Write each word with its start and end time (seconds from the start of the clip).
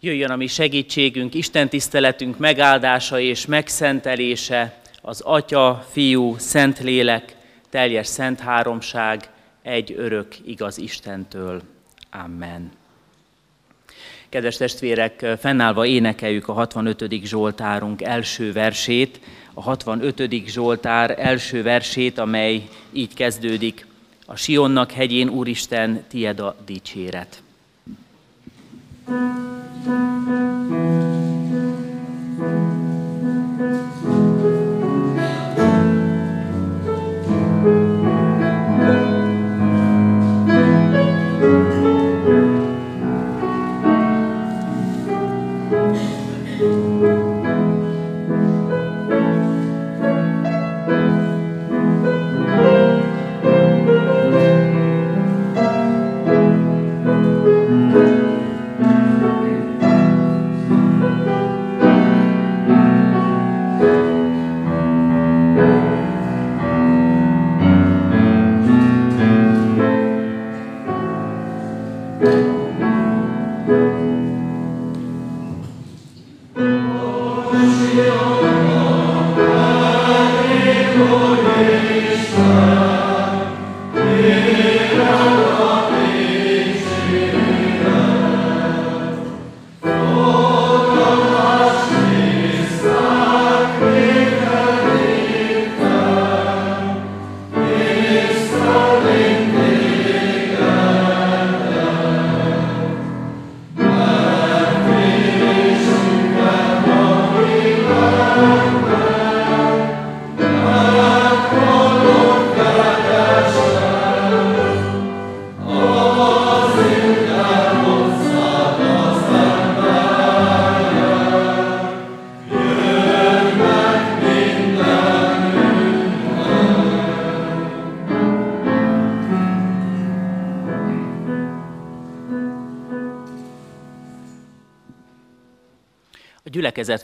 Jöjjön 0.00 0.30
a 0.30 0.36
mi 0.36 0.46
segítségünk, 0.46 1.34
Isten 1.34 1.68
tiszteletünk 1.68 2.38
megáldása 2.38 3.20
és 3.20 3.46
megszentelése, 3.46 4.80
az 5.02 5.20
Atya, 5.20 5.86
Fiú, 5.90 6.36
Szentlélek, 6.38 7.36
teljes 7.70 8.06
szent 8.06 8.40
háromság, 8.40 9.28
egy 9.62 9.94
örök 9.96 10.36
igaz 10.44 10.78
Istentől. 10.78 11.62
Amen. 12.10 12.70
Kedves 14.28 14.56
testvérek, 14.56 15.26
fennállva 15.40 15.86
énekeljük 15.86 16.48
a 16.48 16.52
65. 16.52 17.04
Zsoltárunk 17.24 18.02
első 18.02 18.52
versét, 18.52 19.20
a 19.54 19.62
65. 19.62 20.46
Zsoltár 20.46 21.14
első 21.18 21.62
versét, 21.62 22.18
amely 22.18 22.68
így 22.92 23.14
kezdődik. 23.14 23.86
A 24.26 24.36
Sionnak 24.36 24.92
hegyén, 24.92 25.28
Úristen, 25.28 26.04
tied 26.08 26.40
a 26.40 26.56
dicséret. 26.66 27.42
Thank 29.08 30.87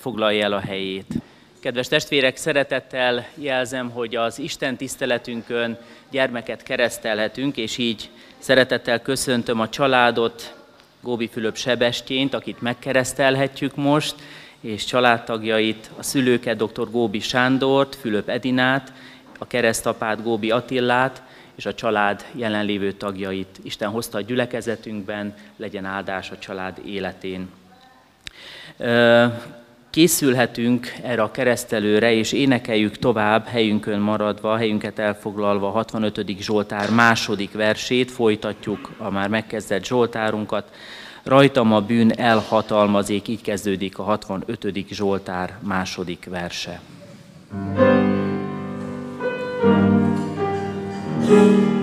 foglalja 0.04 0.44
el 0.44 0.53
a 0.53 0.60
helyét. 0.60 1.06
Kedves 1.60 1.88
testvérek, 1.88 2.37
szeretettel 2.37 3.26
jelzem, 3.34 3.91
hogy 3.91 4.16
az 4.16 4.38
Isten 4.38 4.76
tiszteletünkön 4.76 5.78
gyermeket 6.10 6.62
keresztelhetünk, 6.62 7.56
és 7.56 7.78
így 7.78 8.10
szeretettel 8.38 9.03
köszöntöm 9.03 9.60
a 9.60 9.69
családot, 9.69 10.54
Góbi 11.00 11.28
Fülöp 11.28 11.56
Sebestyént, 11.56 12.34
akit 12.34 12.60
megkeresztelhetjük 12.60 13.76
most, 13.76 14.15
és 14.60 14.84
családtagjait, 14.84 15.91
a 15.98 16.03
szülőket, 16.03 16.56
dr. 16.56 16.91
Góbi 16.91 17.21
Sándort, 17.21 17.94
Fülöp 17.94 18.28
Edinát, 18.28 18.92
a 19.38 19.47
keresztapát 19.47 20.22
Góbi 20.22 20.50
Attillát, 20.50 21.22
és 21.54 21.66
a 21.66 21.75
család 21.75 22.25
jelenlévő 22.32 22.92
tagjait. 22.92 23.59
Isten 23.62 23.91
hozta 23.91 24.19
a 24.19 24.21
gyülekezetünkben, 24.21 25.34
legyen 25.56 25.84
áldás 25.84 26.31
a 26.31 26.38
család 26.38 26.81
életén 26.86 27.48
készülhetünk 29.94 30.94
erre 31.03 31.22
a 31.22 31.31
keresztelőre, 31.31 32.12
és 32.12 32.32
énekeljük 32.32 32.99
tovább, 32.99 33.47
helyünkön 33.47 34.00
maradva, 34.00 34.56
helyünket 34.56 34.99
elfoglalva 34.99 35.66
a 35.66 35.71
65. 35.71 36.38
Zsoltár 36.41 36.91
második 36.91 37.53
versét, 37.53 38.10
folytatjuk 38.10 38.91
a 38.99 39.10
már 39.10 39.28
megkezdett 39.28 39.84
Zsoltárunkat. 39.84 40.71
Rajtam 41.22 41.72
a 41.72 41.81
bűn 41.81 42.12
elhatalmazék, 42.12 43.28
így 43.28 43.43
kezdődik 43.43 43.99
a 43.99 44.03
65. 44.03 44.75
Zsoltár 44.91 45.59
második 45.62 46.27
verse. 46.31 46.81
thank 51.27 51.69
you 51.69 51.73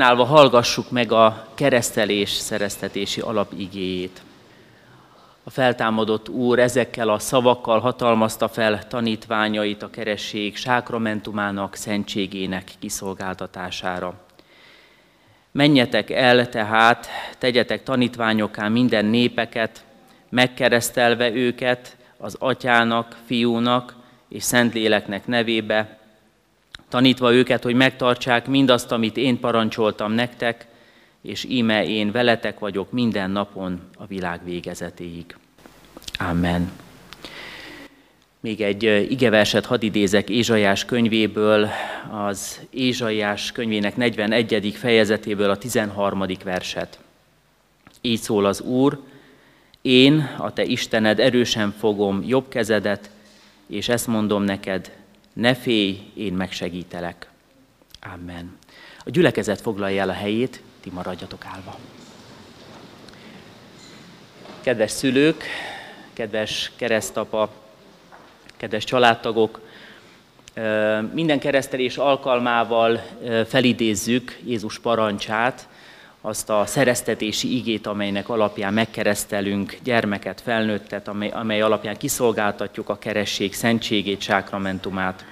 Fennállva 0.00 0.24
hallgassuk 0.24 0.90
meg 0.90 1.12
a 1.12 1.46
keresztelés 1.54 2.30
szereztetési 2.30 3.20
alapigéjét. 3.20 4.22
A 5.44 5.50
feltámadott 5.50 6.28
Úr 6.28 6.58
ezekkel 6.58 7.08
a 7.08 7.18
szavakkal 7.18 7.80
hatalmazta 7.80 8.48
fel 8.48 8.86
tanítványait 8.88 9.82
a 9.82 9.90
keresség 9.90 10.56
sákramentumának, 10.56 11.74
szentségének 11.74 12.70
kiszolgáltatására. 12.78 14.14
Menjetek 15.52 16.10
el 16.10 16.48
tehát, 16.48 17.08
tegyetek 17.38 17.82
tanítványokká 17.82 18.68
minden 18.68 19.04
népeket, 19.04 19.84
megkeresztelve 20.28 21.30
őket 21.30 21.96
az 22.18 22.36
atyának, 22.38 23.16
fiúnak 23.26 23.94
és 24.28 24.42
Szentléleknek 24.42 25.26
nevébe, 25.26 25.99
tanítva 26.90 27.32
őket, 27.32 27.62
hogy 27.62 27.74
megtartsák 27.74 28.46
mindazt, 28.46 28.92
amit 28.92 29.16
én 29.16 29.40
parancsoltam 29.40 30.12
nektek, 30.12 30.66
és 31.22 31.44
íme 31.44 31.86
én 31.86 32.12
veletek 32.12 32.58
vagyok 32.58 32.92
minden 32.92 33.30
napon 33.30 33.80
a 33.96 34.06
világ 34.06 34.40
végezetéig. 34.44 35.36
Amen. 36.18 36.72
Még 38.40 38.60
egy 38.60 39.06
igeverset 39.10 39.66
hadd 39.66 39.82
idézek 39.82 40.28
Ézsaiás 40.28 40.84
könyvéből, 40.84 41.68
az 42.10 42.60
Ézsaiás 42.70 43.52
könyvének 43.52 43.96
41. 43.96 44.74
fejezetéből 44.78 45.50
a 45.50 45.56
13. 45.56 46.24
verset. 46.44 46.98
Így 48.00 48.20
szól 48.20 48.46
az 48.46 48.60
Úr, 48.60 49.00
én, 49.82 50.36
a 50.38 50.52
te 50.52 50.64
Istened, 50.64 51.18
erősen 51.18 51.74
fogom 51.78 52.22
jobb 52.26 52.48
kezedet, 52.48 53.10
és 53.66 53.88
ezt 53.88 54.06
mondom 54.06 54.42
neked, 54.42 54.92
ne 55.32 55.54
félj, 55.54 56.10
én 56.14 56.32
megsegítelek. 56.32 57.28
Amen. 58.14 58.58
A 59.04 59.10
gyülekezet 59.10 59.60
foglalja 59.60 60.02
el 60.02 60.08
a 60.08 60.12
helyét, 60.12 60.62
ti 60.80 60.90
maradjatok 60.90 61.44
állva. 61.44 61.78
Kedves 64.60 64.90
szülők, 64.90 65.44
kedves 66.12 66.72
keresztapa, 66.76 67.50
kedves 68.56 68.84
családtagok, 68.84 69.60
minden 71.12 71.38
keresztelés 71.38 71.96
alkalmával 71.96 73.02
felidézzük 73.46 74.38
Jézus 74.44 74.78
parancsát, 74.78 75.68
azt 76.20 76.50
a 76.50 76.66
szereztetési 76.66 77.56
igét, 77.56 77.86
amelynek 77.86 78.28
alapján 78.28 78.72
megkeresztelünk 78.72 79.78
gyermeket, 79.82 80.40
felnőttet, 80.40 81.08
amely, 81.08 81.28
amely 81.28 81.60
alapján 81.60 81.96
kiszolgáltatjuk 81.96 82.88
a 82.88 82.98
keresség 82.98 83.54
szentségét, 83.54 84.20
sákramentumát. 84.20 85.24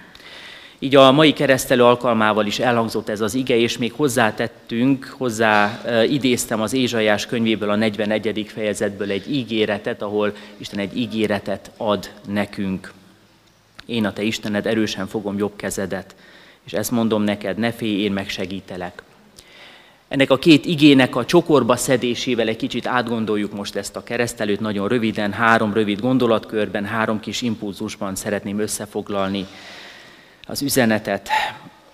Így 0.78 0.96
a 0.96 1.12
mai 1.12 1.32
keresztelő 1.32 1.84
alkalmával 1.84 2.46
is 2.46 2.58
elhangzott 2.58 3.08
ez 3.08 3.20
az 3.20 3.34
ige, 3.34 3.56
és 3.56 3.78
még 3.78 3.92
hozzátettünk, 3.92 5.14
hozzá 5.16 5.80
idéztem 6.04 6.60
az 6.60 6.72
Ézsajás 6.72 7.26
könyvéből 7.26 7.70
a 7.70 7.76
41. 7.76 8.50
fejezetből 8.54 9.10
egy 9.10 9.34
ígéretet, 9.34 10.02
ahol 10.02 10.32
Isten 10.56 10.78
egy 10.78 10.98
ígéretet 10.98 11.70
ad 11.76 12.10
nekünk. 12.26 12.92
Én 13.86 14.04
a 14.04 14.12
te 14.12 14.22
Istened 14.22 14.66
erősen 14.66 15.06
fogom 15.06 15.38
jobb 15.38 15.56
kezedet, 15.56 16.14
és 16.64 16.72
ezt 16.72 16.90
mondom 16.90 17.22
neked, 17.22 17.58
ne 17.58 17.72
félj, 17.72 18.02
én 18.02 18.12
megsegítelek. 18.12 19.02
Ennek 20.08 20.30
a 20.30 20.38
két 20.38 20.64
igének 20.64 21.16
a 21.16 21.24
csokorba 21.24 21.76
szedésével 21.76 22.48
egy 22.48 22.56
kicsit 22.56 22.86
átgondoljuk 22.86 23.52
most 23.52 23.76
ezt 23.76 23.96
a 23.96 24.02
keresztelőt, 24.02 24.60
nagyon 24.60 24.88
röviden, 24.88 25.32
három 25.32 25.72
rövid 25.72 26.00
gondolatkörben, 26.00 26.84
három 26.84 27.20
kis 27.20 27.42
impulzusban 27.42 28.14
szeretném 28.14 28.58
összefoglalni 28.58 29.46
az 30.46 30.62
üzenetet. 30.62 31.28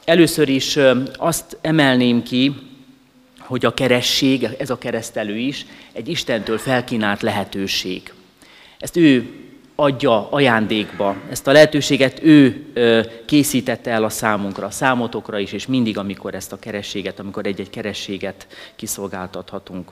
Először 0.04 0.48
is 0.48 0.78
azt 1.16 1.56
emelném 1.60 2.22
ki, 2.22 2.54
hogy 3.38 3.64
a 3.64 3.74
keresség, 3.74 4.48
ez 4.58 4.70
a 4.70 4.78
keresztelő 4.78 5.36
is, 5.36 5.66
egy 5.92 6.08
Istentől 6.08 6.58
felkínált 6.58 7.22
lehetőség. 7.22 8.12
Ezt 8.78 8.96
ő 8.96 9.43
adja 9.74 10.30
ajándékba. 10.30 11.16
Ezt 11.30 11.46
a 11.46 11.52
lehetőséget 11.52 12.22
ő 12.22 12.66
készítette 13.26 13.90
el 13.90 14.04
a 14.04 14.08
számunkra, 14.08 14.66
a 14.66 14.70
számotokra 14.70 15.38
is, 15.38 15.52
és 15.52 15.66
mindig, 15.66 15.98
amikor 15.98 16.34
ezt 16.34 16.52
a 16.52 16.58
kerességet, 16.58 17.18
amikor 17.18 17.46
egy-egy 17.46 17.70
kerességet 17.70 18.46
kiszolgáltathatunk. 18.76 19.90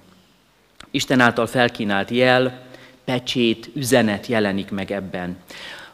Isten 0.91 1.21
által 1.21 1.47
felkínált 1.47 2.11
jel, 2.11 2.63
pecsét, 3.05 3.71
üzenet 3.75 4.27
jelenik 4.27 4.71
meg 4.71 4.91
ebben. 4.91 5.37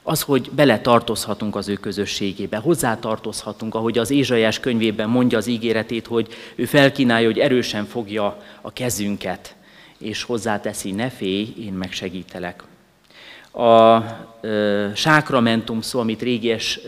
Az, 0.03 0.23
hogy 0.23 0.51
bele 0.53 0.81
tartozhatunk 0.81 1.57
az 1.57 1.69
ő 1.69 1.75
közösségébe, 1.75 2.57
hozzá 2.57 2.99
tartozhatunk, 2.99 3.75
ahogy 3.75 3.99
az 3.99 4.11
Ézsajás 4.11 4.61
könyvében 4.61 5.09
mondja 5.09 5.39
az 5.39 5.47
ígéretét, 5.47 6.07
hogy 6.07 6.29
ő 6.55 6.65
felkínálja, 6.65 7.27
hogy 7.27 7.39
erősen 7.39 7.85
fogja 7.85 8.43
a 8.61 8.73
kezünket, 8.73 9.55
és 9.99 10.23
hozzáteszi, 10.23 10.93
ne 10.93 11.11
félj, 11.11 11.55
én 11.59 11.73
megsegítelek 11.73 12.63
a 13.53 14.03
sákramentum 14.95 15.81
szó, 15.81 16.01
amit 16.01 16.23
régies, 16.23 16.81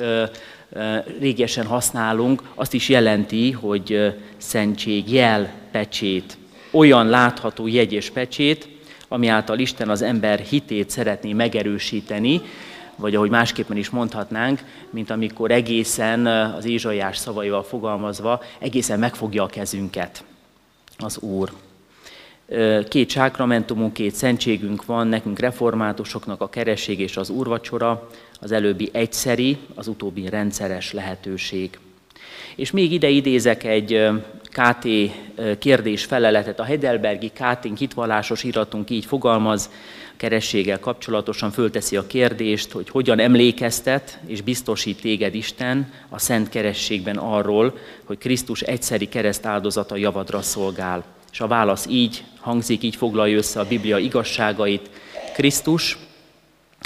régiesen 1.18 1.66
használunk, 1.66 2.42
azt 2.54 2.74
is 2.74 2.88
jelenti, 2.88 3.50
hogy 3.50 4.14
szentség, 4.36 5.12
jel, 5.12 5.52
pecsét, 5.70 6.36
olyan 6.70 7.08
látható 7.08 7.66
jegy 7.66 7.92
és 7.92 8.10
pecsét, 8.10 8.68
ami 9.08 9.26
által 9.26 9.58
Isten 9.58 9.88
az 9.88 10.02
ember 10.02 10.38
hitét 10.38 10.90
szeretné 10.90 11.32
megerősíteni, 11.32 12.40
vagy 12.96 13.14
ahogy 13.14 13.30
másképpen 13.30 13.76
is 13.76 13.90
mondhatnánk, 13.90 14.60
mint 14.90 15.10
amikor 15.10 15.50
egészen 15.50 16.26
az 16.26 16.64
Ézsaiás 16.64 17.16
szavaival 17.16 17.62
fogalmazva, 17.62 18.42
egészen 18.58 18.98
megfogja 18.98 19.42
a 19.42 19.46
kezünket. 19.46 20.24
Az 20.98 21.18
Úr 21.18 21.50
két 22.88 23.10
sákramentumunk, 23.10 23.92
két 23.92 24.14
szentségünk 24.14 24.84
van, 24.84 25.06
nekünk 25.06 25.38
reformátusoknak 25.38 26.40
a 26.40 26.48
keresség 26.48 27.00
és 27.00 27.16
az 27.16 27.30
úrvacsora, 27.30 28.08
az 28.40 28.52
előbbi 28.52 28.88
egyszeri, 28.92 29.58
az 29.74 29.88
utóbbi 29.88 30.28
rendszeres 30.28 30.92
lehetőség. 30.92 31.78
És 32.56 32.70
még 32.70 32.92
ide 32.92 33.08
idézek 33.08 33.64
egy 33.64 34.08
KT 34.42 34.88
kérdés 35.58 36.04
feleletet. 36.04 36.60
A 36.60 36.64
Heidelbergi 36.64 37.30
KT 37.30 37.78
hitvallásos 37.78 38.44
iratunk 38.44 38.90
így 38.90 39.04
fogalmaz, 39.04 39.70
kerességgel 40.16 40.80
kapcsolatosan 40.80 41.50
fölteszi 41.50 41.96
a 41.96 42.06
kérdést, 42.06 42.72
hogy 42.72 42.88
hogyan 42.88 43.18
emlékeztet 43.18 44.18
és 44.26 44.40
biztosít 44.40 45.00
téged 45.00 45.34
Isten 45.34 45.92
a 46.08 46.18
szent 46.18 46.48
kerességben 46.48 47.16
arról, 47.16 47.78
hogy 48.04 48.18
Krisztus 48.18 48.60
egyszeri 48.60 49.08
kereszt 49.08 49.46
áldozata 49.46 49.96
javadra 49.96 50.42
szolgál. 50.42 51.04
És 51.32 51.40
a 51.40 51.46
válasz 51.46 51.86
így 51.88 52.24
hangzik, 52.40 52.82
így 52.82 52.96
foglalja 52.96 53.36
össze 53.36 53.60
a 53.60 53.66
Biblia 53.66 53.98
igazságait. 53.98 54.90
Krisztus, 55.34 55.98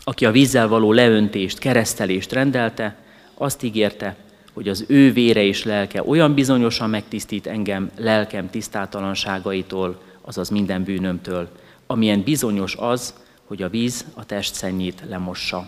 aki 0.04 0.24
a 0.26 0.30
vízzel 0.30 0.68
való 0.68 0.92
leöntést, 0.92 1.58
keresztelést 1.58 2.32
rendelte, 2.32 2.96
azt 3.34 3.62
ígérte, 3.62 4.16
hogy 4.52 4.68
az 4.68 4.84
ő 4.88 5.12
vére 5.12 5.42
és 5.42 5.64
lelke 5.64 6.02
olyan 6.02 6.34
bizonyosan 6.34 6.90
megtisztít 6.90 7.46
engem 7.46 7.90
lelkem 7.96 8.50
tisztátalanságaitól, 8.50 10.00
azaz 10.20 10.48
minden 10.48 10.84
bűnömtől, 10.84 11.48
amilyen 11.86 12.22
bizonyos 12.22 12.76
az, 12.76 13.14
hogy 13.44 13.62
a 13.62 13.68
víz 13.68 14.04
a 14.14 14.24
test 14.24 14.54
szennyét 14.54 15.02
lemossa. 15.08 15.66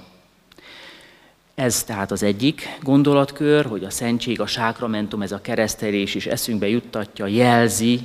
Ez 1.54 1.84
tehát 1.84 2.10
az 2.10 2.22
egyik 2.22 2.78
gondolatkör, 2.82 3.66
hogy 3.66 3.84
a 3.84 3.90
szentség, 3.90 4.40
a 4.40 4.46
sákramentum, 4.46 5.22
ez 5.22 5.32
a 5.32 5.40
keresztelés 5.40 6.14
is 6.14 6.26
eszünkbe 6.26 6.68
juttatja, 6.68 7.26
jelzi, 7.26 8.00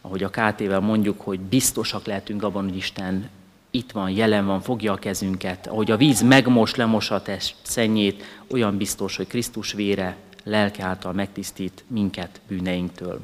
ahogy 0.00 0.22
a 0.22 0.30
KT-vel 0.30 0.80
mondjuk, 0.80 1.20
hogy 1.20 1.40
biztosak 1.40 2.06
lehetünk 2.06 2.42
abban, 2.42 2.64
hogy 2.64 2.76
Isten 2.76 3.28
itt 3.70 3.92
van, 3.92 4.10
jelen 4.10 4.46
van, 4.46 4.60
fogja 4.60 4.92
a 4.92 4.96
kezünket. 4.96 5.66
Ahogy 5.66 5.90
a 5.90 5.96
víz 5.96 6.22
megmos, 6.22 6.74
lemos 6.74 7.10
a 7.10 7.22
test 7.22 7.54
szennyét, 7.62 8.24
olyan 8.50 8.76
biztos, 8.76 9.16
hogy 9.16 9.26
Krisztus 9.26 9.72
vére 9.72 10.16
lelke 10.44 10.84
által 10.84 11.12
megtisztít 11.12 11.84
minket 11.86 12.40
bűneinktől. 12.48 13.20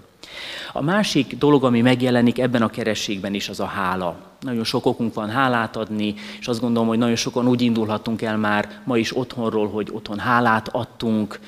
A 0.73 0.83
másik 0.83 1.37
dolog, 1.39 1.65
ami 1.65 1.81
megjelenik 1.81 2.39
ebben 2.39 2.63
a 2.63 2.69
kerességben 2.69 3.35
is, 3.35 3.49
az 3.49 3.61
a 3.61 3.65
hála. 3.65 4.17
Nagyon 4.41 4.65
sok 4.65 4.87
okunk 4.87 5.15
van 5.15 5.31
hálát 5.31 5.77
adni, 5.77 6.15
és 6.41 6.49
azt 6.49 6.61
gondolom, 6.61 6.89
hogy 6.89 6.99
nagyon 6.99 7.17
sokan 7.17 7.49
úgy 7.49 7.61
indulhatunk 7.61 8.23
el 8.23 8.37
már 8.37 8.81
ma 8.85 8.97
is 8.97 9.17
otthonról, 9.17 9.69
hogy 9.69 9.89
otthon 9.93 10.19
hálát 10.19 10.69
adtunk, 10.69 11.41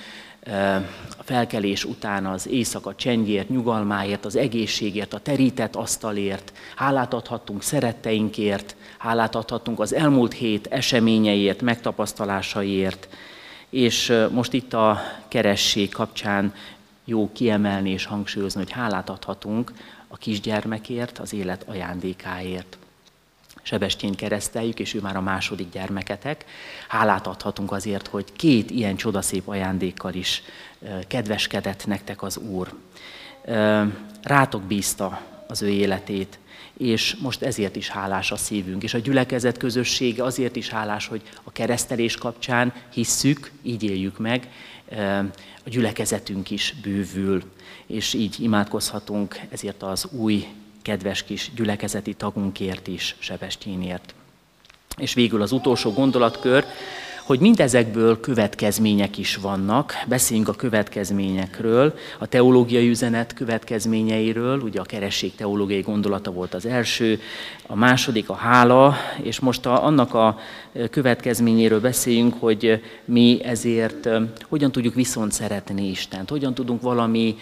felkelés 1.28 1.85
után 1.85 2.26
az 2.26 2.49
éjszaka 2.49 2.94
csendjért, 2.94 3.49
nyugalmáért, 3.49 4.25
az 4.25 4.37
egészségért, 4.37 5.14
a 5.14 5.18
terített 5.18 5.76
asztalért, 5.76 6.52
hálát 6.76 7.14
adhattunk 7.14 7.62
szeretteinkért, 7.62 8.76
hálát 8.99 9.35
adhattunk 9.35 9.80
az 9.80 9.94
elmúlt 9.94 10.32
hét 10.32 10.66
eseményeiért, 10.66 11.62
megtapasztalásaiért, 11.62 13.08
és 13.70 14.12
most 14.30 14.52
itt 14.52 14.73
a 14.73 15.00
keresség 15.28 15.90
kapcsán 15.90 16.54
jó 17.04 17.30
kiemelni 17.32 17.90
és 17.90 18.04
hangsúlyozni, 18.04 18.62
hogy 18.62 18.73
hálát 18.73 19.11
adhatunk 19.11 19.73
a 20.08 20.16
kisgyermekért, 20.16 21.18
az 21.18 21.32
élet 21.32 21.64
ajándékáért. 21.68 22.78
Sebestyén 23.62 24.14
kereszteljük, 24.14 24.78
és 24.80 24.94
ő 24.94 25.00
már 25.00 25.16
a 25.16 25.20
második 25.20 25.70
gyermeketek. 25.70 26.44
Hálát 26.88 27.26
adhatunk 27.26 27.73
azért, 27.73 28.06
hogy 28.06 28.32
két 28.32 28.70
ilyen 28.70 28.97
csodaszép 28.97 29.49
ajándékkal 29.49 30.14
is 30.14 30.42
kedveskedett 31.06 31.87
nektek 31.87 32.23
az 32.23 32.37
Úr. 32.37 32.73
Rátok 34.23 34.62
bízta 34.62 35.20
az 35.47 35.62
ő 35.62 35.68
életét, 35.68 36.38
és 36.76 37.16
most 37.20 37.42
ezért 37.42 37.76
is 37.76 37.88
hálás 37.88 38.30
a 38.30 38.37
szívünk. 38.37 38.82
És 38.82 38.94
a 38.94 38.99
gyülekezet 38.99 39.56
közössége 39.56 40.25
azért 40.25 40.56
is 40.56 40.68
hálás, 40.68 41.06
hogy 41.06 41.23
a 41.42 41.52
keresztelés 41.52 42.16
kapcsán 42.16 42.73
hisszük, 42.92 43.50
így 43.62 43.82
éljük 43.82 44.18
meg, 44.18 44.49
a 45.64 45.68
gyülekezetünk 45.68 46.50
is 46.50 46.75
bővül, 46.82 47.42
és 47.87 48.14
így 48.14 48.37
imádkozhatunk 48.40 49.40
ezért 49.50 49.82
az 49.82 50.08
új 50.11 50.47
kedves 50.82 51.23
kis 51.23 51.50
gyülekezeti 51.54 52.14
tagunkért 52.14 52.87
is, 52.87 53.16
Sebestyénért. 53.18 54.14
És 54.97 55.14
végül 55.14 55.42
az 55.42 55.52
utolsó 55.52 55.92
gondolatkör, 55.92 56.64
hogy 57.28 57.40
mindezekből 57.40 58.20
következmények 58.20 59.18
is 59.18 59.37
vannak. 59.37 59.92
Beszéljünk 60.06 60.49
a 60.49 60.52
következményekről, 60.52 61.94
a 62.18 62.26
teológiai 62.26 62.88
üzenet 62.88 63.35
következményeiről, 63.35 64.61
ugye 64.61 64.80
a 64.80 64.85
keresség 64.85 65.35
teológiai 65.35 65.80
gondolata 65.80 66.30
volt 66.30 66.54
az 66.54 66.66
első, 66.66 67.20
a 67.66 67.75
második 67.75 68.28
a 68.28 68.35
hála, 68.35 68.97
és 69.23 69.40
most 69.40 69.66
a, 69.66 69.85
annak 69.85 70.14
a 70.14 70.38
következményéről 70.90 71.80
beszéljünk, 71.80 72.35
hogy 72.38 72.82
mi 73.04 73.40
ezért 73.44 74.08
hogyan 74.49 74.73
tudjuk 74.73 74.94
viszont 74.94 75.32
szeretni 75.32 75.88
Istent, 75.88 76.28
hogyan 76.28 76.54
tudunk 76.54 76.82
valami 76.82 77.37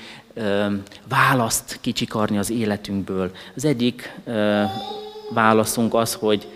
választ 1.08 1.78
kicsikarni 1.80 2.38
az 2.38 2.50
életünkből. 2.50 3.30
Az 3.56 3.64
egyik 3.64 4.12
válaszunk 5.34 5.94
az, 5.94 6.14
hogy 6.14 6.48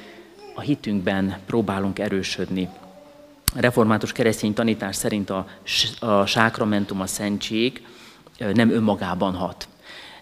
a 0.54 0.60
hitünkben 0.60 1.37
próbálunk 1.46 1.99
erősödni. 1.99 2.68
Református 3.54 4.12
keresztény 4.12 4.54
tanítás 4.54 4.97
szerint 4.97 5.30
a, 5.30 5.47
a 5.99 6.26
sákramentum, 6.26 7.00
a 7.00 7.07
szentség 7.07 7.83
nem 8.54 8.71
önmagában 8.71 9.35
hat. 9.35 9.69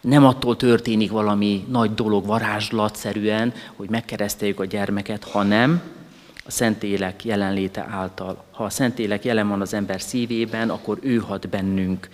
Nem 0.01 0.25
attól 0.25 0.57
történik 0.57 1.11
valami 1.11 1.65
nagy 1.69 1.95
dolog 1.95 2.27
varázslatszerűen, 2.27 3.53
hogy 3.77 3.91
megkereszteljük 3.91 4.61
a 4.61 4.65
gyermeket, 4.65 5.25
hanem 5.25 5.83
a 6.45 6.51
Szentélek 6.51 7.25
jelenléte 7.25 7.87
által. 7.91 8.45
Ha 8.51 8.65
a 8.65 8.71
Szentélek 8.71 9.25
jelen 9.25 9.49
van 9.49 9.61
az 9.61 9.75
ember 9.75 10.01
szívében, 10.01 10.71
akkor 10.71 10.99
ő 11.01 11.17
hat 11.17 11.49
bennünk 11.49 12.09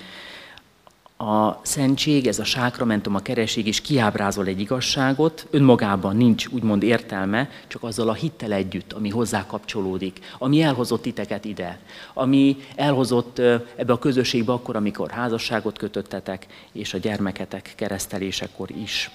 a 1.16 1.60
szentség, 1.62 2.26
ez 2.26 2.38
a 2.38 2.44
sákramentum, 2.44 3.14
a 3.14 3.20
kereség 3.20 3.66
is 3.66 3.80
kiábrázol 3.80 4.46
egy 4.46 4.60
igazságot, 4.60 5.46
önmagában 5.50 6.16
nincs 6.16 6.46
úgymond 6.46 6.82
értelme, 6.82 7.50
csak 7.66 7.82
azzal 7.82 8.08
a 8.08 8.12
hittel 8.12 8.52
együtt, 8.52 8.92
ami 8.92 9.08
hozzá 9.08 9.46
kapcsolódik, 9.46 10.18
ami 10.38 10.62
elhozott 10.62 11.02
titeket 11.02 11.44
ide, 11.44 11.78
ami 12.12 12.56
elhozott 12.76 13.38
ebbe 13.76 13.92
a 13.92 13.98
közösségbe 13.98 14.52
akkor, 14.52 14.76
amikor 14.76 15.10
házasságot 15.10 15.78
kötöttetek, 15.78 16.46
és 16.72 16.94
a 16.94 16.98
gyermeketek 16.98 17.72
keresztelésekor 17.76 18.70
is. 18.70 19.10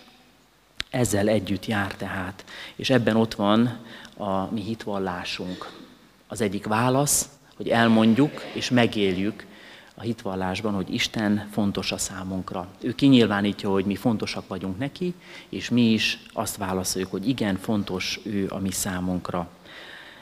Ezzel 0.89 1.27
együtt 1.27 1.65
jár 1.65 1.96
tehát, 1.96 2.46
és 2.75 2.89
ebben 2.89 3.15
ott 3.15 3.34
van 3.34 3.77
a 4.18 4.51
mi 4.51 4.62
hitvallásunk. 4.62 5.72
Az 6.27 6.41
egyik 6.41 6.65
válasz, 6.65 7.29
hogy 7.56 7.70
elmondjuk 7.70 8.41
és 8.53 8.70
megéljük 8.70 9.46
a 10.00 10.01
hitvallásban, 10.01 10.74
hogy 10.74 10.94
Isten 10.94 11.48
fontos 11.51 11.91
a 11.91 11.98
számunkra. 11.98 12.68
Ő 12.82 12.96
kinyilvánítja, 12.96 13.70
hogy 13.70 13.86
mi 13.86 13.96
fontosak 13.96 14.48
vagyunk 14.48 14.77
neki, 14.77 15.13
és 15.50 15.70
mi 15.70 15.82
is 15.82 16.20
azt 16.34 16.58
válaszoljuk, 16.58 17.12
hogy 17.12 17.27
igen, 17.27 17.56
fontos 17.56 18.20
ő 18.24 18.48
a 18.50 18.60
mi 18.60 18.72
számunkra. 18.72 19.48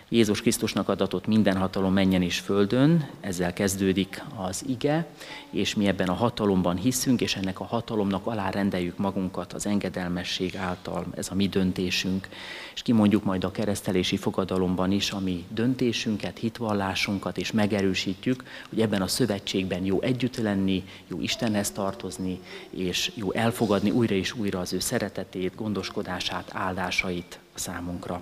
Jézus 0.10 0.42
Krisztusnak 0.42 0.90
adatott 0.90 1.26
minden 1.28 1.58
hatalom 1.58 1.94
menjen 1.94 2.22
és 2.22 2.40
földön, 2.40 3.10
ezzel 3.20 3.54
kezdődik 3.54 4.24
az 4.36 4.64
ige, 4.68 5.08
és 5.50 5.76
mi 5.76 5.88
ebben 5.88 6.08
a 6.08 6.14
hatalomban 6.14 6.76
hiszünk, 6.76 7.22
és 7.22 7.36
ennek 7.36 7.60
a 7.60 7.64
hatalomnak 7.64 8.26
alá 8.26 8.50
rendeljük 8.50 8.98
magunkat 8.98 9.54
az 9.54 9.66
engedelmesség 9.66 10.56
által, 10.56 11.06
ez 11.16 11.30
a 11.32 11.36
mi 11.36 11.48
döntésünk. 11.48 12.28
És 12.74 12.82
kimondjuk 12.82 13.24
majd 13.24 13.44
a 13.44 13.52
keresztelési 13.52 14.18
fogadalomban 14.18 14.92
is 14.92 15.12
a 15.12 15.20
mi 15.20 15.46
döntésünket, 15.50 16.38
hitvallásunkat, 16.38 17.38
és 17.38 17.52
megerősítjük, 17.52 18.44
hogy 18.70 18.82
ebben 18.82 19.02
a 19.02 19.08
szövetségben 19.08 19.86
jó 19.86 20.02
együtt 20.02 20.38
lenni, 20.38 20.84
jó 21.08 21.22
Istenhez 21.22 21.72
tartozni, 21.72 22.40
és 22.70 23.12
jó 23.16 23.34
elfogadni 23.34 23.90
újra 23.90 24.16
és 24.16 24.34
újra 24.34 24.60
az 24.60 24.74
ő 24.74 24.80
szeretetét, 24.80 25.56
gondoskodását, 25.56 26.52
áldásait 26.54 27.40
számunkra. 27.54 28.22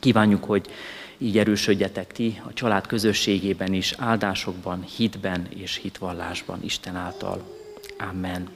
Kívánjuk, 0.00 0.44
hogy 0.44 0.66
így 1.18 1.38
erősödjetek 1.38 2.12
ti 2.12 2.40
a 2.48 2.52
család 2.52 2.86
közösségében 2.86 3.72
is, 3.72 3.94
áldásokban, 3.98 4.84
hitben 4.96 5.46
és 5.56 5.78
hitvallásban 5.82 6.58
Isten 6.64 6.96
által. 6.96 7.42
Amen. 8.10 8.48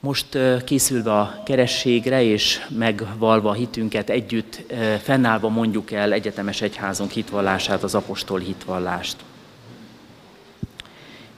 Most 0.00 0.38
készülve 0.64 1.12
a 1.12 1.42
kerességre 1.44 2.22
és 2.22 2.60
megvalva 2.68 3.50
a 3.50 3.52
hitünket 3.52 4.10
együtt, 4.10 4.72
fennállva 5.02 5.48
mondjuk 5.48 5.90
el 5.90 6.12
egyetemes 6.12 6.60
egyházunk 6.60 7.10
hitvallását, 7.10 7.82
az 7.82 7.94
apostol 7.94 8.38
hitvallást. 8.38 9.16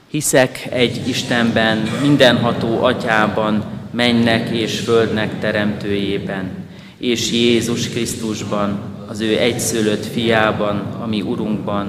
Hiszek 0.07 0.67
egy 0.71 1.09
Istenben, 1.09 1.79
mindenható 1.79 2.85
atyában, 2.85 3.65
mennek 3.91 4.49
és 4.51 4.81
földnek 4.81 5.39
teremtőjében, 5.39 6.68
és 6.99 7.33
Jézus 7.33 7.89
Krisztusban, 7.89 8.79
az 9.09 9.21
ő 9.21 9.39
egyszülött 9.39 10.07
fiában, 10.07 10.83
ami 11.03 11.23
Urunkban, 11.23 11.89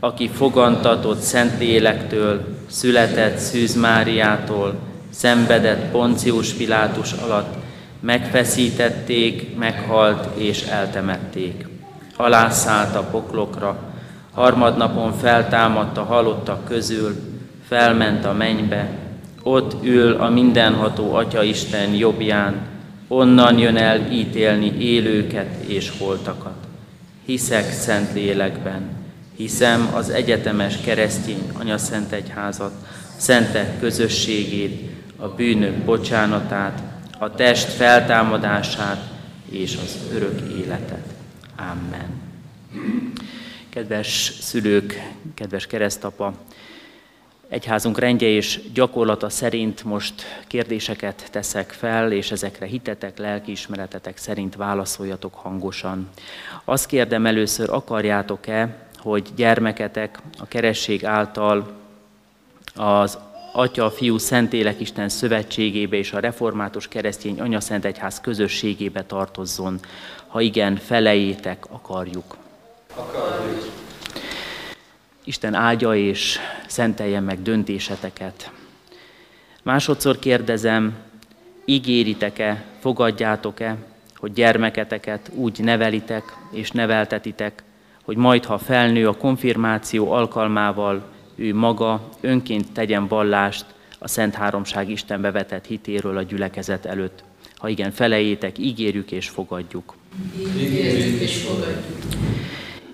aki 0.00 0.28
fogantatott 0.28 1.20
Szentlélektől, 1.20 2.44
született 2.70 3.38
Szűz 3.38 3.74
Máriától, 3.74 4.74
szenvedett 5.10 5.90
Poncius 5.90 6.52
Pilátus 6.52 7.12
alatt, 7.12 7.54
megfeszítették, 8.00 9.56
meghalt 9.56 10.28
és 10.34 10.62
eltemették. 10.62 11.66
Alászállt 12.16 12.96
a 12.96 13.02
poklokra, 13.02 13.78
harmadnapon 14.32 15.12
feltámadt 15.12 15.96
a 15.96 16.02
halottak 16.02 16.64
közül, 16.64 17.16
felment 17.68 18.24
a 18.24 18.32
mennybe, 18.32 18.90
ott 19.42 19.84
ül 19.84 20.12
a 20.12 20.28
mindenható 20.28 21.14
Atya 21.14 21.42
Isten 21.42 21.94
jobbján, 21.94 22.71
onnan 23.12 23.58
jön 23.58 23.76
el 23.76 24.12
ítélni 24.12 24.72
élőket 24.78 25.64
és 25.66 25.92
holtakat. 25.98 26.66
Hiszek 27.24 27.72
szent 27.72 28.12
lélekben, 28.12 28.90
hiszem 29.36 29.90
az 29.94 30.10
egyetemes 30.10 30.76
keresztény 30.80 31.50
anyaszent 31.52 32.12
egyházat, 32.12 32.72
szentek 33.16 33.80
közösségét, 33.80 34.90
a 35.16 35.28
bűnök 35.28 35.74
bocsánatát, 35.74 36.82
a 37.18 37.34
test 37.34 37.68
feltámadását 37.68 39.10
és 39.50 39.76
az 39.84 39.98
örök 40.14 40.40
életet. 40.64 41.06
Amen. 41.56 42.20
Kedves 43.68 44.32
szülők, 44.40 45.02
kedves 45.34 45.66
keresztapa, 45.66 46.34
egyházunk 47.52 47.98
rendje 47.98 48.28
és 48.28 48.60
gyakorlata 48.74 49.28
szerint 49.28 49.84
most 49.84 50.14
kérdéseket 50.46 51.28
teszek 51.30 51.70
fel, 51.70 52.12
és 52.12 52.30
ezekre 52.30 52.66
hitetek, 52.66 53.18
lelkiismeretetek 53.18 54.16
szerint 54.16 54.56
válaszoljatok 54.56 55.34
hangosan. 55.34 56.08
Azt 56.64 56.86
kérdem 56.86 57.26
először, 57.26 57.70
akarjátok-e, 57.70 58.76
hogy 58.98 59.28
gyermeketek 59.36 60.18
a 60.38 60.46
keresség 60.46 61.04
által 61.04 61.72
az 62.74 63.18
Atya, 63.52 63.90
Fiú, 63.90 64.18
Szentélek 64.18 64.80
Isten 64.80 65.08
szövetségébe 65.08 65.96
és 65.96 66.12
a 66.12 66.20
református 66.20 66.88
keresztény 66.88 67.40
anyaszent 67.40 67.84
egyház 67.84 68.20
közösségébe 68.20 69.04
tartozzon. 69.04 69.80
Ha 70.26 70.40
igen, 70.40 70.76
felejétek, 70.76 71.64
akarjuk. 71.70 72.36
Akarjuk. 72.94 73.81
Isten 75.24 75.54
áldja 75.54 75.94
és 75.94 76.38
szentelje 76.66 77.20
meg 77.20 77.42
döntéseteket. 77.42 78.50
Másodszor 79.62 80.18
kérdezem, 80.18 80.94
ígéritek-e, 81.64 82.64
fogadjátok-e, 82.80 83.76
hogy 84.16 84.32
gyermeketeket 84.32 85.30
úgy 85.34 85.58
nevelitek 85.60 86.36
és 86.52 86.70
neveltetitek, 86.70 87.62
hogy 88.02 88.16
majd, 88.16 88.44
ha 88.44 88.58
felnő 88.58 89.08
a 89.08 89.16
konfirmáció 89.16 90.12
alkalmával, 90.12 91.10
ő 91.34 91.54
maga 91.54 92.08
önként 92.20 92.72
tegyen 92.72 93.06
vallást 93.06 93.64
a 93.98 94.08
Szent 94.08 94.34
Háromság 94.34 94.90
Istenbe 94.90 95.30
vetett 95.30 95.66
hitéről 95.66 96.16
a 96.16 96.22
gyülekezet 96.22 96.86
előtt. 96.86 97.24
Ha 97.56 97.68
igen, 97.68 97.90
felejétek, 97.90 98.58
ígérjük 98.58 99.10
és 99.10 99.28
fogadjuk. 99.28 99.94
Ígérjük 100.58 101.20
és 101.20 101.42
fogadjuk. 101.42 102.12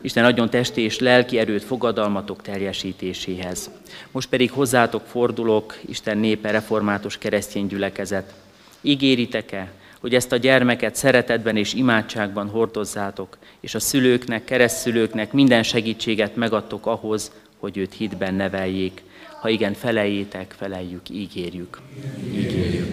Isten 0.00 0.24
adjon 0.24 0.50
testi 0.50 0.80
és 0.80 0.98
lelki 0.98 1.38
erőt 1.38 1.64
fogadalmatok 1.64 2.42
teljesítéséhez. 2.42 3.70
Most 4.10 4.28
pedig 4.28 4.50
hozzátok 4.50 5.06
fordulok, 5.06 5.78
Isten 5.88 6.18
népe, 6.18 6.50
református 6.50 7.18
keresztény 7.18 7.66
gyülekezet. 7.66 8.34
Ígéritek-e, 8.80 9.72
hogy 10.00 10.14
ezt 10.14 10.32
a 10.32 10.36
gyermeket 10.36 10.96
szeretetben 10.96 11.56
és 11.56 11.74
imádságban 11.74 12.48
hordozzátok, 12.48 13.36
és 13.60 13.74
a 13.74 13.80
szülőknek, 13.80 14.44
keresztszülőknek 14.44 15.32
minden 15.32 15.62
segítséget 15.62 16.36
megadtok 16.36 16.86
ahhoz, 16.86 17.32
hogy 17.58 17.76
őt 17.76 17.94
hitben 17.94 18.34
neveljék. 18.34 19.02
Ha 19.40 19.48
igen, 19.48 19.74
felejétek, 19.74 20.54
feleljük, 20.58 21.08
ígérjük. 21.10 21.80
Ígérjük. 22.34 22.92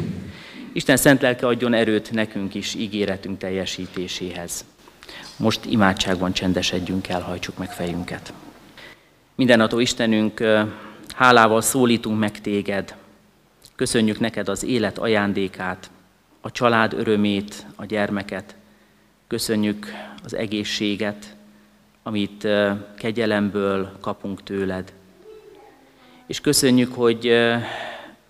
Isten 0.73 0.97
szent 0.97 1.21
lelke 1.21 1.47
adjon 1.47 1.73
erőt 1.73 2.11
nekünk 2.11 2.53
is 2.53 2.75
ígéretünk 2.75 3.37
teljesítéséhez. 3.37 4.65
Most 5.37 5.65
imádságban 5.65 6.33
csendesedjünk 6.33 7.07
el, 7.07 7.21
hajtsuk 7.21 7.57
meg 7.57 7.71
fejünket. 7.71 8.33
Mindenható 9.35 9.79
Istenünk, 9.79 10.43
hálával 11.15 11.61
szólítunk 11.61 12.19
meg 12.19 12.41
téged. 12.41 12.95
Köszönjük 13.75 14.19
neked 14.19 14.49
az 14.49 14.63
élet 14.63 14.97
ajándékát, 14.97 15.89
a 16.41 16.51
család 16.51 16.93
örömét, 16.93 17.65
a 17.75 17.85
gyermeket. 17.85 18.55
Köszönjük 19.27 19.91
az 20.23 20.35
egészséget, 20.35 21.35
amit 22.03 22.47
kegyelemből 22.97 23.91
kapunk 24.01 24.43
tőled. 24.43 24.93
És 26.27 26.41
köszönjük, 26.41 26.93
hogy 26.93 27.31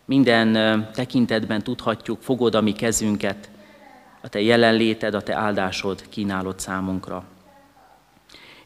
minden 0.05 0.53
tekintetben 0.93 1.61
tudhatjuk, 1.61 2.21
fogod 2.21 2.55
a 2.55 2.61
mi 2.61 2.71
kezünket, 2.71 3.49
a 4.25 4.29
te 4.29 4.41
jelenléted, 4.41 5.13
a 5.13 5.21
te 5.21 5.33
áldásod 5.33 6.03
kínálod 6.09 6.59
számunkra. 6.59 7.23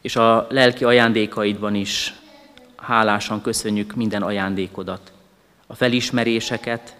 És 0.00 0.16
a 0.16 0.46
lelki 0.50 0.84
ajándékaidban 0.84 1.74
is 1.74 2.14
hálásan 2.76 3.42
köszönjük 3.42 3.94
minden 3.94 4.22
ajándékodat, 4.22 5.12
a 5.66 5.74
felismeréseket, 5.74 6.96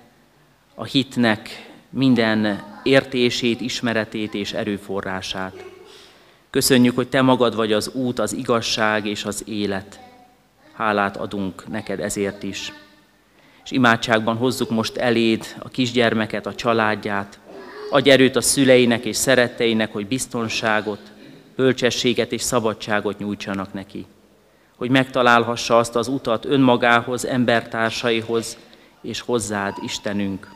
a 0.74 0.84
hitnek 0.84 1.70
minden 1.90 2.64
értését, 2.82 3.60
ismeretét 3.60 4.34
és 4.34 4.52
erőforrását. 4.52 5.64
Köszönjük, 6.50 6.94
hogy 6.94 7.08
Te 7.08 7.22
magad 7.22 7.54
vagy 7.54 7.72
az 7.72 7.88
út, 7.88 8.18
az 8.18 8.32
igazság 8.32 9.06
és 9.06 9.24
az 9.24 9.42
élet. 9.46 10.00
Hálát 10.72 11.16
adunk 11.16 11.68
neked 11.68 12.00
ezért 12.00 12.42
is. 12.42 12.72
És 13.64 13.70
imádságban 13.70 14.36
hozzuk 14.36 14.70
most 14.70 14.96
eléd 14.96 15.56
a 15.58 15.68
kisgyermeket, 15.68 16.46
a 16.46 16.54
családját. 16.54 17.38
Adj 17.92 18.10
erőt 18.10 18.36
a 18.36 18.40
szüleinek 18.40 19.04
és 19.04 19.16
szeretteinek, 19.16 19.92
hogy 19.92 20.06
biztonságot, 20.06 21.00
bölcsességet 21.56 22.32
és 22.32 22.42
szabadságot 22.42 23.18
nyújtsanak 23.18 23.72
neki. 23.72 24.06
Hogy 24.76 24.90
megtalálhassa 24.90 25.78
azt 25.78 25.96
az 25.96 26.08
utat 26.08 26.44
önmagához, 26.44 27.24
embertársaihoz 27.24 28.56
és 29.02 29.20
hozzád, 29.20 29.74
Istenünk. 29.84 30.48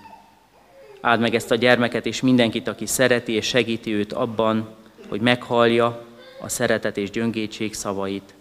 Áld 1.01 1.21
meg 1.21 1.35
ezt 1.35 1.51
a 1.51 1.55
gyermeket 1.55 2.07
és 2.07 2.21
mindenkit, 2.21 2.69
aki 2.69 2.87
szereti 2.87 3.33
és 3.33 3.47
segíti 3.47 3.95
őt 3.95 4.13
abban, 4.13 4.69
hogy 5.09 5.21
meghallja 5.21 6.05
a 6.41 6.49
szeretet 6.49 6.97
és 6.97 7.11
gyöngétség 7.11 7.75
szavait, 7.75 8.35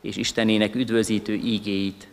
és 0.00 0.16
Istenének 0.16 0.74
üdvözítő 0.74 1.32
ígéit, 1.32 2.08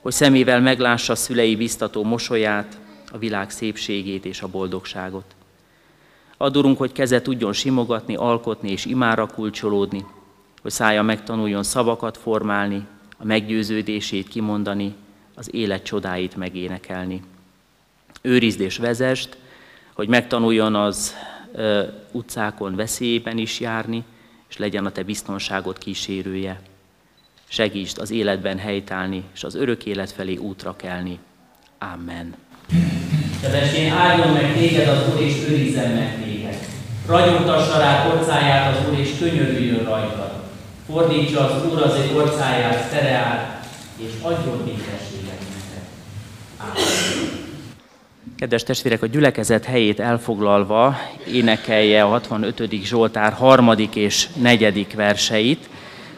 hogy 0.00 0.12
szemével 0.12 0.60
meglássa 0.60 1.14
szülei 1.14 1.56
biztató 1.56 2.04
mosolyát, 2.04 2.78
a 3.14 3.18
világ 3.18 3.50
szépségét 3.50 4.24
és 4.24 4.42
a 4.42 4.48
boldogságot. 4.48 5.34
Adurunk, 6.36 6.78
hogy 6.78 6.92
keze 6.92 7.22
tudjon 7.22 7.52
simogatni, 7.52 8.14
alkotni 8.16 8.70
és 8.70 8.84
imára 8.84 9.26
kulcsolódni, 9.26 10.04
hogy 10.62 10.70
szája 10.70 11.02
megtanuljon 11.02 11.62
szavakat 11.62 12.16
formálni, 12.16 12.86
a 13.18 13.24
meggyőződését 13.24 14.28
kimondani, 14.28 14.94
az 15.34 15.54
élet 15.54 15.82
csodáit 15.82 16.36
megénekelni. 16.36 17.22
Őrizd 18.22 18.60
és 18.60 18.76
vezest, 18.76 19.38
hogy 19.92 20.08
megtanuljon 20.08 20.74
az 20.74 21.14
utcákon 22.12 22.74
veszélyben 22.74 23.38
is 23.38 23.60
járni, 23.60 24.04
és 24.48 24.56
legyen 24.56 24.86
a 24.86 24.92
te 24.92 25.02
biztonságot 25.02 25.78
kísérője. 25.78 26.60
Segítsd 27.48 27.98
az 27.98 28.10
életben 28.10 28.58
helytállni, 28.58 29.24
és 29.34 29.44
az 29.44 29.54
örök 29.54 29.86
élet 29.86 30.10
felé 30.10 30.36
útra 30.36 30.76
kelni. 30.76 31.18
Amen. 31.78 32.34
Kedves, 33.44 33.92
áldjon 33.92 34.32
meg 34.32 34.56
téged 34.56 34.88
az 34.88 34.98
Úr, 35.14 35.20
és 35.20 35.34
őrizzen 35.48 35.90
meg 35.90 36.24
téged. 36.24 36.56
Ragyogtassa 37.06 37.78
rá 37.78 38.06
orcáját 38.06 38.76
az 38.76 38.88
Úr, 38.88 38.98
és 38.98 39.10
könyörüljön 39.18 39.84
rajtad. 39.84 40.32
Fordítsa 40.86 41.40
az 41.40 41.72
Úr 41.72 41.82
az 41.82 41.94
egy 41.94 42.16
orcáját, 42.16 42.90
tere 42.90 43.62
és 43.96 44.10
adjon 44.22 44.64
békességet 44.64 45.38
neked. 45.38 45.84
Amen. 46.58 47.42
Kedves 48.38 48.62
testvérek, 48.62 49.02
a 49.02 49.06
gyülekezet 49.06 49.64
helyét 49.64 50.00
elfoglalva 50.00 50.96
énekelje 51.32 52.02
a 52.02 52.08
65. 52.08 52.70
Zsoltár 52.82 53.32
harmadik 53.32 53.94
és 53.94 54.28
negyedik 54.42 54.94
verseit. 54.94 55.68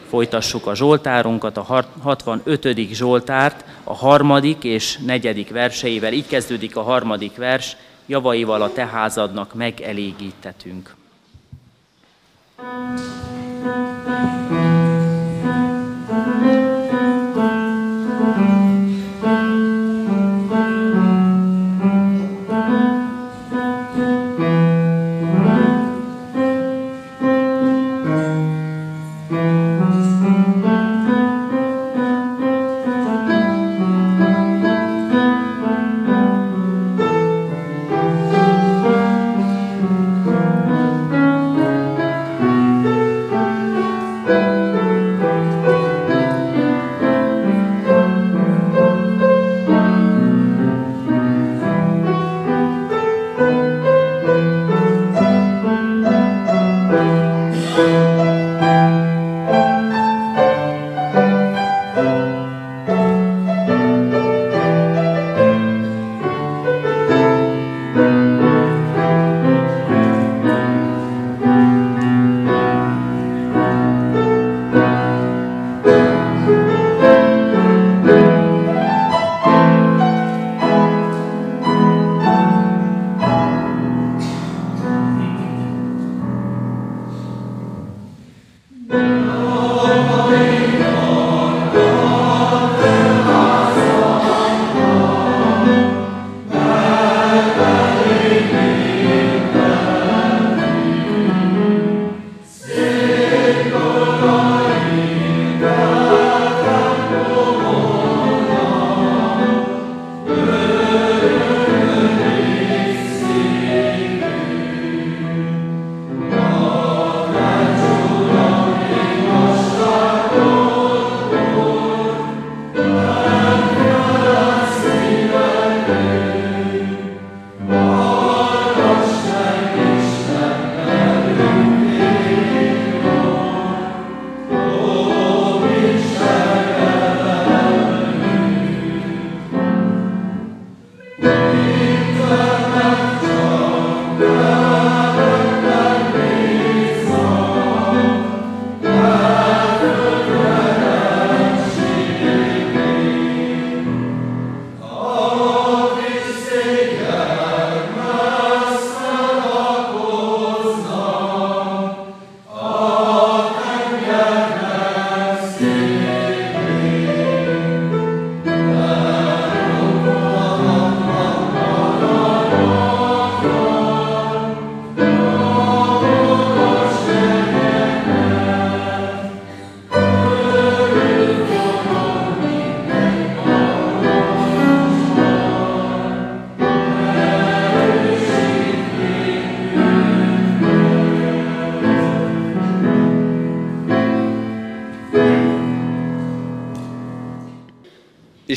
Folytassuk 0.09 0.67
a 0.67 0.75
Zsoltárunkat, 0.75 1.57
a 1.57 1.85
65. 2.03 2.79
Zsoltárt 2.93 3.65
a 3.85 3.95
harmadik 3.95 4.65
és 4.65 4.99
negyedik 4.99 5.51
verseivel. 5.51 6.13
Így 6.13 6.27
kezdődik 6.27 6.77
a 6.77 6.83
harmadik 6.83 7.37
vers, 7.37 7.77
javaival 8.07 8.63
a 8.63 8.73
te 8.73 8.87
házadnak 8.87 9.55
megelégítetünk. 9.55 10.95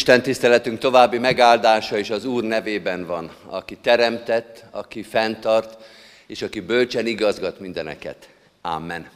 Isten 0.09 0.23
tiszteletünk 0.23 0.79
további 0.79 1.17
megáldása 1.17 1.97
is 1.97 2.09
az 2.09 2.25
Úr 2.25 2.43
nevében 2.43 3.05
van, 3.05 3.31
aki 3.45 3.77
teremtett, 3.81 4.63
aki 4.71 5.03
fenntart, 5.03 5.77
és 6.27 6.41
aki 6.41 6.59
bölcsen 6.59 7.07
igazgat 7.07 7.59
mindeneket. 7.59 8.15
Amen. 8.61 9.09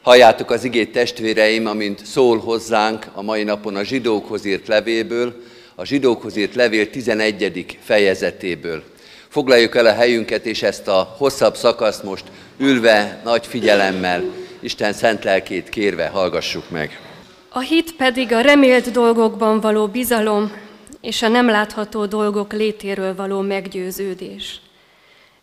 Halljátok 0.00 0.50
az 0.50 0.64
igét 0.64 0.92
testvéreim, 0.92 1.66
amint 1.66 2.06
szól 2.06 2.38
hozzánk 2.38 3.06
a 3.12 3.22
mai 3.22 3.42
napon 3.42 3.76
a 3.76 3.84
zsidókhoz 3.84 4.44
írt 4.44 4.68
levéből, 4.68 5.42
a 5.74 5.84
zsidókhoz 5.84 6.36
írt 6.36 6.54
levél 6.54 6.90
11. 6.90 7.78
fejezetéből. 7.82 8.82
Foglaljuk 9.28 9.76
el 9.76 9.86
a 9.86 9.94
helyünket, 9.94 10.46
és 10.46 10.62
ezt 10.62 10.88
a 10.88 11.14
hosszabb 11.18 11.56
szakaszt 11.56 12.02
most 12.02 12.24
ülve, 12.58 13.20
nagy 13.24 13.46
figyelemmel, 13.46 14.24
Isten 14.60 14.92
szent 14.92 15.24
lelkét 15.24 15.68
kérve 15.68 16.06
hallgassuk 16.06 16.70
meg. 16.70 17.11
A 17.54 17.60
hit 17.60 17.96
pedig 17.96 18.32
a 18.32 18.40
remélt 18.40 18.90
dolgokban 18.90 19.60
való 19.60 19.86
bizalom, 19.86 20.52
és 21.00 21.22
a 21.22 21.28
nem 21.28 21.46
látható 21.46 22.06
dolgok 22.06 22.52
létéről 22.52 23.14
való 23.14 23.40
meggyőződés. 23.40 24.60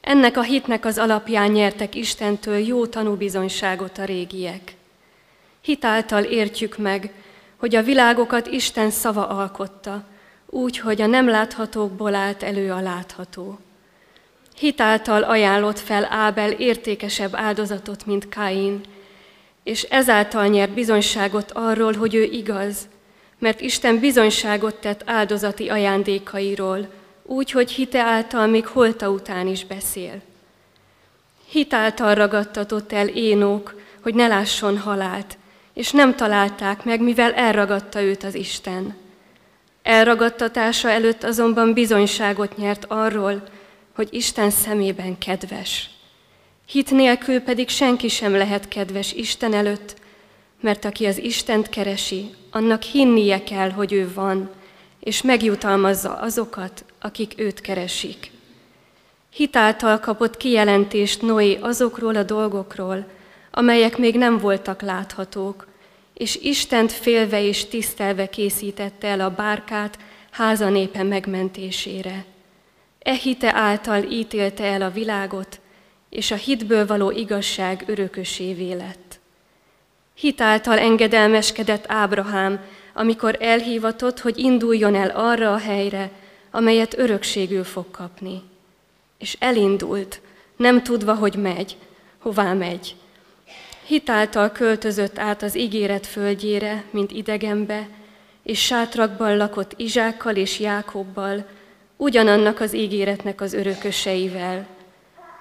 Ennek 0.01 0.37
a 0.37 0.41
hitnek 0.41 0.85
az 0.85 0.97
alapján 0.97 1.51
nyertek 1.51 1.95
Istentől 1.95 2.57
jó 2.57 2.85
tanúbizonyságot 2.85 3.97
a 3.97 4.05
régiek. 4.05 4.75
Hitáltal 5.61 6.23
értjük 6.23 6.77
meg, 6.77 7.11
hogy 7.57 7.75
a 7.75 7.83
világokat 7.83 8.47
Isten 8.47 8.89
szava 8.89 9.27
alkotta, 9.27 10.03
úgy, 10.45 10.77
hogy 10.77 11.01
a 11.01 11.07
nem 11.07 11.29
láthatókból 11.29 12.15
állt 12.15 12.43
elő 12.43 12.71
a 12.71 12.81
látható. 12.81 13.59
Hitáltal 14.57 15.23
ajánlott 15.23 15.79
fel 15.79 16.07
Ábel 16.09 16.51
értékesebb 16.51 17.35
áldozatot, 17.35 18.05
mint 18.05 18.29
Kain, 18.29 18.81
és 19.63 19.83
ezáltal 19.83 20.47
nyert 20.47 20.73
bizonyságot 20.73 21.51
arról, 21.51 21.93
hogy 21.93 22.15
ő 22.15 22.23
igaz, 22.23 22.87
mert 23.39 23.61
Isten 23.61 23.99
bizonyságot 23.99 24.75
tett 24.75 25.01
áldozati 25.05 25.69
ajándékairól, 25.69 26.89
úgy, 27.23 27.51
hogy 27.51 27.71
hite 27.71 27.99
által 28.01 28.47
még 28.47 28.65
holta 28.65 29.09
után 29.09 29.47
is 29.47 29.65
beszél. 29.65 30.21
Hitáltal 31.49 32.15
ragadtatott 32.15 32.93
el 32.93 33.07
Énók, 33.07 33.81
hogy 34.01 34.13
ne 34.13 34.27
lásson 34.27 34.77
halált, 34.77 35.37
és 35.73 35.91
nem 35.91 36.15
találták 36.15 36.83
meg, 36.83 37.01
mivel 37.01 37.33
elragadta 37.33 38.01
őt 38.01 38.23
az 38.23 38.35
Isten. 38.35 38.95
Elragadtatása 39.83 40.89
előtt 40.89 41.23
azonban 41.23 41.73
bizonyságot 41.73 42.57
nyert 42.57 42.85
arról, 42.87 43.43
hogy 43.95 44.07
Isten 44.11 44.49
szemében 44.49 45.17
kedves. 45.17 45.89
Hit 46.69 46.91
nélkül 46.91 47.39
pedig 47.39 47.69
senki 47.69 48.08
sem 48.08 48.32
lehet 48.32 48.67
kedves 48.67 49.13
Isten 49.13 49.53
előtt, 49.53 49.95
mert 50.62 50.86
aki 50.86 51.05
az 51.05 51.17
Istent 51.17 51.69
keresi, 51.69 52.29
annak 52.51 52.82
hinnie 52.82 53.43
kell, 53.43 53.69
hogy 53.69 53.93
ő 53.93 54.12
van, 54.13 54.49
és 54.99 55.21
megjutalmazza 55.21 56.13
azokat, 56.13 56.86
akik 56.99 57.34
őt 57.38 57.62
keresik. 57.62 58.32
Hitáltal 59.34 59.99
kapott 59.99 60.38
kijelentést 60.38 61.21
Noé 61.21 61.58
azokról 61.62 62.15
a 62.15 62.23
dolgokról, 62.23 63.08
amelyek 63.51 63.97
még 63.97 64.15
nem 64.15 64.38
voltak 64.38 64.82
láthatók, 64.82 65.67
és 66.13 66.36
Istent 66.36 66.91
félve 66.91 67.41
és 67.41 67.65
tisztelve 67.65 68.29
készítette 68.29 69.08
el 69.08 69.19
a 69.21 69.29
bárkát 69.29 69.97
háza 70.32 70.69
népe 70.69 71.03
megmentésére. 71.03 72.25
E 72.99 73.13
hite 73.13 73.53
által 73.55 74.03
ítélte 74.03 74.63
el 74.63 74.82
a 74.82 74.91
világot, 74.91 75.60
és 76.09 76.31
a 76.31 76.35
hitből 76.35 76.85
való 76.85 77.11
igazság 77.11 77.83
örökösévé 77.87 78.73
lett. 78.73 79.19
Hitáltal 80.13 80.77
engedelmeskedett 80.77 81.85
Ábrahám, 81.87 82.59
amikor 82.93 83.37
elhívatott, 83.39 84.19
hogy 84.19 84.37
induljon 84.37 84.95
el 84.95 85.09
arra 85.09 85.53
a 85.53 85.57
helyre, 85.57 86.11
amelyet 86.51 86.97
örökségül 86.97 87.63
fog 87.63 87.91
kapni. 87.91 88.41
És 89.17 89.37
elindult, 89.39 90.21
nem 90.55 90.83
tudva, 90.83 91.13
hogy 91.13 91.35
megy, 91.35 91.77
hová 92.19 92.53
megy. 92.53 92.95
Hitáltal 93.85 94.51
költözött 94.51 95.19
át 95.19 95.43
az 95.43 95.57
ígéret 95.57 96.07
földjére, 96.07 96.83
mint 96.89 97.11
idegenbe, 97.11 97.87
és 98.43 98.65
sátrakban 98.65 99.37
lakott 99.37 99.73
Izsákkal 99.75 100.35
és 100.35 100.59
Jákobbal, 100.59 101.45
ugyanannak 101.97 102.59
az 102.59 102.73
ígéretnek 102.73 103.41
az 103.41 103.53
örököseivel, 103.53 104.67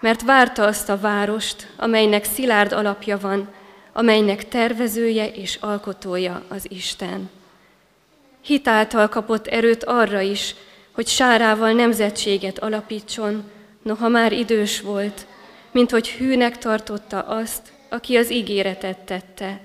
mert 0.01 0.23
várta 0.23 0.65
azt 0.65 0.89
a 0.89 0.99
várost, 0.99 1.67
amelynek 1.77 2.25
szilárd 2.25 2.73
alapja 2.73 3.19
van, 3.19 3.49
amelynek 3.93 4.49
tervezője 4.49 5.27
és 5.27 5.59
alkotója 5.61 6.43
az 6.49 6.67
Isten. 6.69 7.31
Hitáltal 8.41 9.09
kapott 9.09 9.47
erőt 9.47 9.85
arra 9.85 10.21
is, 10.21 10.55
hogy 10.93 11.07
sárával 11.07 11.73
nemzetséget 11.73 12.59
alapítson, 12.59 13.51
noha 13.83 14.09
már 14.09 14.33
idős 14.33 14.81
volt, 14.81 15.27
mint 15.71 15.91
hogy 15.91 16.09
hűnek 16.09 16.59
tartotta 16.59 17.23
azt, 17.23 17.63
aki 17.89 18.17
az 18.17 18.31
ígéretet 18.31 18.99
tette. 18.99 19.61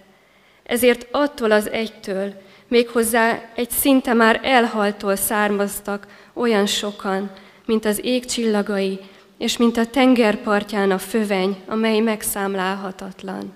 Ezért 0.63 1.07
attól 1.11 1.51
az 1.51 1.69
egytől, 1.69 2.33
méghozzá 2.67 3.51
egy 3.55 3.69
szinte 3.69 4.13
már 4.13 4.39
elhaltól 4.43 5.15
származtak 5.15 6.07
olyan 6.33 6.65
sokan, 6.65 7.31
mint 7.65 7.85
az 7.85 7.99
ég 8.03 8.25
csillagai, 8.25 8.99
és 9.43 9.57
mint 9.57 9.77
a 9.77 9.85
tengerpartján 9.85 10.91
a 10.91 10.97
föveny, 10.97 11.57
amely 11.67 11.99
megszámlálhatatlan. 11.99 13.53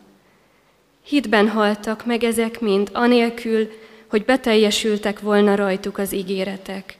Hitben 1.03 1.49
haltak 1.49 2.05
meg 2.05 2.23
ezek 2.23 2.59
mind, 2.59 2.89
anélkül, 2.93 3.69
hogy 4.09 4.25
beteljesültek 4.25 5.19
volna 5.19 5.55
rajtuk 5.55 5.97
az 5.97 6.13
ígéretek. 6.13 6.97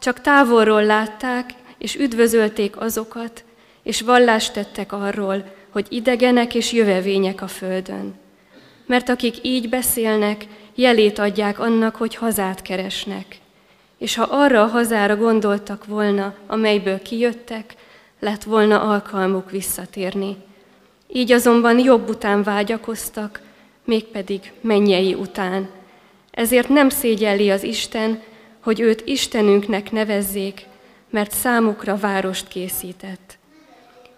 Csak 0.00 0.20
távolról 0.20 0.84
látták, 0.84 1.50
és 1.78 1.96
üdvözölték 1.96 2.80
azokat, 2.80 3.44
és 3.82 4.00
vallást 4.00 4.52
tettek 4.52 4.92
arról, 4.92 5.44
hogy 5.70 5.86
idegenek 5.88 6.54
és 6.54 6.72
jövevények 6.72 7.42
a 7.42 7.48
földön. 7.48 8.14
Mert 8.86 9.08
akik 9.08 9.34
így 9.42 9.68
beszélnek, 9.68 10.46
jelét 10.74 11.18
adják 11.18 11.58
annak, 11.58 11.96
hogy 11.96 12.14
hazát 12.14 12.62
keresnek. 12.62 13.38
És 13.98 14.14
ha 14.14 14.26
arra 14.30 14.62
a 14.62 14.66
hazára 14.66 15.16
gondoltak 15.16 15.86
volna, 15.86 16.34
amelyből 16.46 17.02
kijöttek, 17.02 17.76
lett 18.18 18.42
volna 18.42 18.80
alkalmuk 18.80 19.50
visszatérni. 19.50 20.36
Így 21.12 21.32
azonban 21.32 21.78
jobb 21.78 22.08
után 22.08 22.42
vágyakoztak, 22.42 23.40
mégpedig 23.84 24.52
mennyei 24.60 25.14
után. 25.14 25.68
Ezért 26.30 26.68
nem 26.68 26.88
szégyelli 26.88 27.50
az 27.50 27.62
Isten, 27.62 28.22
hogy 28.60 28.80
őt 28.80 29.02
Istenünknek 29.06 29.90
nevezzék, 29.90 30.66
mert 31.10 31.30
számukra 31.30 31.96
várost 31.96 32.48
készített. 32.48 33.38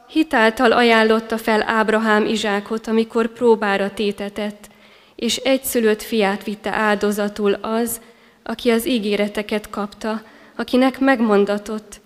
Hitáltal 0.09 0.73
ajánlotta 0.73 1.39
fel 1.39 1.63
Ábrahám 1.67 2.25
Izsákot, 2.25 2.87
amikor 2.87 3.29
próbára 3.29 3.91
tétetett, 3.95 4.69
és 5.15 5.37
egyszülött 5.37 6.03
fiát 6.03 6.45
vitte 6.45 6.73
áldozatul 6.73 7.53
az, 7.53 8.01
aki 8.43 8.71
az 8.71 8.87
ígéreteket 8.87 9.71
kapta, 9.71 10.23
akinek 10.57 10.99
megmondatott, 10.99 12.00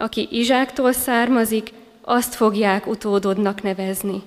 aki 0.00 0.28
Izsáktól 0.30 0.92
származik, 0.92 1.72
azt 2.02 2.34
fogják 2.34 2.86
utódodnak 2.86 3.62
nevezni. 3.62 4.22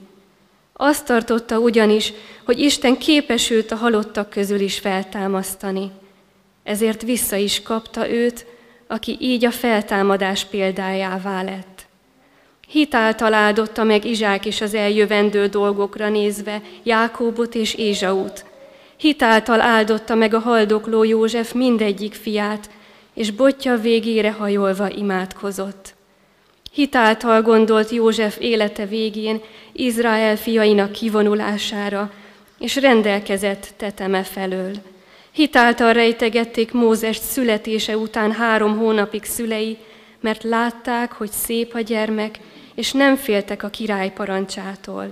Azt 0.74 1.06
tartotta 1.06 1.58
ugyanis, 1.58 2.14
hogy 2.46 2.60
Isten 2.60 2.98
képesült 2.98 3.72
a 3.72 3.76
halottak 3.76 4.30
közül 4.30 4.60
is 4.60 4.80
feltámasztani. 4.80 5.92
Ezért 6.64 7.02
vissza 7.02 7.36
is 7.36 7.62
kapta 7.62 8.10
őt, 8.10 8.46
aki 8.88 9.18
így 9.20 9.46
a 9.46 9.52
feltámadás 9.52 10.46
példájává 10.46 11.42
lett. 11.42 11.86
Hitáltal 12.68 13.34
áldotta 13.34 13.84
meg 13.84 14.06
Izsák 14.06 14.46
is 14.46 14.62
az 14.62 14.74
eljövendő 14.74 15.48
dolgokra 15.48 16.10
nézve 16.10 16.62
Jákóbot 16.84 17.56
és 17.56 17.74
Ézsaut. 17.74 18.46
Hitáltal 18.98 19.62
áldotta 19.62 20.16
meg 20.16 20.34
a 20.34 20.40
haldokló 20.40 21.04
József 21.04 21.54
mindegyik 21.54 22.14
fiát, 22.14 22.70
és 23.14 23.32
botja 23.32 23.76
végére 23.78 24.32
hajolva 24.32 24.90
imádkozott. 24.90 25.94
Hitáltal 26.72 27.42
gondolt 27.42 27.90
József 27.90 28.38
élete 28.40 28.86
végén 28.86 29.42
Izrael 29.72 30.38
fiainak 30.38 30.92
kivonulására, 30.92 32.12
és 32.60 32.76
rendelkezett 32.76 33.74
teteme 33.78 34.24
felől. 34.24 34.72
Hitáltal 35.32 35.94
rejtegették 35.94 36.72
Mózes 36.72 37.18
születése 37.18 37.98
után 37.98 38.32
három 38.32 38.78
hónapig 38.78 39.24
szülei, 39.24 39.78
mert 40.20 40.44
látták, 40.44 41.12
hogy 41.12 41.32
szép 41.32 41.74
a 41.74 41.80
gyermek, 41.80 42.40
és 42.76 42.92
nem 42.92 43.16
féltek 43.16 43.64
a 43.64 43.70
király 43.70 44.12
parancsától. 44.14 45.08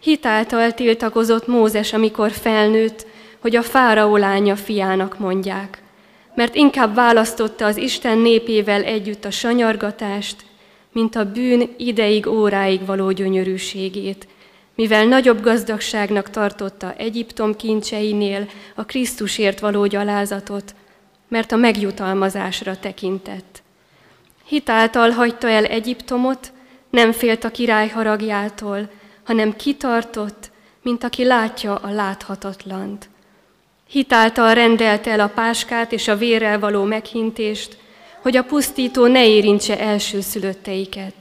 Hitáltal 0.00 0.72
tiltakozott 0.72 1.46
Mózes, 1.46 1.92
amikor 1.92 2.30
felnőtt, 2.30 3.06
hogy 3.38 3.56
a 3.56 3.62
fáraó 3.62 4.16
lánya 4.16 4.56
fiának 4.56 5.18
mondják 5.18 5.82
mert 6.38 6.54
inkább 6.54 6.94
választotta 6.94 7.64
az 7.64 7.76
Isten 7.76 8.18
népével 8.18 8.82
együtt 8.82 9.24
a 9.24 9.30
sanyargatást, 9.30 10.44
mint 10.92 11.16
a 11.16 11.32
bűn 11.32 11.74
ideig, 11.76 12.26
óráig 12.26 12.86
való 12.86 13.10
gyönyörűségét, 13.10 14.28
mivel 14.74 15.04
nagyobb 15.04 15.42
gazdagságnak 15.42 16.30
tartotta 16.30 16.94
Egyiptom 16.96 17.56
kincseinél 17.56 18.48
a 18.74 18.84
Krisztusért 18.84 19.60
való 19.60 19.86
gyalázatot, 19.86 20.74
mert 21.28 21.52
a 21.52 21.56
megjutalmazásra 21.56 22.76
tekintett. 22.76 23.62
Hitáltal 24.44 25.10
hagyta 25.10 25.48
el 25.48 25.64
Egyiptomot, 25.64 26.52
nem 26.90 27.12
félt 27.12 27.44
a 27.44 27.50
király 27.50 27.88
haragjától, 27.88 28.90
hanem 29.24 29.56
kitartott, 29.56 30.50
mint 30.82 31.04
aki 31.04 31.24
látja 31.24 31.74
a 31.74 31.90
láthatatlant. 31.90 33.08
Hitáltal 33.90 34.54
rendelte 34.54 35.10
el 35.10 35.20
a 35.20 35.28
páskát 35.34 35.92
és 35.92 36.08
a 36.08 36.16
vérrel 36.16 36.58
való 36.58 36.84
meghintést, 36.84 37.76
hogy 38.22 38.36
a 38.36 38.42
pusztító 38.42 39.06
ne 39.06 39.26
érintse 39.26 39.78
elsőszülötteiket. 39.80 41.14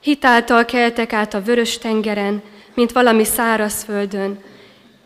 Hitáltal 0.00 0.64
keltek 0.64 1.12
át 1.12 1.34
a 1.34 1.42
vörös 1.42 1.78
tengeren, 1.78 2.42
mint 2.74 2.92
valami 2.92 3.24
szárazföldön, 3.24 4.38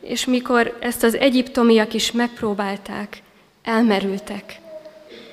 és 0.01 0.25
mikor 0.25 0.77
ezt 0.81 1.03
az 1.03 1.17
egyiptomiak 1.17 1.95
is 1.95 2.13
megpróbálták, 2.13 3.23
elmerültek. 3.63 4.61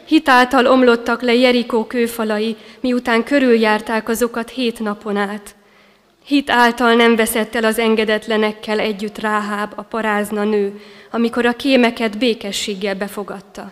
Hitáltal 0.06 0.66
omlottak 0.66 1.22
le 1.22 1.34
Jerikó 1.34 1.86
kőfalai, 1.86 2.56
miután 2.80 3.24
körüljárták 3.24 4.10
azokat 4.10 4.50
hét 4.50 4.80
napon 4.80 5.18
át. 5.18 5.56
Hit 6.28 6.50
által 6.50 6.94
nem 6.94 7.16
veszett 7.16 7.56
el 7.56 7.64
az 7.64 7.80
engedetlenekkel 7.80 8.80
együtt 8.80 9.18
Ráháb, 9.18 9.74
a 9.76 9.82
parázna 9.82 10.44
nő, 10.44 10.82
amikor 11.12 11.46
a 11.46 11.56
kémeket 11.56 12.18
békességgel 12.18 12.96
befogadta. 12.96 13.72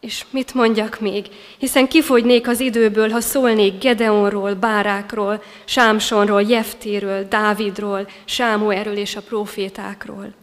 És 0.00 0.24
mit 0.30 0.54
mondjak 0.54 1.00
még, 1.00 1.26
hiszen 1.58 1.88
kifogynék 1.88 2.48
az 2.48 2.60
időből, 2.60 3.10
ha 3.10 3.20
szólnék 3.20 3.78
Gedeonról, 3.80 4.54
Bárákról, 4.54 5.42
Sámsonról, 5.64 6.42
Jeftéről, 6.42 7.26
Dávidról, 7.28 8.08
Sámuelről 8.24 8.96
és 8.96 9.16
a 9.16 9.20
profétákról. 9.20 10.34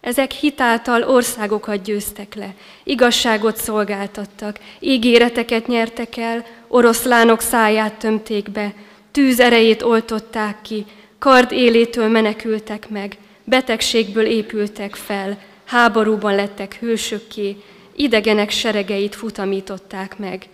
Ezek 0.00 0.30
hitáltal 0.30 1.02
országokat 1.02 1.82
győztek 1.82 2.34
le, 2.34 2.54
igazságot 2.84 3.56
szolgáltattak, 3.56 4.58
ígéreteket 4.80 5.66
nyertek 5.66 6.16
el, 6.16 6.44
oroszlánok 6.68 7.40
száját 7.40 7.94
tömték 7.94 8.50
be, 8.50 8.74
tűz 9.16 9.40
erejét 9.40 9.82
oltották 9.82 10.62
ki, 10.62 10.84
kard 11.18 11.52
élétől 11.52 12.08
menekültek 12.08 12.88
meg, 12.88 13.16
betegségből 13.44 14.26
épültek 14.26 14.94
fel, 14.94 15.38
háborúban 15.64 16.34
lettek 16.34 16.74
hősökké, 16.74 17.56
idegenek 17.94 18.50
seregeit 18.50 19.14
futamították 19.14 20.18
meg. 20.18 20.48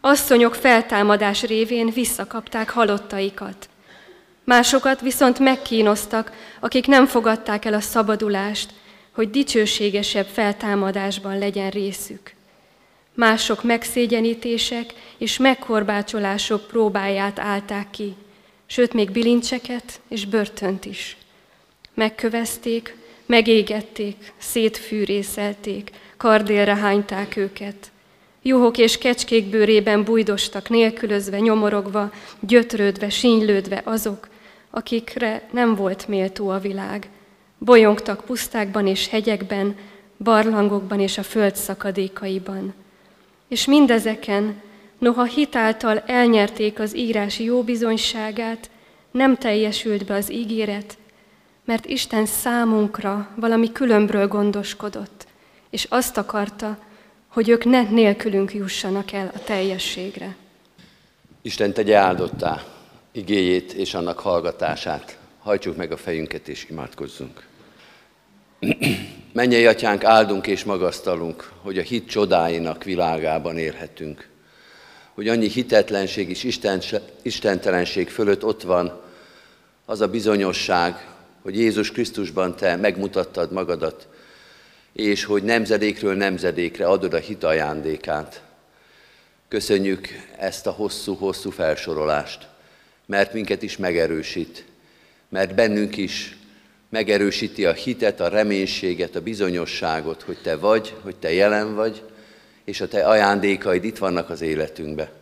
Asszonyok 0.00 0.54
feltámadás 0.54 1.42
révén 1.42 1.90
visszakapták 1.90 2.70
halottaikat. 2.70 3.68
Másokat 4.44 5.00
viszont 5.00 5.38
megkínoztak, 5.38 6.32
akik 6.60 6.86
nem 6.86 7.06
fogadták 7.06 7.64
el 7.64 7.74
a 7.74 7.80
szabadulást, 7.80 8.70
hogy 9.12 9.30
dicsőségesebb 9.30 10.26
feltámadásban 10.26 11.38
legyen 11.38 11.70
részük. 11.70 12.35
Mások 13.16 13.62
megszégyenítések 13.62 14.94
és 15.18 15.38
megkorbácsolások 15.38 16.66
próbáját 16.66 17.38
állták 17.38 17.90
ki, 17.90 18.14
sőt 18.66 18.92
még 18.92 19.10
bilincseket 19.10 20.00
és 20.08 20.24
börtönt 20.24 20.84
is. 20.84 21.16
Megkövezték, 21.94 22.96
megégették, 23.26 24.32
szétfűrészelték, 24.38 25.90
kardélre 26.16 26.74
hányták 26.74 27.36
őket. 27.36 27.90
Juhok 28.42 28.78
és 28.78 28.98
kecskék 28.98 29.46
bőrében 29.46 30.04
bújdostak, 30.04 30.68
nélkülözve, 30.68 31.38
nyomorogva, 31.38 32.12
gyötrődve, 32.40 33.08
sínylődve 33.08 33.82
azok, 33.84 34.28
akikre 34.70 35.48
nem 35.52 35.74
volt 35.74 36.08
méltó 36.08 36.48
a 36.48 36.58
világ. 36.58 37.08
Bolyongtak 37.58 38.24
pusztákban 38.24 38.86
és 38.86 39.08
hegyekben, 39.08 39.76
barlangokban 40.18 41.00
és 41.00 41.18
a 41.18 41.22
föld 41.22 41.56
szakadékaiban. 41.56 42.74
És 43.48 43.66
mindezeken, 43.66 44.62
noha 44.98 45.24
hitáltal 45.24 45.98
elnyerték 45.98 46.78
az 46.78 46.96
írás 46.96 47.38
jó 47.38 47.62
bizonyságát, 47.62 48.70
nem 49.10 49.36
teljesült 49.36 50.04
be 50.04 50.14
az 50.14 50.32
ígéret, 50.32 50.98
mert 51.64 51.86
Isten 51.86 52.26
számunkra 52.26 53.28
valami 53.36 53.72
különbről 53.72 54.28
gondoskodott, 54.28 55.26
és 55.70 55.86
azt 55.88 56.16
akarta, 56.16 56.78
hogy 57.28 57.48
ők 57.48 57.64
ne 57.64 57.82
nélkülünk 57.82 58.54
jussanak 58.54 59.12
el 59.12 59.30
a 59.34 59.44
teljességre. 59.44 60.36
Isten 61.42 61.72
tegye 61.72 61.96
áldottá 61.96 62.64
igéjét 63.12 63.72
és 63.72 63.94
annak 63.94 64.18
hallgatását. 64.18 65.18
Hajtsuk 65.38 65.76
meg 65.76 65.92
a 65.92 65.96
fejünket 65.96 66.48
és 66.48 66.66
imádkozzunk. 66.70 67.46
Mennyei 69.32 69.66
atyánk, 69.66 70.04
áldunk 70.04 70.46
és 70.46 70.64
magasztalunk, 70.64 71.50
hogy 71.62 71.78
a 71.78 71.82
hit 71.82 72.08
csodáinak 72.08 72.84
világában 72.84 73.58
élhetünk. 73.58 74.28
Hogy 75.14 75.28
annyi 75.28 75.48
hitetlenség 75.48 76.30
és 76.30 76.44
Isten, 76.44 76.82
istentelenség 77.22 78.08
fölött 78.08 78.44
ott 78.44 78.62
van 78.62 79.00
az 79.84 80.00
a 80.00 80.08
bizonyosság, 80.08 81.06
hogy 81.42 81.58
Jézus 81.58 81.90
Krisztusban 81.90 82.56
te 82.56 82.76
megmutattad 82.76 83.52
magadat, 83.52 84.08
és 84.92 85.24
hogy 85.24 85.42
nemzedékről 85.42 86.14
nemzedékre 86.14 86.86
adod 86.86 87.14
a 87.14 87.18
hit 87.18 87.44
ajándékát. 87.44 88.42
Köszönjük 89.48 90.08
ezt 90.38 90.66
a 90.66 90.70
hosszú-hosszú 90.70 91.50
felsorolást, 91.50 92.46
mert 93.06 93.32
minket 93.32 93.62
is 93.62 93.76
megerősít, 93.76 94.64
mert 95.28 95.54
bennünk 95.54 95.96
is 95.96 96.36
megerősíti 96.88 97.64
a 97.64 97.72
hitet, 97.72 98.20
a 98.20 98.28
reménységet, 98.28 99.16
a 99.16 99.20
bizonyosságot, 99.20 100.22
hogy 100.22 100.38
te 100.42 100.56
vagy, 100.56 100.94
hogy 101.02 101.16
te 101.16 101.32
jelen 101.32 101.74
vagy, 101.74 102.02
és 102.64 102.80
a 102.80 102.88
te 102.88 103.06
ajándékaid 103.06 103.84
itt 103.84 103.98
vannak 103.98 104.30
az 104.30 104.40
életünkbe. 104.40 105.12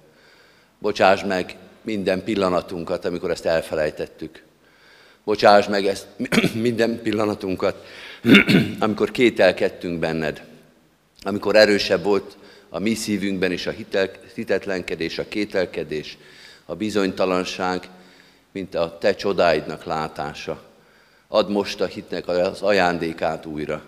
Bocsáss 0.78 1.22
meg 1.22 1.56
minden 1.82 2.24
pillanatunkat, 2.24 3.04
amikor 3.04 3.30
ezt 3.30 3.46
elfelejtettük. 3.46 4.42
Bocsáss 5.24 5.66
meg 5.66 5.86
ezt 5.86 6.06
minden 6.54 7.02
pillanatunkat, 7.02 7.86
amikor 8.78 9.10
kételkedtünk 9.10 9.98
benned, 9.98 10.42
amikor 11.22 11.56
erősebb 11.56 12.02
volt 12.02 12.36
a 12.68 12.78
mi 12.78 12.94
szívünkben 12.94 13.52
is 13.52 13.66
a 13.66 13.74
hitetlenkedés, 14.34 15.18
a 15.18 15.28
kételkedés, 15.28 16.18
a 16.64 16.74
bizonytalanság, 16.74 17.88
mint 18.52 18.74
a 18.74 18.98
te 19.00 19.14
csodáidnak 19.14 19.84
látása. 19.84 20.62
Add 21.34 21.50
most 21.50 21.80
a 21.80 21.86
hitnek 21.86 22.28
az 22.28 22.62
ajándékát 22.62 23.46
újra. 23.46 23.82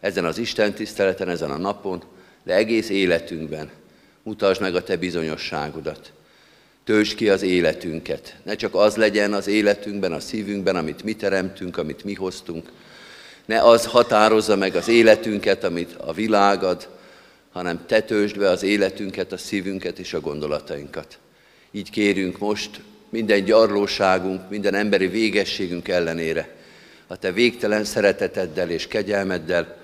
Ezen 0.00 0.24
az 0.24 0.38
Isten 0.38 0.72
tiszteleten, 0.72 1.28
ezen 1.28 1.50
a 1.50 1.56
napon, 1.56 2.02
de 2.42 2.54
egész 2.54 2.88
életünkben 2.88 3.70
mutasd 4.22 4.60
meg 4.60 4.74
a 4.74 4.82
te 4.82 4.96
bizonyosságodat. 4.96 6.12
Töltsd 6.84 7.14
ki 7.14 7.28
az 7.28 7.42
életünket. 7.42 8.36
Ne 8.42 8.54
csak 8.54 8.74
az 8.74 8.96
legyen 8.96 9.32
az 9.32 9.46
életünkben, 9.46 10.12
a 10.12 10.20
szívünkben, 10.20 10.76
amit 10.76 11.02
mi 11.02 11.14
teremtünk, 11.14 11.76
amit 11.76 12.04
mi 12.04 12.14
hoztunk. 12.14 12.72
Ne 13.44 13.62
az 13.62 13.86
határozza 13.86 14.56
meg 14.56 14.74
az 14.74 14.88
életünket, 14.88 15.64
amit 15.64 15.94
a 15.94 16.12
világad, 16.12 16.88
hanem 17.52 17.86
te 17.86 18.00
töltsd 18.00 18.38
be 18.38 18.48
az 18.48 18.62
életünket, 18.62 19.32
a 19.32 19.36
szívünket 19.36 19.98
és 19.98 20.14
a 20.14 20.20
gondolatainkat. 20.20 21.18
Így 21.70 21.90
kérünk 21.90 22.38
most 22.38 22.80
minden 23.08 23.44
gyarlóságunk, 23.44 24.50
minden 24.50 24.74
emberi 24.74 25.06
végességünk 25.06 25.88
ellenére, 25.88 26.58
a 27.10 27.16
te 27.16 27.32
végtelen 27.32 27.84
szereteteddel 27.84 28.70
és 28.70 28.86
kegyelmeddel, 28.86 29.76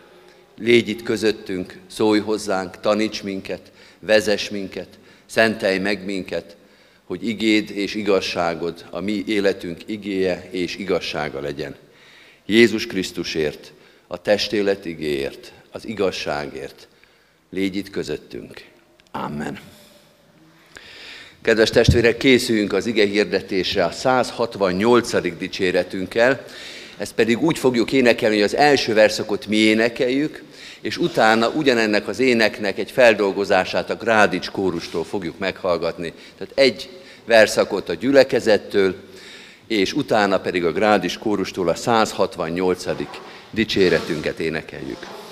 légy 0.58 0.88
itt 0.88 1.02
közöttünk, 1.02 1.78
szólj 1.86 2.20
hozzánk, 2.20 2.80
taníts 2.80 3.22
minket, 3.22 3.72
vezess 3.98 4.48
minket, 4.48 4.88
szentelj 5.26 5.78
meg 5.78 6.04
minket, 6.04 6.56
hogy 7.04 7.28
igéd 7.28 7.70
és 7.70 7.94
igazságod 7.94 8.84
a 8.90 9.00
mi 9.00 9.24
életünk 9.26 9.80
igéje 9.86 10.48
és 10.50 10.76
igazsága 10.76 11.40
legyen. 11.40 11.76
Jézus 12.46 12.86
Krisztusért, 12.86 13.72
a 14.06 14.22
testélet 14.22 14.84
igéért, 14.84 15.52
az 15.70 15.86
igazságért. 15.86 16.88
Légy 17.50 17.76
itt 17.76 17.90
közöttünk. 17.90 18.64
Amen. 19.10 19.58
Kedves 21.42 21.70
testvérek, 21.70 22.16
készüljünk 22.16 22.72
az 22.72 22.86
ige 22.86 23.06
hirdetésre 23.06 23.84
a 23.84 23.90
168. 23.90 25.36
dicséretünkkel. 25.38 26.44
Ezt 26.98 27.14
pedig 27.14 27.42
úgy 27.42 27.58
fogjuk 27.58 27.92
énekelni, 27.92 28.34
hogy 28.34 28.44
az 28.44 28.56
első 28.56 28.94
verszakot 28.94 29.46
mi 29.46 29.56
énekeljük, 29.56 30.42
és 30.80 30.96
utána 30.96 31.48
ugyanennek 31.48 32.08
az 32.08 32.18
éneknek 32.18 32.78
egy 32.78 32.90
feldolgozását 32.90 33.90
a 33.90 33.96
Grádics 33.96 34.50
kórustól 34.50 35.04
fogjuk 35.04 35.38
meghallgatni. 35.38 36.12
Tehát 36.38 36.52
egy 36.58 36.88
verszakot 37.24 37.88
a 37.88 37.94
gyülekezettől, 37.94 38.94
és 39.66 39.92
utána 39.92 40.40
pedig 40.40 40.64
a 40.64 40.72
Grádics 40.72 41.18
kórustól 41.18 41.68
a 41.68 41.74
168. 41.74 42.84
dicséretünket 43.50 44.38
énekeljük. 44.38 45.25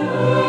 you. 0.00 0.39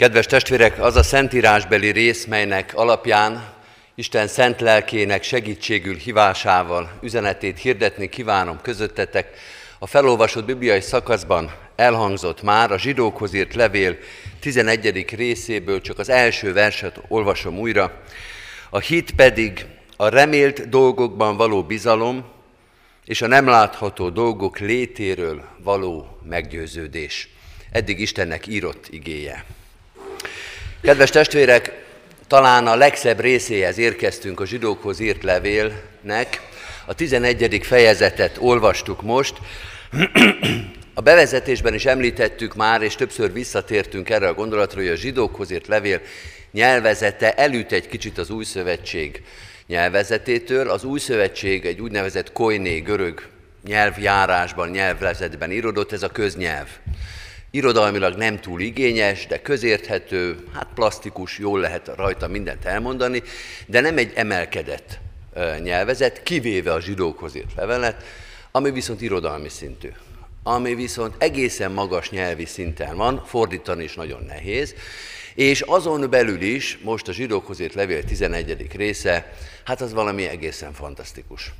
Kedves 0.00 0.26
testvérek, 0.26 0.82
az 0.82 0.96
a 0.96 1.02
szentírásbeli 1.02 1.90
rész, 1.90 2.24
melynek 2.24 2.72
alapján 2.74 3.52
Isten 3.94 4.26
szent 4.26 4.60
lelkének 4.60 5.22
segítségül 5.22 5.96
hívásával 5.96 6.90
üzenetét 7.02 7.58
hirdetni 7.58 8.08
kívánom 8.08 8.60
közöttetek. 8.62 9.38
A 9.78 9.86
felolvasott 9.86 10.44
bibliai 10.44 10.80
szakaszban 10.80 11.52
elhangzott 11.76 12.42
már 12.42 12.72
a 12.72 12.78
zsidókhoz 12.78 13.34
írt 13.34 13.54
levél 13.54 13.96
11. 14.38 15.04
részéből, 15.16 15.80
csak 15.80 15.98
az 15.98 16.08
első 16.08 16.52
verset 16.52 17.00
olvasom 17.08 17.58
újra. 17.58 18.02
A 18.70 18.78
hit 18.78 19.10
pedig 19.10 19.66
a 19.96 20.08
remélt 20.08 20.68
dolgokban 20.68 21.36
való 21.36 21.62
bizalom, 21.62 22.24
és 23.04 23.22
a 23.22 23.26
nem 23.26 23.46
látható 23.46 24.08
dolgok 24.08 24.58
létéről 24.58 25.44
való 25.58 26.18
meggyőződés. 26.28 27.28
Eddig 27.70 28.00
Istennek 28.00 28.46
írott 28.46 28.88
igéje. 28.90 29.44
Kedves 30.82 31.10
testvérek, 31.10 31.84
talán 32.26 32.66
a 32.66 32.76
legszebb 32.76 33.20
részéhez 33.20 33.78
érkeztünk 33.78 34.40
a 34.40 34.46
zsidókhoz 34.46 35.00
írt 35.00 35.22
levélnek. 35.22 36.40
A 36.86 36.94
11. 36.94 37.60
fejezetet 37.62 38.36
olvastuk 38.38 39.02
most. 39.02 39.34
A 40.94 41.00
bevezetésben 41.00 41.74
is 41.74 41.84
említettük 41.84 42.54
már, 42.54 42.82
és 42.82 42.94
többször 42.94 43.32
visszatértünk 43.32 44.10
erre 44.10 44.28
a 44.28 44.34
gondolatra, 44.34 44.80
hogy 44.80 44.88
a 44.88 44.94
zsidókhoz 44.94 45.50
írt 45.50 45.66
levél 45.66 46.00
nyelvezete 46.52 47.34
elüt 47.34 47.72
egy 47.72 47.88
kicsit 47.88 48.18
az 48.18 48.30
új 48.30 48.44
szövetség 48.44 49.22
nyelvezetétől. 49.66 50.70
Az 50.70 50.84
új 50.84 50.98
szövetség 50.98 51.64
egy 51.64 51.80
úgynevezett 51.80 52.32
koiné 52.32 52.78
görög 52.78 53.28
nyelvjárásban, 53.64 54.68
nyelvlezetben 54.68 55.50
írodott, 55.50 55.92
ez 55.92 56.02
a 56.02 56.08
köznyelv. 56.08 56.68
Irodalmilag 57.50 58.14
nem 58.14 58.40
túl 58.40 58.60
igényes, 58.60 59.26
de 59.26 59.42
közérthető, 59.42 60.44
hát 60.54 60.68
plastikus, 60.74 61.38
jól 61.38 61.60
lehet 61.60 61.90
rajta 61.96 62.28
mindent 62.28 62.64
elmondani, 62.64 63.22
de 63.66 63.80
nem 63.80 63.98
egy 63.98 64.12
emelkedett 64.14 64.98
nyelvezet, 65.62 66.22
kivéve 66.22 66.72
a 66.72 66.80
zsidókhoz 66.80 67.34
írt 67.34 67.54
levelet, 67.56 68.04
ami 68.50 68.70
viszont 68.70 69.00
irodalmi 69.00 69.48
szintű, 69.48 69.88
ami 70.42 70.74
viszont 70.74 71.14
egészen 71.18 71.72
magas 71.72 72.10
nyelvi 72.10 72.44
szinten 72.44 72.96
van, 72.96 73.24
fordítani 73.26 73.84
is 73.84 73.94
nagyon 73.94 74.24
nehéz, 74.26 74.74
és 75.34 75.60
azon 75.60 76.10
belül 76.10 76.40
is, 76.40 76.78
most 76.82 77.08
a 77.08 77.12
zsidókhoz 77.12 77.60
írt 77.60 77.74
levél 77.74 78.04
11. 78.04 78.66
része, 78.76 79.32
hát 79.64 79.80
az 79.80 79.92
valami 79.92 80.28
egészen 80.28 80.72
fantasztikus. 80.72 81.52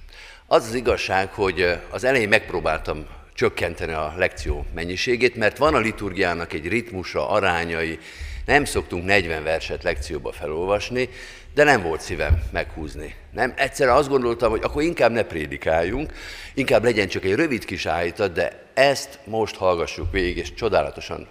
Az 0.46 0.66
az 0.66 0.74
igazság, 0.74 1.32
hogy 1.32 1.78
az 1.90 2.04
elején 2.04 2.28
megpróbáltam 2.28 3.06
csökkenteni 3.40 3.92
a 3.92 4.14
lekció 4.16 4.66
mennyiségét, 4.74 5.36
mert 5.36 5.58
van 5.58 5.74
a 5.74 5.78
liturgiának 5.78 6.52
egy 6.52 6.68
ritmusa, 6.68 7.28
arányai, 7.28 7.98
Nem 8.46 8.64
szoktunk 8.64 9.04
40 9.04 9.42
verset 9.42 9.82
lekcióba 9.82 10.32
felolvasni, 10.32 11.08
de 11.54 11.64
nem 11.64 11.82
volt 11.82 12.00
szívem 12.00 12.42
meghúzni. 12.52 13.14
Nem, 13.32 13.52
egyszerűen 13.56 13.96
azt 13.96 14.08
gondoltam, 14.08 14.50
hogy 14.50 14.60
akkor 14.62 14.82
inkább 14.82 15.10
ne 15.10 15.22
prédikáljunk, 15.22 16.12
inkább 16.54 16.84
legyen 16.84 17.08
csak 17.08 17.24
egy 17.24 17.34
rövid 17.34 17.64
kis 17.64 17.86
állítat, 17.86 18.32
de 18.32 18.62
ezt 18.74 19.18
most 19.24 19.56
hallgassuk 19.56 20.10
végig, 20.10 20.36
és 20.36 20.54
csodálatosan 20.54 21.28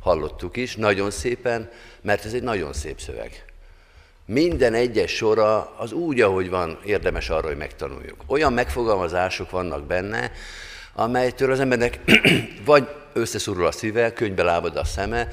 hallottuk 0.00 0.56
is, 0.56 0.76
nagyon 0.76 1.10
szépen, 1.10 1.70
mert 2.00 2.24
ez 2.24 2.32
egy 2.32 2.42
nagyon 2.42 2.72
szép 2.72 3.00
szöveg. 3.00 3.44
Minden 4.26 4.74
egyes 4.74 5.10
sora 5.10 5.74
az 5.78 5.92
úgy, 5.92 6.20
ahogy 6.20 6.50
van, 6.50 6.78
érdemes 6.84 7.28
arra, 7.30 7.46
hogy 7.46 7.56
megtanuljuk. 7.56 8.22
Olyan 8.26 8.52
megfogalmazások 8.52 9.50
vannak 9.50 9.86
benne, 9.86 10.30
amelytől 10.98 11.52
az 11.52 11.60
embernek 11.60 12.00
vagy 12.64 12.88
összeszorul 13.12 13.66
a 13.66 13.72
szíve, 13.72 14.12
könybe 14.12 14.42
lábad 14.42 14.76
a 14.76 14.84
szeme, 14.84 15.28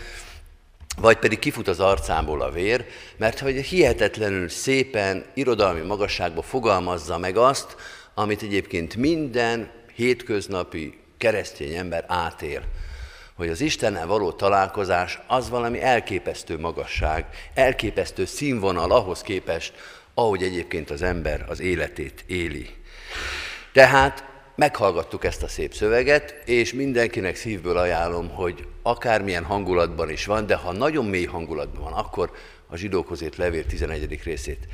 vagy 0.98 1.18
pedig 1.18 1.40
kifut 1.40 1.68
az 1.68 1.80
arcából 1.80 2.42
a 2.42 2.52
vér, 2.52 2.86
mert 3.18 3.40
hogy 3.40 3.56
hihetetlenül 3.56 4.50
szépen, 4.50 5.26
irodalmi 5.34 5.82
magasságban 5.82 6.44
fogalmazza 6.44 7.18
meg 7.18 7.38
azt, 7.38 7.76
amit 8.14 8.42
egyébként 8.42 8.96
minden 8.96 9.70
hétköznapi 9.96 11.00
keresztény 11.18 11.74
ember 11.74 12.06
átél. 12.08 12.62
Hogy 13.36 13.50
az 13.50 13.62
Istennel 13.62 14.08
való 14.08 14.32
találkozás 14.32 15.20
az 15.28 15.50
valami 15.50 15.82
elképesztő 15.82 16.60
magasság, 16.60 17.26
elképesztő 17.54 18.26
színvonal 18.26 18.92
ahhoz 18.92 19.22
képest, 19.22 19.74
ahogy 20.14 20.44
egyébként 20.44 20.90
az 20.90 21.02
ember 21.02 21.46
az 21.48 21.60
életét 21.60 22.24
éli. 22.28 22.70
Tehát 23.74 24.35
meghallgattuk 24.56 25.24
ezt 25.24 25.44
a 25.44 25.48
szép 25.48 25.74
szöveget, 25.74 26.42
és 26.46 26.74
mindenkinek 26.74 27.36
szívből 27.36 27.78
ajánlom, 27.78 28.30
hogy 28.30 28.68
akármilyen 28.82 29.44
hangulatban 29.44 30.10
is 30.10 30.26
van, 30.26 30.46
de 30.46 30.56
ha 30.56 30.72
nagyon 30.72 31.06
mély 31.06 31.26
hangulatban 31.26 31.84
van, 31.84 31.94
akkor 31.94 32.32
a 32.68 32.76
zsidókhoz 32.76 33.22
írt 33.22 33.36
levél 33.36 33.66
11. 33.66 34.20
részét 34.24 34.68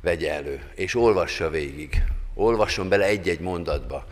vegye 0.00 0.32
elő, 0.32 0.60
és 0.74 0.94
olvassa 0.94 1.50
végig. 1.50 2.02
Olvasson 2.34 2.88
bele 2.88 3.04
egy-egy 3.04 3.40
mondatba, 3.40 4.06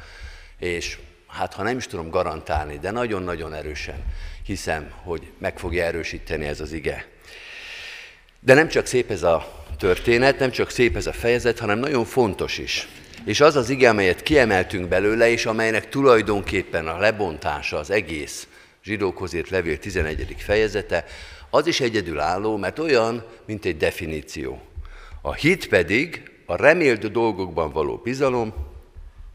és 0.59 0.99
hát 1.27 1.55
ha 1.55 1.63
nem 1.63 1.77
is 1.77 1.87
tudom 1.87 2.11
garantálni, 2.11 2.79
de 2.79 2.91
nagyon-nagyon 2.91 3.55
erősen 3.55 4.05
hiszem, 4.45 4.91
hogy 5.03 5.33
meg 5.39 5.59
fogja 5.59 5.85
erősíteni 5.85 6.47
ez 6.47 6.61
az 6.61 6.73
ige. 6.73 7.07
De 8.41 8.55
nem 8.55 8.69
csak 8.69 8.87
szép 8.87 9.11
ez 9.11 9.23
a 9.23 9.65
történet, 9.79 10.39
nem 10.39 10.51
csak 10.51 10.71
szép 10.71 10.97
ez 10.97 11.07
a 11.07 11.13
fejezet, 11.13 11.59
hanem 11.59 11.79
nagyon 11.79 12.05
fontos 12.05 12.59
is. 12.59 12.89
És 13.25 13.41
az 13.41 13.57
az 13.57 13.71
ige, 13.71 13.89
amelyet 13.89 14.23
kiemeltünk 14.23 14.89
belőle, 14.89 15.31
és 15.31 15.47
amelynek 15.47 15.89
tulajdonképpen 15.89 16.89
a 16.89 16.99
lebontása 16.99 17.79
az 17.79 17.91
egész 17.91 18.47
zsidókhoz 18.85 19.35
írt 19.35 19.51
levél 19.51 19.79
11. 19.79 20.35
fejezete, 20.39 21.05
az 21.51 21.67
is 21.67 21.81
egyedülálló, 21.81 22.57
mert 22.57 22.79
olyan, 22.79 23.25
mint 23.47 23.65
egy 23.65 23.77
definíció. 23.77 24.61
A 25.23 25.33
hit 25.33 25.69
pedig 25.69 26.31
a 26.47 26.57
remélt 26.57 27.13
dolgokban 27.13 27.73
való 27.73 27.97
bizalom, 27.97 28.55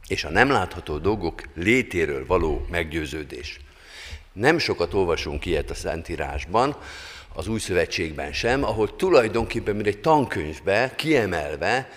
és 0.07 0.23
a 0.23 0.29
nem 0.29 0.49
látható 0.49 0.97
dolgok 0.97 1.41
létéről 1.55 2.25
való 2.25 2.65
meggyőződés. 2.69 3.59
Nem 4.33 4.57
sokat 4.57 4.93
olvasunk 4.93 5.45
ilyet 5.45 5.69
a 5.69 5.73
Szentírásban, 5.73 6.77
az 7.33 7.47
Új 7.47 7.59
Szövetségben 7.59 8.33
sem, 8.33 8.63
ahol 8.63 8.95
tulajdonképpen, 8.95 9.75
mint 9.75 9.87
egy 9.87 9.99
tankönyvbe 9.99 10.93
kiemelve 10.95 11.89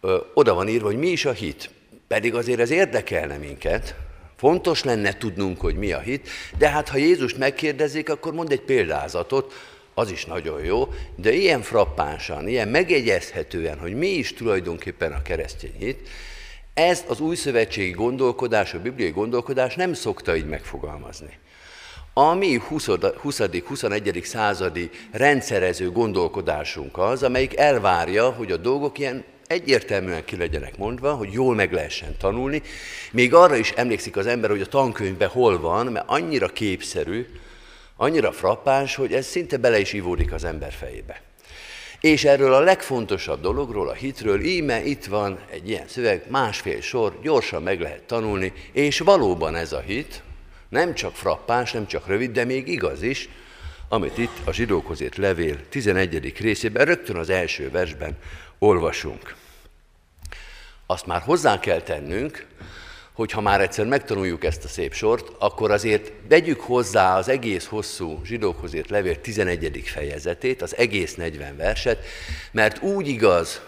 ö, 0.00 0.16
oda 0.34 0.54
van 0.54 0.68
írva, 0.68 0.86
hogy 0.86 0.98
mi 0.98 1.08
is 1.08 1.24
a 1.24 1.32
hit. 1.32 1.70
Pedig 2.08 2.34
azért 2.34 2.60
ez 2.60 2.70
érdekelne 2.70 3.36
minket, 3.36 3.94
fontos 4.36 4.84
lenne 4.84 5.16
tudnunk, 5.16 5.60
hogy 5.60 5.76
mi 5.76 5.92
a 5.92 5.98
hit, 5.98 6.28
de 6.58 6.68
hát 6.68 6.88
ha 6.88 6.96
Jézust 6.96 7.38
megkérdezik, 7.38 8.10
akkor 8.10 8.32
mond 8.32 8.52
egy 8.52 8.60
példázatot, 8.60 9.52
az 9.94 10.10
is 10.10 10.24
nagyon 10.24 10.64
jó, 10.64 10.88
de 11.16 11.32
ilyen 11.32 11.62
frappánsan, 11.62 12.48
ilyen 12.48 12.68
megjegyezhetően, 12.68 13.78
hogy 13.78 13.94
mi 13.94 14.08
is 14.08 14.34
tulajdonképpen 14.34 15.12
a 15.12 15.22
keresztény 15.22 15.74
hit, 15.78 16.08
ezt 16.74 17.08
az 17.08 17.20
új 17.20 17.36
szövetségi 17.36 17.90
gondolkodás, 17.90 18.74
a 18.74 18.80
bibliai 18.80 19.10
gondolkodás 19.10 19.74
nem 19.74 19.92
szokta 19.92 20.36
így 20.36 20.46
megfogalmazni. 20.46 21.38
A 22.12 22.34
mi 22.34 22.60
20.-21. 22.70 24.24
századi 24.24 24.90
rendszerező 25.10 25.90
gondolkodásunk 25.90 26.98
az, 26.98 27.22
amelyik 27.22 27.56
elvárja, 27.56 28.30
hogy 28.30 28.52
a 28.52 28.56
dolgok 28.56 28.98
ilyen 28.98 29.24
egyértelműen 29.50 30.24
ki 30.24 30.36
legyenek 30.36 30.76
mondva, 30.76 31.12
hogy 31.12 31.32
jól 31.32 31.54
meg 31.54 31.72
lehessen 31.72 32.16
tanulni. 32.18 32.62
Még 33.12 33.34
arra 33.34 33.56
is 33.56 33.70
emlékszik 33.70 34.16
az 34.16 34.26
ember, 34.26 34.50
hogy 34.50 34.60
a 34.60 34.66
tankönyvben 34.66 35.28
hol 35.28 35.60
van, 35.60 35.86
mert 35.86 36.08
annyira 36.08 36.48
képszerű, 36.48 37.26
annyira 37.96 38.32
frappáns, 38.32 38.94
hogy 38.94 39.12
ez 39.12 39.26
szinte 39.26 39.56
bele 39.56 39.78
is 39.78 39.92
ivódik 39.92 40.32
az 40.32 40.44
ember 40.44 40.72
fejébe. 40.72 41.22
És 42.00 42.24
erről 42.24 42.52
a 42.52 42.60
legfontosabb 42.60 43.40
dologról, 43.40 43.88
a 43.88 43.92
hitről, 43.92 44.40
íme 44.40 44.84
itt 44.84 45.04
van 45.04 45.38
egy 45.50 45.68
ilyen 45.68 45.88
szöveg, 45.88 46.24
másfél 46.28 46.80
sor, 46.80 47.18
gyorsan 47.22 47.62
meg 47.62 47.80
lehet 47.80 48.02
tanulni, 48.02 48.52
és 48.72 48.98
valóban 48.98 49.54
ez 49.56 49.72
a 49.72 49.80
hit, 49.80 50.22
nem 50.68 50.94
csak 50.94 51.14
frappáns, 51.14 51.72
nem 51.72 51.86
csak 51.86 52.06
rövid, 52.06 52.30
de 52.30 52.44
még 52.44 52.68
igaz 52.68 53.02
is, 53.02 53.28
amit 53.88 54.18
itt 54.18 54.40
a 54.44 54.52
zsidókhoz 54.52 55.02
levél 55.16 55.68
11. 55.68 56.32
részében, 56.38 56.84
rögtön 56.84 57.16
az 57.16 57.30
első 57.30 57.70
versben 57.70 58.16
olvasunk. 58.58 59.38
Azt 60.90 61.06
már 61.06 61.20
hozzá 61.20 61.60
kell 61.60 61.80
tennünk, 61.80 62.46
hogy 63.12 63.30
ha 63.30 63.40
már 63.40 63.60
egyszer 63.60 63.86
megtanuljuk 63.86 64.44
ezt 64.44 64.64
a 64.64 64.68
szép 64.68 64.94
sort, 64.94 65.32
akkor 65.38 65.70
azért 65.70 66.12
vegyük 66.28 66.60
hozzá 66.60 67.16
az 67.16 67.28
egész 67.28 67.66
hosszú 67.66 68.20
zsidókhoz 68.24 68.74
írt 68.74 68.90
levél 68.90 69.20
11. 69.20 69.82
fejezetét, 69.84 70.62
az 70.62 70.76
egész 70.76 71.14
40 71.14 71.56
verset, 71.56 72.04
mert 72.52 72.82
úgy 72.82 73.08
igaz 73.08 73.60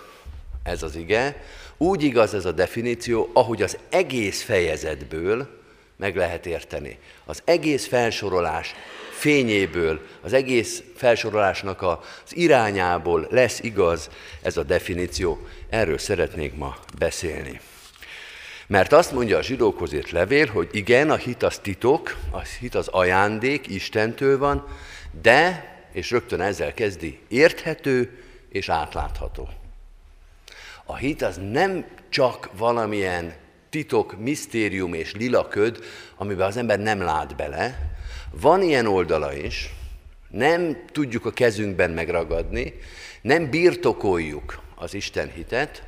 ez 0.63 0.83
az 0.83 0.97
ige, 0.97 1.43
úgy 1.77 2.03
igaz 2.03 2.35
ez 2.35 2.45
a 2.45 2.53
definíció, 2.53 3.31
ahogy 3.33 3.63
az 3.63 3.79
egész 3.91 4.43
fejezetből 4.43 5.49
meg 5.97 6.17
lehet 6.17 6.47
érteni. 6.47 6.99
Az 7.25 7.43
egész 7.45 7.87
felsorolás 7.87 8.75
fényéből, 9.23 10.01
az 10.21 10.33
egész 10.33 10.83
felsorolásnak 10.97 11.83
az 11.83 11.97
irányából 12.37 13.27
lesz 13.31 13.61
igaz 13.61 14.11
ez 14.43 14.57
a 14.57 14.63
definíció. 14.63 15.47
Erről 15.69 15.99
szeretnék 15.99 16.55
ma 16.55 16.77
beszélni. 16.99 17.61
Mert 18.67 18.93
azt 18.93 19.13
mondja 19.13 19.39
a 19.39 19.43
zsidókhoz 19.43 19.93
írt 19.93 20.11
levél, 20.11 20.47
hogy 20.47 20.69
igen, 20.73 21.11
a 21.11 21.17
hit 21.17 21.43
az 21.43 21.59
titok, 21.59 22.17
a 22.31 22.41
hit 22.61 22.75
az 22.75 22.89
ajándék, 22.89 23.69
Istentől 23.69 24.39
van, 24.39 24.67
de, 25.23 25.71
és 25.93 26.11
rögtön 26.11 26.41
ezzel 26.41 26.75
kezdi, 26.75 27.19
érthető 27.29 28.23
és 28.49 28.69
átlátható. 28.69 29.49
A 30.85 30.97
hit 30.97 31.23
az 31.23 31.41
nem 31.51 31.87
csak 32.09 32.49
valamilyen 32.57 33.35
titok, 33.71 34.19
misztérium 34.19 34.95
és 34.95 35.13
lilaköd, 35.13 35.85
amiben 36.17 36.47
az 36.47 36.57
ember 36.57 36.79
nem 36.79 37.01
lát 37.01 37.37
bele. 37.37 37.92
Van 38.41 38.63
ilyen 38.63 38.87
oldala 38.87 39.35
is, 39.35 39.75
nem 40.29 40.85
tudjuk 40.93 41.27
a 41.27 41.33
kezünkben 41.33 41.91
megragadni, 41.91 42.75
nem 43.23 43.51
birtokoljuk 43.51 44.61
az 44.75 44.95
Isten 44.95 45.31
hitet, 45.35 45.83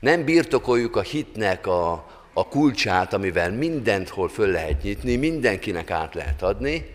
nem 0.00 0.24
birtokoljuk 0.24 0.96
a 0.96 1.00
hitnek 1.00 1.66
a, 1.66 1.92
a 2.32 2.48
kulcsát, 2.48 3.12
amivel 3.12 3.50
mindent 3.50 4.08
hol 4.08 4.28
föl 4.28 4.48
lehet 4.48 4.82
nyitni, 4.82 5.16
mindenkinek 5.16 5.90
át 5.90 6.14
lehet 6.14 6.42
adni, 6.42 6.90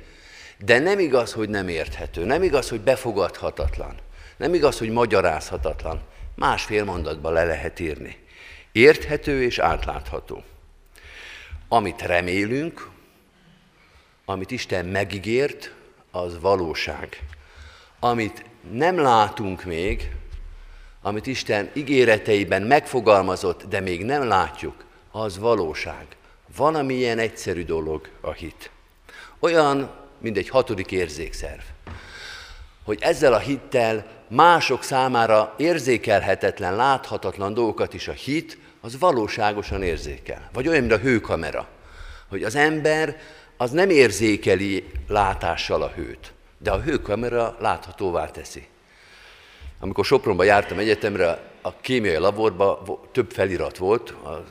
de 0.66 0.80
nem 0.80 1.00
igaz, 1.00 1.34
hogy 1.34 1.50
nem 1.50 1.68
érthető, 1.68 2.26
nem 2.26 2.44
igaz, 2.44 2.70
hogy 2.70 2.82
befogadhatatlan, 2.82 3.96
nem 4.38 4.54
igaz, 4.54 4.78
hogy 4.78 4.90
magyarázhatatlan. 4.90 6.02
Másfél 6.36 6.84
mondatba 6.84 7.30
le 7.30 7.44
lehet 7.44 7.80
írni. 7.80 8.18
Érthető 8.72 9.44
és 9.44 9.60
átlátható. 9.60 10.44
Amit 11.68 12.02
remélünk, 12.02 12.90
amit 14.26 14.52
Isten 14.52 14.86
megígért, 14.86 15.74
az 16.12 16.40
valóság. 16.40 17.24
Amit 18.00 18.46
nem 18.72 18.98
látunk 18.98 19.64
még, 19.64 20.12
amit 21.02 21.28
Isten 21.28 21.70
ígéreteiben 21.74 22.62
megfogalmazott, 22.62 23.64
de 23.64 23.80
még 23.80 24.06
nem 24.06 24.24
látjuk, 24.24 24.86
az 25.12 25.38
valóság. 25.38 26.06
Van, 26.56 26.76
ami 26.76 26.94
ilyen 26.94 27.20
egyszerű 27.20 27.66
dolog 27.66 28.10
a 28.22 28.32
hit. 28.32 28.70
Olyan, 29.40 29.92
mint 30.18 30.38
egy 30.38 30.50
hatodik 30.50 30.92
érzékszerv. 30.92 31.62
Hogy 32.84 32.98
ezzel 33.02 33.34
a 33.34 33.38
hittel 33.38 34.06
mások 34.28 34.84
számára 34.84 35.54
érzékelhetetlen, 35.58 36.76
láthatatlan 36.76 37.54
dolgokat 37.54 37.94
is 37.94 38.08
a 38.08 38.12
hit, 38.12 38.58
az 38.82 39.00
valóságosan 39.00 39.84
érzékel. 39.84 40.50
Vagy 40.54 40.68
olyan, 40.68 40.80
mint 40.80 40.94
a 40.94 40.98
hőkamera. 40.98 41.68
Hogy 42.30 42.44
az 42.44 42.56
ember 42.56 43.18
az 43.58 43.72
nem 43.72 43.90
érzékeli 43.90 44.92
látással 45.08 45.82
a 45.82 45.90
hőt, 45.90 46.34
de 46.58 46.72
a 46.72 46.82
hőkamera 46.82 47.58
láthatóvá 47.60 48.32
teszi. 48.32 48.68
Amikor 49.80 50.06
Sopronba 50.06 50.44
jártam 50.44 50.78
egyetemre, 50.78 51.54
a 51.62 51.76
kémiai 51.82 52.18
laborban 52.18 53.00
több 53.12 53.32
felirat 53.32 53.78
volt, 53.78 54.10
a 54.10 54.44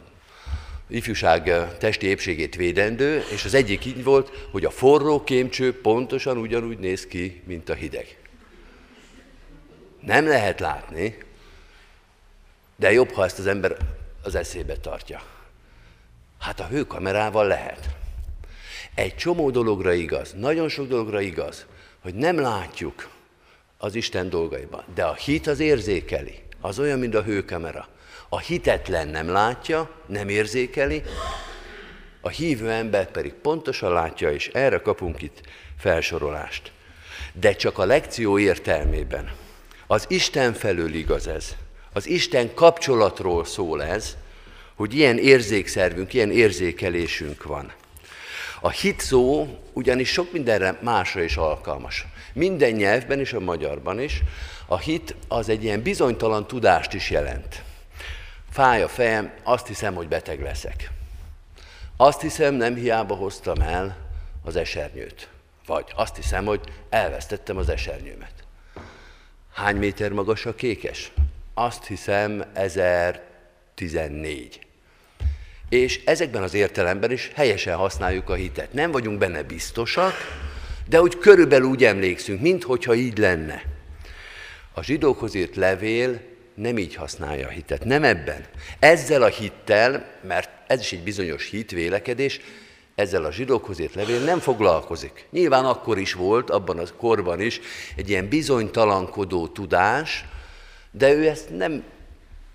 ifjúság 0.89 1.69
testi 1.79 2.07
épségét 2.07 2.57
védendő, 2.57 3.25
és 3.33 3.45
az 3.45 3.55
egyik 3.55 3.85
így 3.85 4.05
volt, 4.05 4.49
hogy 4.51 4.65
a 4.65 4.71
forró 4.71 5.25
kémcső 5.25 5.81
pontosan 5.81 6.37
ugyanúgy 6.37 6.79
néz 6.79 7.07
ki, 7.07 7.43
mint 7.47 7.69
a 7.69 7.75
hideg. 7.75 8.19
Nem 10.01 10.27
lehet 10.27 10.61
látni, 10.61 11.19
de 12.77 12.93
jobb, 12.93 13.11
ha 13.11 13.25
ezt 13.25 13.39
az 13.39 13.47
ember 13.47 13.77
az 14.23 14.35
eszébe 14.35 14.77
tartja. 14.77 15.23
Hát 16.39 16.61
a 16.61 16.67
hőkamerával 16.67 17.47
lehet. 17.47 17.89
Egy 18.95 19.15
csomó 19.15 19.51
dologra 19.51 19.93
igaz, 19.93 20.35
nagyon 20.39 20.69
sok 20.69 20.89
dologra 20.89 21.21
igaz, 21.21 21.67
hogy 22.03 22.15
nem 22.15 22.39
látjuk 22.39 23.09
az 23.79 23.95
Isten 23.95 24.31
dolgaiban, 24.31 24.85
de 24.95 25.05
a 25.05 25.15
hit 25.15 25.47
az 25.47 25.61
érzékeli. 25.61 26.43
Az 26.61 26.79
olyan, 26.79 26.99
mint 26.99 27.15
a 27.15 27.23
hőkamera. 27.23 27.89
A 28.29 28.39
hitetlen 28.39 29.09
nem 29.09 29.29
látja, 29.29 29.91
nem 30.07 30.29
érzékeli, 30.29 31.03
a 32.21 32.29
hívő 32.29 32.71
ember 32.71 33.11
pedig 33.11 33.33
pontosan 33.33 33.93
látja, 33.93 34.33
és 34.33 34.49
erre 34.49 34.81
kapunk 34.81 35.23
itt 35.23 35.41
felsorolást. 35.79 36.73
De 37.33 37.55
csak 37.55 37.79
a 37.79 37.85
lekció 37.85 38.39
értelmében. 38.39 39.33
Az 39.87 40.05
Isten 40.09 40.53
felől 40.53 40.95
igaz 40.95 41.27
ez. 41.27 41.57
Az 41.93 42.07
Isten 42.07 42.55
kapcsolatról 42.55 43.45
szól 43.45 43.83
ez, 43.83 44.17
hogy 44.75 44.95
ilyen 44.95 45.19
érzékszervünk, 45.19 46.15
ilyen 46.15 46.31
érzékelésünk 46.31 47.43
van. 47.43 47.73
A 48.65 48.71
hit 48.71 49.01
szó 49.01 49.47
ugyanis 49.73 50.09
sok 50.09 50.33
mindenre 50.33 50.79
másra 50.83 51.23
is 51.23 51.37
alkalmas. 51.37 52.07
Minden 52.33 52.73
nyelvben 52.73 53.19
és 53.19 53.33
a 53.33 53.41
magyarban 53.41 54.01
is 54.01 54.23
a 54.67 54.79
hit 54.79 55.15
az 55.29 55.49
egy 55.49 55.65
ilyen 55.65 55.83
bizonytalan 55.83 56.47
tudást 56.47 56.93
is 56.93 57.11
jelent. 57.11 57.63
Fáj 58.51 58.83
a 58.83 58.89
fejem, 58.89 59.35
azt 59.43 59.67
hiszem, 59.67 59.95
hogy 59.95 60.09
beteg 60.09 60.43
leszek. 60.43 60.91
Azt 61.97 62.21
hiszem, 62.21 62.55
nem 62.55 62.75
hiába 62.75 63.15
hoztam 63.15 63.61
el 63.61 63.97
az 64.45 64.57
esernyőt. 64.57 65.29
Vagy 65.67 65.93
azt 65.97 66.17
hiszem, 66.17 66.45
hogy 66.45 66.61
elvesztettem 66.89 67.57
az 67.57 67.69
esernyőmet. 67.69 68.35
Hány 69.53 69.77
méter 69.77 70.13
magas 70.13 70.47
a 70.47 70.55
kékes? 70.55 71.13
Azt 71.55 71.87
hiszem 71.87 72.45
1014. 72.53 74.64
És 75.75 76.01
ezekben 76.05 76.43
az 76.43 76.55
értelemben 76.55 77.11
is 77.11 77.31
helyesen 77.35 77.77
használjuk 77.77 78.31
a 78.31 78.35
hitet. 78.35 78.73
Nem 78.73 78.91
vagyunk 78.91 79.19
benne 79.19 79.43
biztosak, 79.43 80.13
de 80.89 81.01
úgy 81.01 81.19
körülbelül 81.19 81.69
úgy 81.69 81.85
emlékszünk, 81.85 82.41
minthogyha 82.41 82.95
így 82.95 83.19
lenne. 83.19 83.63
A 84.73 84.83
zsidókhoz 84.83 85.35
írt 85.35 85.57
levél 85.57 86.21
nem 86.55 86.79
így 86.79 86.95
használja 86.95 87.47
a 87.47 87.51
hitet, 87.51 87.85
nem 87.85 88.05
ebben. 88.05 88.45
Ezzel 88.79 89.23
a 89.23 89.27
hittel, 89.27 90.07
mert 90.27 90.51
ez 90.67 90.81
is 90.81 90.93
egy 90.93 91.03
bizonyos 91.03 91.51
hitvélekedés, 91.51 92.41
ezzel 92.95 93.25
a 93.25 93.33
zsidókhoz 93.33 93.79
írt 93.79 93.95
levél 93.95 94.21
nem 94.21 94.39
foglalkozik. 94.39 95.27
Nyilván 95.31 95.65
akkor 95.65 95.99
is 95.99 96.13
volt, 96.13 96.51
abban 96.51 96.79
a 96.79 96.85
korban 96.97 97.41
is 97.41 97.61
egy 97.97 98.11
ilyen 98.11 98.29
bizonytalankodó 98.29 99.47
tudás, 99.47 100.25
de 100.91 101.13
ő 101.13 101.29
ezt 101.29 101.57
nem 101.57 101.85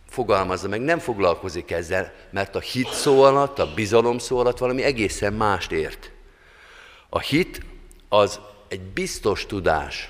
fogalmazza 0.10 0.68
meg, 0.68 0.82
nem 0.82 1.00
foglalkozik 1.00 1.72
ezzel, 1.72 2.14
mert 2.30 2.56
a 2.56 2.60
hit 2.60 2.94
szó 2.94 3.22
alatt, 3.24 3.60
a 3.60 3.74
bizalom 3.74 4.18
szó 4.18 4.38
alatt 4.38 4.58
valami 4.58 4.84
egészen 4.84 5.34
mást 5.34 5.72
ért. 5.72 6.12
A 7.10 7.20
hit 7.20 7.62
az 8.10 8.40
egy 8.68 8.82
biztos 8.82 9.46
tudás 9.46 10.10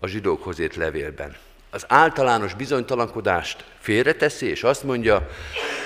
a 0.00 0.06
zsidókhoz 0.06 0.58
írt 0.58 0.76
levélben. 0.76 1.36
Az 1.70 1.84
általános 1.88 2.54
bizonytalankodást 2.54 3.64
félreteszi, 3.78 4.46
és 4.46 4.62
azt 4.62 4.82
mondja, 4.82 5.28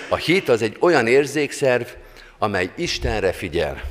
a 0.08 0.16
hit 0.16 0.48
az 0.48 0.62
egy 0.62 0.76
olyan 0.80 1.06
érzékszerv, 1.06 1.86
amely 2.38 2.72
Istenre 2.76 3.32
figyel. 3.32 3.82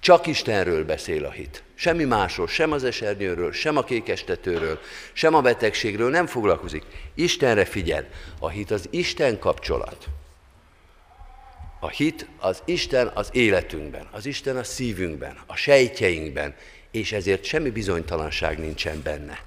Csak 0.00 0.26
Istenről 0.26 0.84
beszél 0.84 1.24
a 1.24 1.30
hit. 1.30 1.62
Semmi 1.80 2.04
másról, 2.04 2.46
sem 2.46 2.72
az 2.72 2.84
esernyőről, 2.84 3.52
sem 3.52 3.76
a 3.76 3.84
kékestetőről, 3.84 4.80
sem 5.12 5.34
a 5.34 5.40
betegségről 5.40 6.10
nem 6.10 6.26
foglalkozik. 6.26 6.82
Istenre 7.14 7.64
figyel. 7.64 8.08
A 8.38 8.48
hit 8.48 8.70
az 8.70 8.86
Isten 8.90 9.38
kapcsolat. 9.38 10.08
A 11.80 11.88
hit 11.88 12.26
az 12.38 12.62
Isten 12.64 13.10
az 13.14 13.28
életünkben, 13.32 14.08
az 14.10 14.26
Isten 14.26 14.56
a 14.56 14.64
szívünkben, 14.64 15.38
a 15.46 15.56
sejtjeinkben, 15.56 16.54
és 16.90 17.12
ezért 17.12 17.44
semmi 17.44 17.70
bizonytalanság 17.70 18.58
nincsen 18.58 19.02
benne. 19.02 19.38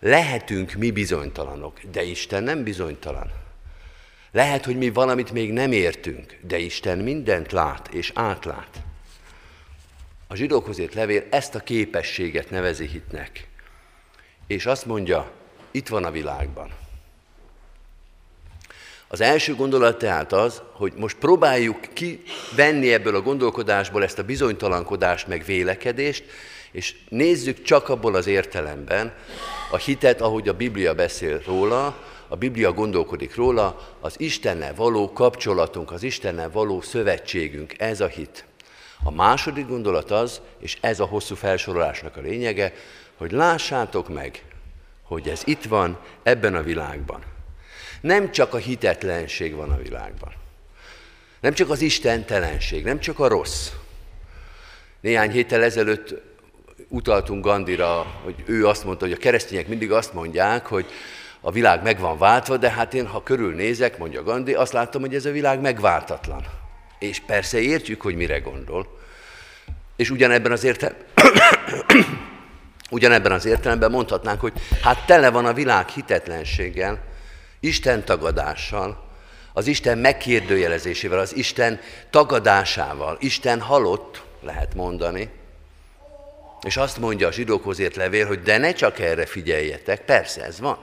Lehetünk 0.00 0.72
mi 0.72 0.90
bizonytalanok, 0.90 1.80
de 1.92 2.02
Isten 2.02 2.42
nem 2.42 2.62
bizonytalan. 2.62 3.32
Lehet, 4.32 4.64
hogy 4.64 4.76
mi 4.76 4.90
valamit 4.90 5.32
még 5.32 5.52
nem 5.52 5.72
értünk, 5.72 6.38
de 6.40 6.58
Isten 6.58 6.98
mindent 6.98 7.52
lát 7.52 7.88
és 7.88 8.10
átlát. 8.14 8.85
A 10.26 10.34
zsidókhoz 10.34 10.78
írt 10.78 10.94
levél 10.94 11.24
ezt 11.30 11.54
a 11.54 11.60
képességet 11.60 12.50
nevezi 12.50 12.86
hitnek. 12.86 13.46
És 14.46 14.66
azt 14.66 14.86
mondja, 14.86 15.30
itt 15.70 15.88
van 15.88 16.04
a 16.04 16.10
világban. 16.10 16.70
Az 19.08 19.20
első 19.20 19.54
gondolat 19.54 19.98
tehát 19.98 20.32
az, 20.32 20.62
hogy 20.72 20.92
most 20.96 21.16
próbáljuk 21.16 21.78
kivenni 21.92 22.92
ebből 22.92 23.14
a 23.14 23.22
gondolkodásból 23.22 24.02
ezt 24.02 24.18
a 24.18 24.24
bizonytalankodást, 24.24 25.26
meg 25.26 25.44
vélekedést, 25.44 26.24
és 26.72 26.94
nézzük 27.08 27.62
csak 27.62 27.88
abból 27.88 28.14
az 28.14 28.26
értelemben 28.26 29.14
a 29.70 29.76
hitet, 29.76 30.20
ahogy 30.20 30.48
a 30.48 30.56
Biblia 30.56 30.94
beszél 30.94 31.42
róla, 31.46 32.02
a 32.28 32.36
Biblia 32.36 32.72
gondolkodik 32.72 33.34
róla, 33.34 33.96
az 34.00 34.20
Istennel 34.20 34.74
való 34.74 35.12
kapcsolatunk, 35.12 35.92
az 35.92 36.02
Istennel 36.02 36.50
való 36.50 36.80
szövetségünk, 36.80 37.74
ez 37.78 38.00
a 38.00 38.06
hit. 38.06 38.45
A 39.06 39.10
második 39.10 39.66
gondolat 39.66 40.10
az, 40.10 40.40
és 40.58 40.76
ez 40.80 41.00
a 41.00 41.04
hosszú 41.04 41.34
felsorolásnak 41.34 42.16
a 42.16 42.20
lényege, 42.20 42.72
hogy 43.16 43.32
lássátok 43.32 44.08
meg, 44.08 44.44
hogy 45.02 45.28
ez 45.28 45.42
itt 45.44 45.64
van 45.64 45.98
ebben 46.22 46.54
a 46.54 46.62
világban. 46.62 47.22
Nem 48.00 48.30
csak 48.30 48.54
a 48.54 48.56
hitetlenség 48.56 49.54
van 49.54 49.70
a 49.70 49.76
világban. 49.76 50.32
Nem 51.40 51.52
csak 51.52 51.70
az 51.70 51.80
istentelenség, 51.80 52.84
nem 52.84 53.00
csak 53.00 53.18
a 53.18 53.28
rossz. 53.28 53.70
Néhány 55.00 55.30
héttel 55.30 55.62
ezelőtt 55.62 56.14
utaltunk 56.88 57.44
Gandira, 57.44 58.06
hogy 58.24 58.34
ő 58.46 58.66
azt 58.66 58.84
mondta, 58.84 59.04
hogy 59.04 59.14
a 59.14 59.18
keresztények 59.18 59.68
mindig 59.68 59.92
azt 59.92 60.12
mondják, 60.12 60.66
hogy 60.66 60.86
a 61.40 61.50
világ 61.50 61.82
meg 61.82 61.98
van 61.98 62.18
váltva, 62.18 62.56
de 62.56 62.70
hát 62.70 62.94
én, 62.94 63.06
ha 63.06 63.22
körülnézek, 63.22 63.98
mondja 63.98 64.22
Gandhi, 64.22 64.54
azt 64.54 64.72
látom, 64.72 65.00
hogy 65.00 65.14
ez 65.14 65.24
a 65.24 65.30
világ 65.30 65.60
megváltatlan. 65.60 66.65
És 66.98 67.20
persze 67.20 67.58
értjük, 67.58 68.00
hogy 68.00 68.14
mire 68.14 68.38
gondol. 68.38 68.98
És 69.96 70.10
ugyanebben 70.10 70.52
az 70.52 70.64
értelemben, 70.64 71.06
ugyanebben 72.90 73.32
az 73.32 73.44
értelemben 73.44 73.90
mondhatnánk, 73.90 74.40
hogy 74.40 74.52
hát 74.82 75.06
tele 75.06 75.30
van 75.30 75.46
a 75.46 75.52
világ 75.52 75.88
hitetlenséggel, 75.88 77.04
Isten 77.60 78.04
tagadással, 78.04 79.04
az 79.52 79.66
Isten 79.66 79.98
megkérdőjelezésével, 79.98 81.18
az 81.18 81.36
Isten 81.36 81.80
tagadásával. 82.10 83.16
Isten 83.20 83.60
halott, 83.60 84.22
lehet 84.40 84.74
mondani. 84.74 85.30
És 86.66 86.76
azt 86.76 86.98
mondja 86.98 87.28
a 87.28 87.32
zsidókhoz 87.32 87.78
ért 87.78 87.96
levél, 87.96 88.26
hogy 88.26 88.42
de 88.42 88.58
ne 88.58 88.72
csak 88.72 88.98
erre 88.98 89.26
figyeljetek, 89.26 90.04
persze 90.04 90.44
ez 90.44 90.60
van. 90.60 90.78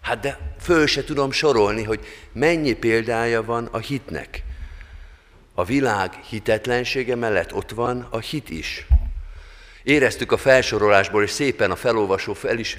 Hát 0.00 0.20
de 0.20 0.38
föl 0.60 0.86
se 0.86 1.04
tudom 1.04 1.30
sorolni, 1.30 1.82
hogy 1.82 2.06
mennyi 2.32 2.72
példája 2.72 3.44
van 3.44 3.68
a 3.72 3.78
hitnek. 3.78 4.42
A 5.54 5.64
világ 5.64 6.12
hitetlensége 6.28 7.14
mellett 7.14 7.54
ott 7.54 7.70
van 7.70 8.06
a 8.10 8.18
hit 8.18 8.50
is. 8.50 8.86
Éreztük 9.82 10.32
a 10.32 10.36
felsorolásból, 10.36 11.22
és 11.22 11.30
szépen 11.30 11.70
a 11.70 11.76
felolvasó 11.76 12.32
fel 12.32 12.58
is 12.58 12.78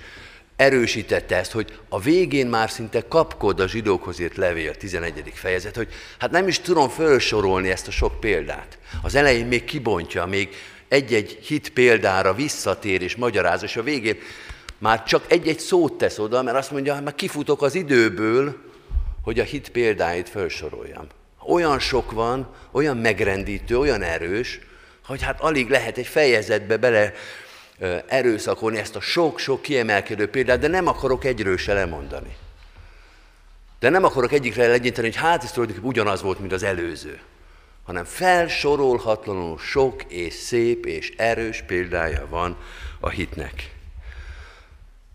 erősítette 0.55 1.35
ezt, 1.35 1.51
hogy 1.51 1.79
a 1.89 1.99
végén 1.99 2.47
már 2.47 2.69
szinte 2.69 3.07
kapkod 3.07 3.59
a 3.59 3.67
zsidókhoz 3.67 4.19
írt 4.19 4.35
levél, 4.35 4.75
11. 4.75 5.31
fejezet, 5.33 5.75
hogy 5.75 5.87
hát 6.19 6.31
nem 6.31 6.47
is 6.47 6.59
tudom 6.59 6.89
felsorolni 6.89 7.69
ezt 7.69 7.87
a 7.87 7.91
sok 7.91 8.19
példát. 8.19 8.77
Az 9.01 9.15
elején 9.15 9.45
még 9.45 9.63
kibontja, 9.63 10.25
még 10.25 10.49
egy-egy 10.87 11.39
hit 11.41 11.69
példára 11.69 12.33
visszatér 12.33 13.01
és 13.01 13.15
magyaráz, 13.15 13.63
és 13.63 13.75
a 13.75 13.83
végén 13.83 14.17
már 14.77 15.03
csak 15.03 15.25
egy-egy 15.27 15.59
szót 15.59 15.93
tesz 15.93 16.19
oda, 16.19 16.41
mert 16.41 16.57
azt 16.57 16.71
mondja, 16.71 16.93
hogy 16.93 17.03
már 17.03 17.15
kifutok 17.15 17.61
az 17.61 17.75
időből, 17.75 18.55
hogy 19.21 19.39
a 19.39 19.43
hit 19.43 19.69
példáit 19.69 20.29
felsoroljam. 20.29 21.07
Olyan 21.47 21.79
sok 21.79 22.11
van, 22.11 22.53
olyan 22.71 22.97
megrendítő, 22.97 23.77
olyan 23.77 24.01
erős, 24.01 24.59
hogy 25.05 25.21
hát 25.21 25.41
alig 25.41 25.69
lehet 25.69 25.97
egy 25.97 26.07
fejezetbe 26.07 26.77
bele 26.77 27.13
erőszakolni 28.07 28.77
ezt 28.77 28.95
a 28.95 29.01
sok-sok 29.01 29.61
kiemelkedő 29.61 30.29
példát, 30.29 30.59
de 30.59 30.67
nem 30.67 30.87
akarok 30.87 31.25
egyről 31.25 31.57
se 31.57 31.73
lemondani. 31.73 32.35
De 33.79 33.89
nem 33.89 34.03
akarok 34.03 34.31
egyikre 34.31 34.67
legyinteni, 34.67 35.07
hogy 35.07 35.15
hát 35.15 35.43
ez 35.43 35.51
tulajdonképpen 35.51 35.89
ugyanaz 35.89 36.21
volt, 36.21 36.39
mint 36.39 36.51
az 36.51 36.63
előző, 36.63 37.19
hanem 37.83 38.03
felsorolhatlanul 38.03 39.57
sok 39.57 40.03
és 40.03 40.33
szép 40.33 40.85
és 40.85 41.13
erős 41.17 41.63
példája 41.67 42.27
van 42.29 42.57
a 42.99 43.09
hitnek. 43.09 43.73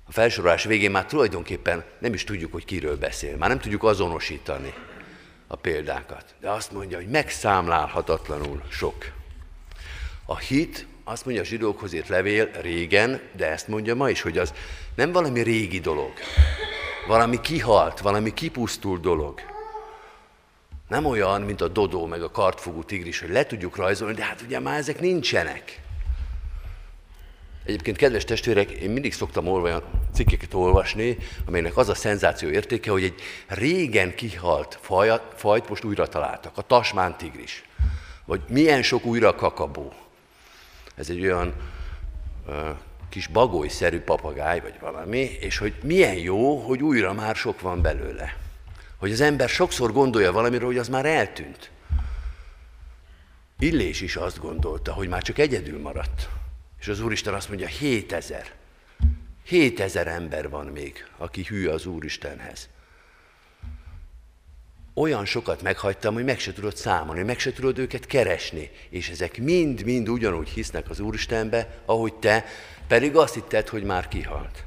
A 0.06 0.12
felsorolás 0.12 0.64
végén 0.64 0.90
már 0.90 1.06
tulajdonképpen 1.06 1.84
nem 1.98 2.14
is 2.14 2.24
tudjuk, 2.24 2.52
hogy 2.52 2.64
kiről 2.64 2.96
beszél. 2.96 3.36
Már 3.36 3.48
nem 3.48 3.60
tudjuk 3.60 3.84
azonosítani, 3.84 4.74
a 5.52 5.56
példákat, 5.56 6.34
de 6.40 6.50
azt 6.50 6.72
mondja, 6.72 6.96
hogy 6.96 7.08
megszámlálhatatlanul 7.08 8.62
sok. 8.68 9.12
A 10.24 10.38
hit, 10.38 10.86
azt 11.04 11.24
mondja 11.24 11.42
a 11.42 11.46
zsidókhoz 11.46 11.92
írt 11.92 12.08
levél 12.08 12.50
régen, 12.60 13.20
de 13.36 13.50
ezt 13.50 13.68
mondja 13.68 13.94
ma 13.94 14.10
is, 14.10 14.20
hogy 14.20 14.38
az 14.38 14.54
nem 14.94 15.12
valami 15.12 15.40
régi 15.40 15.80
dolog, 15.80 16.12
valami 17.06 17.40
kihalt, 17.40 18.00
valami 18.00 18.34
kipusztult 18.34 19.00
dolog. 19.00 19.40
Nem 20.88 21.04
olyan, 21.04 21.42
mint 21.42 21.60
a 21.60 21.68
dodó 21.68 22.06
meg 22.06 22.22
a 22.22 22.30
kartfogú 22.30 22.82
tigris, 22.82 23.20
hogy 23.20 23.30
le 23.30 23.46
tudjuk 23.46 23.76
rajzolni, 23.76 24.14
de 24.14 24.24
hát 24.24 24.40
ugye 24.40 24.60
már 24.60 24.78
ezek 24.78 25.00
nincsenek. 25.00 25.80
Egyébként, 27.64 27.96
kedves 27.96 28.24
testvérek, 28.24 28.70
én 28.70 28.90
mindig 28.90 29.12
szoktam 29.12 29.48
olyan 29.48 29.82
cikkeket 30.14 30.54
olvasni, 30.54 31.16
amelynek 31.46 31.76
az 31.76 31.88
a 31.88 31.94
szenzáció 31.94 32.48
értéke, 32.48 32.90
hogy 32.90 33.02
egy 33.02 33.20
régen 33.46 34.14
kihalt 34.14 34.78
fajat, 34.80 35.34
fajt 35.36 35.68
most 35.68 35.84
újra 35.84 36.06
találtak, 36.06 36.58
a 36.58 36.62
tasmán 36.62 37.16
tigris. 37.16 37.64
Vagy 38.24 38.40
milyen 38.48 38.82
sok 38.82 39.04
újra 39.04 39.34
kakabó. 39.34 39.92
Ez 40.94 41.10
egy 41.10 41.22
olyan 41.22 41.54
uh, 42.46 42.54
kis 43.08 43.26
bagolyszerű 43.26 44.00
papagáj, 44.00 44.60
vagy 44.60 44.74
valami, 44.80 45.18
és 45.18 45.58
hogy 45.58 45.74
milyen 45.82 46.14
jó, 46.14 46.56
hogy 46.56 46.82
újra 46.82 47.12
már 47.12 47.36
sok 47.36 47.60
van 47.60 47.82
belőle. 47.82 48.36
Hogy 48.96 49.12
az 49.12 49.20
ember 49.20 49.48
sokszor 49.48 49.92
gondolja 49.92 50.32
valamiről, 50.32 50.66
hogy 50.66 50.78
az 50.78 50.88
már 50.88 51.06
eltűnt. 51.06 51.70
Illés 53.58 54.00
is 54.00 54.16
azt 54.16 54.40
gondolta, 54.40 54.92
hogy 54.92 55.08
már 55.08 55.22
csak 55.22 55.38
egyedül 55.38 55.80
maradt. 55.80 56.28
És 56.80 56.88
az 56.88 57.00
Úristen 57.00 57.34
azt 57.34 57.48
mondja, 57.48 57.66
7000. 57.66 58.52
7000 59.44 60.06
ember 60.06 60.48
van 60.48 60.66
még, 60.66 61.06
aki 61.16 61.42
hű 61.42 61.66
az 61.66 61.86
Úristenhez. 61.86 62.68
Olyan 64.94 65.24
sokat 65.24 65.62
meghagytam, 65.62 66.14
hogy 66.14 66.24
meg 66.24 66.38
se 66.38 66.52
tudod 66.52 66.76
számolni, 66.76 67.22
meg 67.22 67.38
se 67.38 67.52
tudod 67.52 67.78
őket 67.78 68.06
keresni, 68.06 68.70
és 68.90 69.08
ezek 69.08 69.38
mind-mind 69.38 70.08
ugyanúgy 70.08 70.48
hisznek 70.48 70.90
az 70.90 71.00
Úristenbe, 71.00 71.82
ahogy 71.84 72.14
te, 72.14 72.44
pedig 72.88 73.16
azt 73.16 73.34
hitted, 73.34 73.68
hogy 73.68 73.82
már 73.82 74.08
kihalt. 74.08 74.64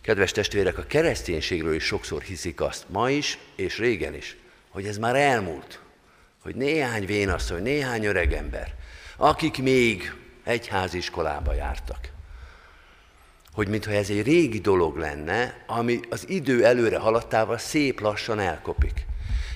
Kedves 0.00 0.32
testvérek, 0.32 0.78
a 0.78 0.86
kereszténységről 0.86 1.74
is 1.74 1.84
sokszor 1.84 2.22
hiszik 2.22 2.60
azt, 2.60 2.84
ma 2.88 3.10
is 3.10 3.38
és 3.56 3.78
régen 3.78 4.14
is, 4.14 4.36
hogy 4.68 4.86
ez 4.86 4.98
már 4.98 5.16
elmúlt, 5.16 5.80
hogy 6.42 6.54
néhány 6.54 7.06
vénasszony, 7.06 7.62
néhány 7.62 8.04
öregember, 8.04 8.74
akik 9.16 9.62
még 9.62 10.12
egyháziskolába 10.50 11.54
jártak. 11.54 11.98
Hogy 13.52 13.68
mintha 13.68 13.92
ez 13.92 14.10
egy 14.10 14.22
régi 14.22 14.58
dolog 14.58 14.96
lenne, 14.96 15.64
ami 15.66 16.00
az 16.10 16.28
idő 16.28 16.64
előre 16.64 16.98
haladtával 16.98 17.58
szép 17.58 18.00
lassan 18.00 18.38
elkopik. 18.38 19.06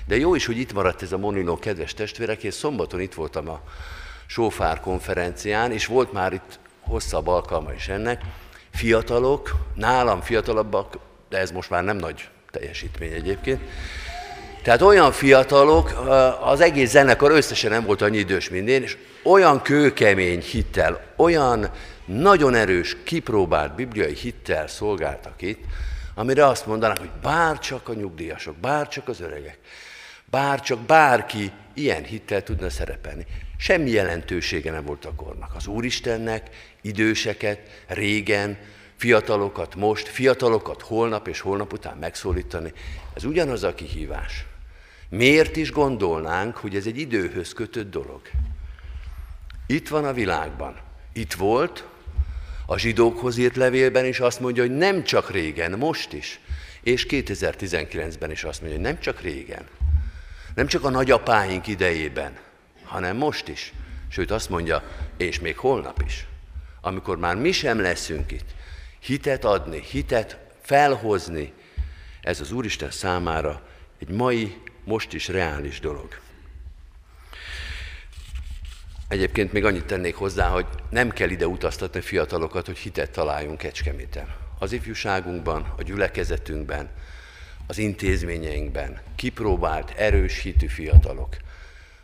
De 0.07 0.17
jó 0.17 0.35
is, 0.35 0.45
hogy 0.45 0.57
itt 0.57 0.73
maradt 0.73 1.01
ez 1.01 1.11
a 1.11 1.17
Monino, 1.17 1.59
kedves 1.59 1.93
testvérek, 1.93 2.43
és 2.43 2.53
szombaton 2.53 2.99
itt 2.99 3.13
voltam 3.13 3.49
a 3.49 3.61
Sófár 4.25 4.79
konferencián, 4.79 5.71
és 5.71 5.85
volt 5.85 6.13
már 6.13 6.33
itt 6.33 6.59
hosszabb 6.79 7.27
alkalma 7.27 7.73
is 7.73 7.87
ennek. 7.87 8.21
Fiatalok, 8.71 9.55
nálam 9.75 10.21
fiatalabbak, 10.21 10.97
de 11.29 11.37
ez 11.37 11.51
most 11.51 11.69
már 11.69 11.83
nem 11.83 11.97
nagy 11.97 12.29
teljesítmény 12.51 13.13
egyébként, 13.13 13.61
tehát 14.63 14.81
olyan 14.81 15.11
fiatalok, 15.11 16.07
az 16.41 16.61
egész 16.61 16.89
zenekar 16.89 17.31
összesen 17.31 17.71
nem 17.71 17.85
volt 17.85 18.01
annyi 18.01 18.17
idős, 18.17 18.49
mint 18.49 18.67
én, 18.67 18.81
és 18.81 18.97
olyan 19.25 19.61
kőkemény 19.61 20.41
hittel, 20.41 21.01
olyan 21.15 21.69
nagyon 22.05 22.55
erős, 22.55 22.97
kipróbált 23.03 23.75
bibliai 23.75 24.13
hittel 24.13 24.67
szolgáltak 24.67 25.41
itt, 25.41 25.63
amire 26.15 26.45
azt 26.45 26.65
mondanak, 26.65 26.97
hogy 26.97 27.09
bár 27.21 27.59
csak 27.59 27.89
a 27.89 27.93
nyugdíjasok, 27.93 28.55
bár 28.55 28.87
csak 28.87 29.07
az 29.07 29.19
öregek, 29.19 29.59
bár 30.25 30.61
csak 30.61 30.79
bárki 30.79 31.51
ilyen 31.73 32.03
hittel 32.03 32.43
tudna 32.43 32.69
szerepelni. 32.69 33.25
Semmi 33.57 33.89
jelentősége 33.89 34.71
nem 34.71 34.85
volt 34.85 35.05
a 35.05 35.15
kornak. 35.15 35.55
Az 35.55 35.67
Úristennek 35.67 36.49
időseket, 36.81 37.59
régen, 37.87 38.57
fiatalokat 38.95 39.75
most, 39.75 40.07
fiatalokat 40.07 40.81
holnap 40.81 41.27
és 41.27 41.39
holnap 41.39 41.73
után 41.73 41.97
megszólítani, 41.97 42.73
ez 43.13 43.23
ugyanaz 43.23 43.63
a 43.63 43.73
kihívás. 43.73 44.45
Miért 45.09 45.55
is 45.55 45.71
gondolnánk, 45.71 46.57
hogy 46.57 46.75
ez 46.75 46.85
egy 46.85 46.97
időhöz 46.97 47.53
kötött 47.53 47.91
dolog? 47.91 48.21
Itt 49.67 49.87
van 49.87 50.05
a 50.05 50.13
világban. 50.13 50.77
Itt 51.13 51.33
volt, 51.33 51.85
a 52.65 52.77
zsidókhoz 52.77 53.37
írt 53.37 53.55
levélben 53.55 54.05
is 54.05 54.19
azt 54.19 54.39
mondja, 54.39 54.63
hogy 54.63 54.77
nem 54.77 55.03
csak 55.03 55.31
régen, 55.31 55.71
most 55.71 56.13
is. 56.13 56.39
És 56.81 57.05
2019-ben 57.09 58.31
is 58.31 58.43
azt 58.43 58.61
mondja, 58.61 58.79
hogy 58.79 58.87
nem 58.87 58.99
csak 58.99 59.21
régen. 59.21 59.67
Nem 60.55 60.67
csak 60.67 60.83
a 60.83 60.89
nagyapáink 60.89 61.67
idejében, 61.67 62.37
hanem 62.83 63.17
most 63.17 63.47
is. 63.47 63.73
Sőt 64.09 64.31
azt 64.31 64.49
mondja, 64.49 64.83
és 65.17 65.39
még 65.39 65.57
holnap 65.57 66.01
is. 66.05 66.27
Amikor 66.81 67.17
már 67.17 67.35
mi 67.35 67.51
sem 67.51 67.81
leszünk 67.81 68.31
itt, 68.31 68.49
hitet 68.99 69.45
adni, 69.45 69.81
hitet 69.81 70.37
felhozni, 70.61 71.53
ez 72.21 72.39
az 72.39 72.51
Úristen 72.51 72.91
számára 72.91 73.61
egy 73.99 74.09
mai 74.09 74.57
most 74.83 75.13
is 75.13 75.27
reális 75.27 75.79
dolog. 75.79 76.24
Egyébként 79.07 79.53
még 79.53 79.65
annyit 79.65 79.85
tennék 79.85 80.15
hozzá, 80.15 80.47
hogy 80.47 80.65
nem 80.89 81.09
kell 81.09 81.29
ide 81.29 81.47
utaztatni 81.47 82.01
fiatalokat, 82.01 82.65
hogy 82.65 82.77
hitet 82.77 83.11
találjunk 83.11 83.57
Kecskeméten. 83.57 84.35
Az 84.59 84.71
ifjúságunkban, 84.71 85.73
a 85.77 85.83
gyülekezetünkben, 85.83 86.89
az 87.67 87.77
intézményeinkben 87.77 89.01
kipróbált, 89.15 89.93
erős 89.97 90.41
hitű 90.41 90.67
fiatalok, 90.67 91.35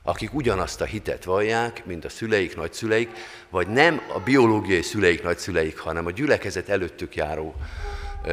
akik 0.03 0.33
ugyanazt 0.33 0.81
a 0.81 0.85
hitet 0.85 1.23
vallják, 1.23 1.85
mint 1.85 2.05
a 2.05 2.09
szüleik, 2.09 2.55
nagyszüleik, 2.55 3.09
vagy 3.49 3.67
nem 3.67 4.01
a 4.13 4.19
biológiai 4.19 4.81
szüleik, 4.81 5.23
nagyszüleik, 5.23 5.77
hanem 5.77 6.05
a 6.05 6.11
gyülekezet 6.11 6.69
előttük 6.69 7.15
járó 7.15 7.55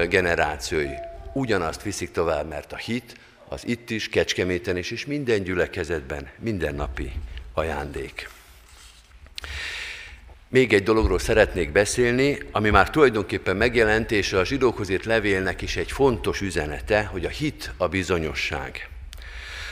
generációi 0.09 0.95
ugyanazt 1.33 1.83
viszik 1.83 2.11
tovább, 2.11 2.49
mert 2.49 2.73
a 2.73 2.77
hit 2.77 3.17
az 3.49 3.67
itt 3.67 3.91
is, 3.91 4.09
Kecskeméten 4.09 4.77
is, 4.77 4.91
és 4.91 5.07
minden 5.07 5.43
gyülekezetben 5.43 6.29
mindennapi 6.39 7.13
ajándék. 7.55 8.29
Még 10.51 10.73
egy 10.73 10.83
dologról 10.83 11.19
szeretnék 11.19 11.73
beszélni, 11.73 12.39
ami 12.53 12.71
már 12.71 12.91
tulajdonképpen 12.91 13.57
megjelent, 13.57 14.11
és 14.11 14.33
a 14.33 14.45
zsidókhoz 14.45 14.89
írt 14.89 15.05
levélnek 15.05 15.63
is 15.63 15.77
egy 15.77 15.93
fontos 15.93 16.41
üzenete, 16.41 17.05
hogy 17.05 17.25
a 17.25 17.29
hit 17.29 17.73
a 17.77 17.89
bizonyosság. 17.89 18.89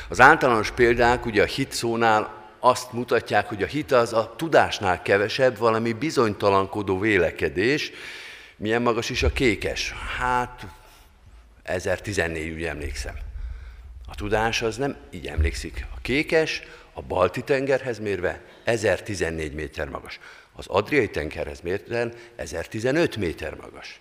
Az 0.09 0.21
általános 0.21 0.71
példák 0.71 1.27
ugye 1.27 1.43
a 1.43 1.47
hit 1.47 1.73
szónál 1.73 2.51
azt 2.59 2.93
mutatják, 2.93 3.47
hogy 3.47 3.63
a 3.63 3.67
hit 3.67 3.93
az 3.93 4.13
a 4.13 4.35
tudásnál 4.37 5.03
kevesebb, 5.03 5.59
valami 5.59 5.93
bizonytalankodó 5.93 6.99
vélekedés. 6.99 7.93
Milyen 8.57 8.83
magas 8.83 9.11
is 9.11 9.23
a 9.23 9.33
kékes? 9.33 9.95
Hát 10.19 10.67
1014, 11.63 12.53
úgy 12.53 12.65
emlékszem. 12.65 13.15
A 14.07 14.15
tudás 14.15 14.63
az 14.63 14.77
nem 14.77 14.97
így 15.11 15.27
emlékszik. 15.27 15.87
A 15.95 16.01
kékes 16.03 16.63
a 16.93 17.03
balti 17.03 17.43
tengerhez 17.43 17.99
mérve 17.99 18.41
1014 18.65 19.53
méter 19.53 19.89
magas. 19.89 20.19
Az 20.57 20.67
Adriai 20.67 21.11
tengerhez 21.11 21.61
mérten 21.61 22.15
1015 22.37 23.17
méter 23.17 23.55
magas. 23.55 24.01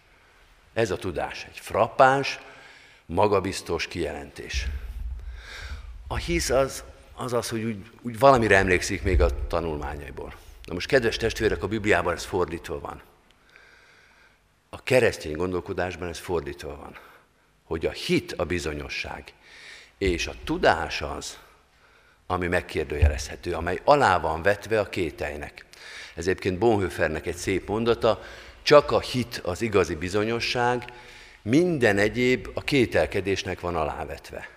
Ez 0.73 0.91
a 0.91 0.97
tudás, 0.97 1.45
egy 1.49 1.59
frappáns, 1.59 2.39
magabiztos 3.05 3.87
kijelentés. 3.87 4.67
A 6.07 6.15
hisz 6.15 6.49
az 6.49 6.83
az, 7.15 7.33
az 7.33 7.49
hogy 7.49 7.63
úgy, 7.63 7.89
úgy 8.01 8.19
valamire 8.19 8.57
emlékszik 8.57 9.03
még 9.03 9.21
a 9.21 9.47
tanulmányaiból. 9.47 10.33
Na 10.63 10.73
most, 10.73 10.87
kedves 10.87 11.17
testvérek, 11.17 11.63
a 11.63 11.67
Bibliában 11.67 12.13
ez 12.13 12.23
fordítva 12.23 12.79
van. 12.79 13.01
A 14.69 14.83
keresztény 14.83 15.35
gondolkodásban 15.35 16.07
ez 16.07 16.19
fordítva 16.19 16.75
van. 16.75 16.97
Hogy 17.63 17.85
a 17.85 17.91
hit 17.91 18.33
a 18.33 18.45
bizonyosság, 18.45 19.33
és 19.97 20.27
a 20.27 20.33
tudás 20.43 21.01
az, 21.01 21.39
ami 22.27 22.47
megkérdőjelezhető, 22.47 23.53
amely 23.53 23.81
alá 23.83 24.19
van 24.19 24.41
vetve 24.41 24.79
a 24.79 24.89
kételynek. 24.89 25.65
Ez 26.15 26.27
egyébként 26.27 26.57
Bonhoeffernek 26.57 27.25
egy 27.25 27.35
szép 27.35 27.67
mondata, 27.67 28.23
csak 28.61 28.91
a 28.91 28.99
hit 28.99 29.41
az 29.43 29.61
igazi 29.61 29.95
bizonyosság, 29.95 30.93
minden 31.41 31.97
egyéb 31.97 32.49
a 32.53 32.61
kételkedésnek 32.61 33.59
van 33.59 33.75
alávetve. 33.75 34.49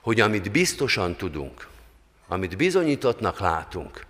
Hogy 0.00 0.20
amit 0.20 0.50
biztosan 0.50 1.16
tudunk, 1.16 1.68
amit 2.28 2.56
bizonyítottnak 2.56 3.40
látunk, 3.40 4.06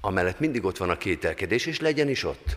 amellett 0.00 0.40
mindig 0.40 0.64
ott 0.64 0.76
van 0.76 0.90
a 0.90 0.96
kételkedés, 0.96 1.66
és 1.66 1.80
legyen 1.80 2.08
is 2.08 2.24
ott. 2.24 2.56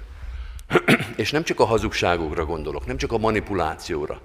és 1.16 1.32
nem 1.32 1.44
csak 1.44 1.60
a 1.60 1.66
hazugságokra 1.66 2.46
gondolok, 2.46 2.86
nem 2.86 2.98
csak 2.98 3.12
a 3.12 3.18
manipulációra, 3.18 4.22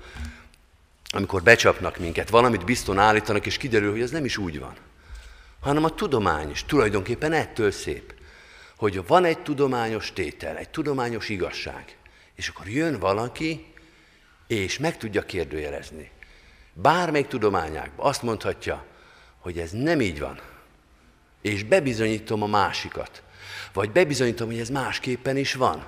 amikor 1.11 1.43
becsapnak 1.43 1.99
minket, 1.99 2.31
valamit 2.31 2.65
bizton 2.65 2.99
állítanak, 2.99 3.47
és 3.47 3.57
kiderül, 3.57 3.91
hogy 3.91 4.01
ez 4.01 4.11
nem 4.11 4.25
is 4.25 4.37
úgy 4.37 4.59
van. 4.59 4.75
Hanem 5.65 5.85
a 5.85 5.95
tudomány 5.95 6.51
is 6.51 6.65
tulajdonképpen 6.65 7.33
ettől 7.33 7.71
szép, 7.71 8.15
hogy 8.77 9.07
van 9.07 9.25
egy 9.25 9.39
tudományos 9.39 10.13
tétel, 10.13 10.57
egy 10.57 10.69
tudományos 10.69 11.29
igazság, 11.29 11.97
és 12.35 12.49
akkor 12.49 12.69
jön 12.69 12.99
valaki, 12.99 13.73
és 14.47 14.79
meg 14.79 14.97
tudja 14.97 15.23
kérdőjelezni. 15.23 16.11
bármelyik 16.73 17.27
tudományákban 17.27 18.07
azt 18.07 18.23
mondhatja, 18.23 18.85
hogy 19.39 19.59
ez 19.59 19.71
nem 19.71 20.01
így 20.01 20.21
van, 20.21 20.41
és 21.41 21.63
bebizonyítom 21.63 22.43
a 22.43 22.47
másikat, 22.47 23.23
vagy 23.73 23.91
bebizonyítom, 23.91 24.47
hogy 24.47 24.59
ez 24.59 24.69
másképpen 24.69 25.37
is 25.37 25.55
van. 25.55 25.85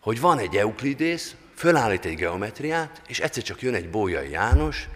Hogy 0.00 0.20
van 0.20 0.38
egy 0.38 0.56
Euklidész, 0.56 1.34
fölállít 1.54 2.04
egy 2.04 2.16
geometriát, 2.16 3.02
és 3.06 3.20
egyszer 3.20 3.42
csak 3.42 3.62
jön 3.62 3.74
egy 3.74 3.90
Bójai 3.90 4.30
János, 4.30 4.88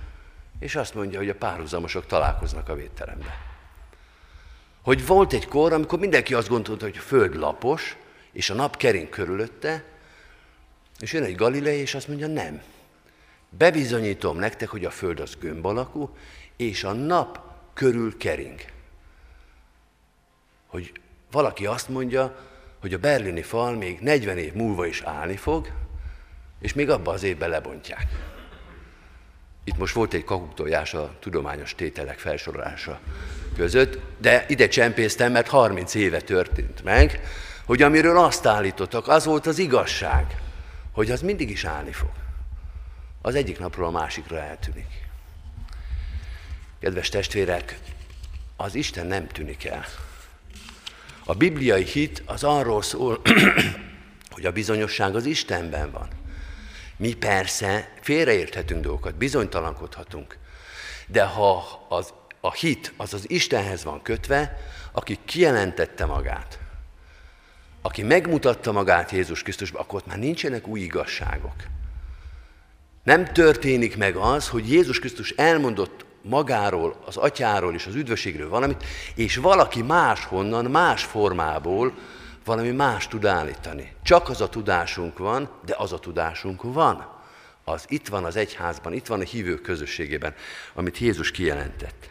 és 0.58 0.76
azt 0.76 0.94
mondja, 0.94 1.18
hogy 1.18 1.28
a 1.28 1.34
párhuzamosok 1.34 2.06
találkoznak 2.06 2.68
a 2.68 2.74
védteremben. 2.74 3.45
Hogy 4.86 5.06
volt 5.06 5.32
egy 5.32 5.48
kor, 5.48 5.72
amikor 5.72 5.98
mindenki 5.98 6.34
azt 6.34 6.48
gondolta, 6.48 6.84
hogy 6.84 6.96
a 6.98 7.00
föld 7.00 7.34
lapos, 7.34 7.96
és 8.32 8.50
a 8.50 8.54
nap 8.54 8.76
kering 8.76 9.08
körülötte, 9.08 9.84
és 10.98 11.12
jön 11.12 11.22
egy 11.22 11.34
Galilei, 11.34 11.78
és 11.78 11.94
azt 11.94 12.08
mondja, 12.08 12.26
nem. 12.26 12.62
Bebizonyítom 13.48 14.38
nektek, 14.38 14.68
hogy 14.68 14.84
a 14.84 14.90
föld 14.90 15.20
az 15.20 15.36
gömb 15.40 15.66
alakú, 15.66 16.16
és 16.56 16.84
a 16.84 16.92
nap 16.92 17.40
körül 17.74 18.16
kering. 18.16 18.60
Hogy 20.66 20.92
valaki 21.30 21.66
azt 21.66 21.88
mondja, 21.88 22.36
hogy 22.80 22.94
a 22.94 22.98
berlini 22.98 23.42
fal 23.42 23.72
még 23.72 24.00
40 24.00 24.38
év 24.38 24.52
múlva 24.52 24.86
is 24.86 25.00
állni 25.00 25.36
fog, 25.36 25.68
és 26.60 26.72
még 26.72 26.90
abban 26.90 27.14
az 27.14 27.22
évben 27.22 27.48
lebontják. 27.48 28.35
Itt 29.68 29.78
most 29.78 29.94
volt 29.94 30.14
egy 30.14 30.24
kakuktojás 30.24 30.94
a 30.94 31.16
tudományos 31.20 31.74
tételek 31.74 32.18
felsorolása 32.18 33.00
között, 33.56 33.98
de 34.18 34.44
ide 34.48 34.68
csempésztem, 34.68 35.32
mert 35.32 35.48
30 35.48 35.94
éve 35.94 36.20
történt 36.20 36.84
meg, 36.84 37.20
hogy 37.64 37.82
amiről 37.82 38.18
azt 38.18 38.46
állítottak, 38.46 39.08
az 39.08 39.24
volt 39.24 39.46
az 39.46 39.58
igazság, 39.58 40.40
hogy 40.92 41.10
az 41.10 41.20
mindig 41.20 41.50
is 41.50 41.64
állni 41.64 41.92
fog. 41.92 42.10
Az 43.22 43.34
egyik 43.34 43.58
napról 43.58 43.86
a 43.86 43.90
másikra 43.90 44.38
eltűnik. 44.38 45.08
Kedves 46.80 47.08
testvérek, 47.08 47.78
az 48.56 48.74
Isten 48.74 49.06
nem 49.06 49.26
tűnik 49.26 49.64
el. 49.64 49.84
A 51.24 51.34
bibliai 51.34 51.84
hit 51.84 52.22
az 52.26 52.44
arról 52.44 52.82
szól, 52.82 53.20
hogy 54.34 54.46
a 54.46 54.52
bizonyosság 54.52 55.14
az 55.14 55.26
Istenben 55.26 55.90
van. 55.90 56.08
Mi 56.96 57.14
persze 57.14 57.92
félreérthetünk 58.00 58.82
dolgokat, 58.82 59.14
bizonytalankodhatunk, 59.14 60.38
de 61.06 61.24
ha 61.24 61.86
az, 61.88 62.12
a 62.40 62.52
hit 62.52 62.92
az 62.96 63.14
az 63.14 63.30
Istenhez 63.30 63.84
van 63.84 64.02
kötve, 64.02 64.58
aki 64.92 65.18
kijelentette 65.24 66.04
magát, 66.04 66.58
aki 67.82 68.02
megmutatta 68.02 68.72
magát 68.72 69.10
Jézus 69.10 69.42
Krisztusban, 69.42 69.80
akkor 69.80 69.98
ott 69.98 70.06
már 70.06 70.18
nincsenek 70.18 70.66
új 70.66 70.80
igazságok. 70.80 71.54
Nem 73.02 73.24
történik 73.24 73.96
meg 73.96 74.16
az, 74.16 74.48
hogy 74.48 74.70
Jézus 74.70 74.98
Krisztus 74.98 75.30
elmondott 75.30 76.04
magáról, 76.22 77.02
az 77.06 77.16
atyáról 77.16 77.74
és 77.74 77.86
az 77.86 77.94
üdvösségről 77.94 78.48
valamit, 78.48 78.84
és 79.14 79.36
valaki 79.36 79.82
máshonnan, 79.82 80.64
más 80.64 81.04
formából 81.04 81.92
valami 82.46 82.70
más 82.70 83.08
tud 83.08 83.24
állítani. 83.24 83.92
Csak 84.02 84.28
az 84.28 84.40
a 84.40 84.48
tudásunk 84.48 85.18
van, 85.18 85.50
de 85.64 85.74
az 85.78 85.92
a 85.92 85.98
tudásunk 85.98 86.62
van. 86.62 87.14
Az 87.64 87.84
itt 87.88 88.08
van 88.08 88.24
az 88.24 88.36
egyházban, 88.36 88.92
itt 88.92 89.06
van 89.06 89.20
a 89.20 89.24
hívők 89.24 89.62
közösségében, 89.62 90.34
amit 90.74 90.98
Jézus 90.98 91.30
kijelentett. 91.30 92.08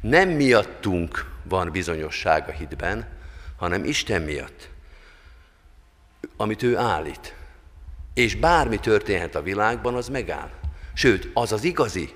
Nem 0.00 0.28
miattunk 0.28 1.30
van 1.42 1.70
bizonyosság 1.70 2.48
a 2.48 2.52
hitben, 2.52 3.08
hanem 3.56 3.84
Isten 3.84 4.22
miatt, 4.22 4.68
amit 6.36 6.62
ő 6.62 6.76
állít. 6.76 7.34
És 8.14 8.34
bármi 8.34 8.78
történhet 8.78 9.34
a 9.34 9.42
világban, 9.42 9.94
az 9.94 10.08
megáll. 10.08 10.50
Sőt, 10.94 11.30
az 11.34 11.52
az 11.52 11.64
igazi. 11.64 12.14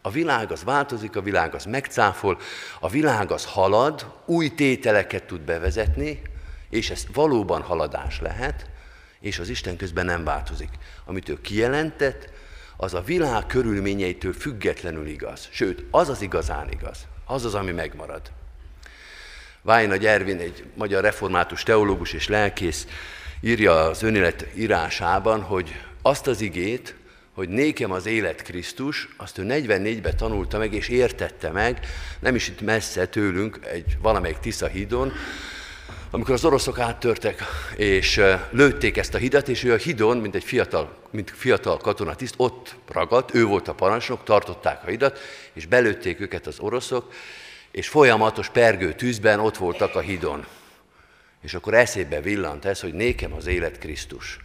A 0.00 0.10
világ 0.10 0.52
az 0.52 0.64
változik, 0.64 1.16
a 1.16 1.22
világ 1.22 1.54
az 1.54 1.64
megcáfol, 1.64 2.38
a 2.80 2.88
világ 2.88 3.30
az 3.30 3.44
halad, 3.44 4.14
új 4.26 4.48
tételeket 4.48 5.24
tud 5.24 5.40
bevezetni, 5.40 6.22
és 6.72 6.90
ez 6.90 7.06
valóban 7.12 7.62
haladás 7.62 8.20
lehet, 8.20 8.66
és 9.20 9.38
az 9.38 9.48
Isten 9.48 9.76
közben 9.76 10.04
nem 10.04 10.24
változik. 10.24 10.68
Amit 11.04 11.28
ő 11.28 11.40
kijelentett, 11.40 12.28
az 12.76 12.94
a 12.94 13.02
világ 13.02 13.46
körülményeitől 13.46 14.32
függetlenül 14.32 15.06
igaz. 15.06 15.48
Sőt, 15.50 15.84
az 15.90 16.08
az 16.08 16.22
igazán 16.22 16.70
igaz. 16.70 16.98
Az 17.24 17.44
az, 17.44 17.54
ami 17.54 17.72
megmarad. 17.72 18.20
Vájna 19.62 19.94
Ervin, 19.94 20.38
egy 20.38 20.64
magyar 20.74 21.02
református 21.02 21.62
teológus 21.62 22.12
és 22.12 22.28
lelkész, 22.28 22.86
írja 23.40 23.84
az 23.84 24.02
önélet 24.02 24.46
írásában, 24.54 25.42
hogy 25.42 25.80
azt 26.02 26.26
az 26.26 26.40
igét, 26.40 26.94
hogy 27.34 27.48
nékem 27.48 27.92
az 27.92 28.06
élet 28.06 28.42
Krisztus, 28.42 29.08
azt 29.16 29.38
ő 29.38 29.44
44-ben 29.48 30.16
tanulta 30.16 30.58
meg 30.58 30.72
és 30.72 30.88
értette 30.88 31.50
meg, 31.50 31.86
nem 32.20 32.34
is 32.34 32.48
itt 32.48 32.60
messze 32.60 33.06
tőlünk, 33.06 33.58
egy 33.62 33.96
valamelyik 34.00 34.38
Tisza 34.38 34.66
hídon, 34.66 35.12
amikor 36.14 36.34
az 36.34 36.44
oroszok 36.44 36.78
áttörtek, 36.78 37.42
és 37.76 38.20
lőtték 38.50 38.96
ezt 38.96 39.14
a 39.14 39.18
hidat, 39.18 39.48
és 39.48 39.64
ő 39.64 39.72
a 39.72 39.76
hidon, 39.76 40.16
mint 40.16 40.34
egy 40.34 40.44
fiatal, 40.44 40.96
mint 41.10 41.30
fiatal 41.30 41.76
katonatiszt, 41.76 42.34
ott 42.36 42.76
ragadt, 42.88 43.34
ő 43.34 43.44
volt 43.44 43.68
a 43.68 43.74
parancsnok, 43.74 44.24
tartották 44.24 44.84
a 44.84 44.90
hidat, 44.90 45.18
és 45.52 45.66
belőtték 45.66 46.20
őket 46.20 46.46
az 46.46 46.58
oroszok, 46.58 47.12
és 47.70 47.88
folyamatos 47.88 48.48
pergő 48.48 48.92
tűzben 48.92 49.40
ott 49.40 49.56
voltak 49.56 49.94
a 49.94 50.00
hidon. 50.00 50.46
És 51.42 51.54
akkor 51.54 51.74
eszébe 51.74 52.20
villant 52.20 52.64
ez, 52.64 52.80
hogy 52.80 52.94
nékem 52.94 53.32
az 53.32 53.46
élet 53.46 53.78
Krisztus. 53.78 54.38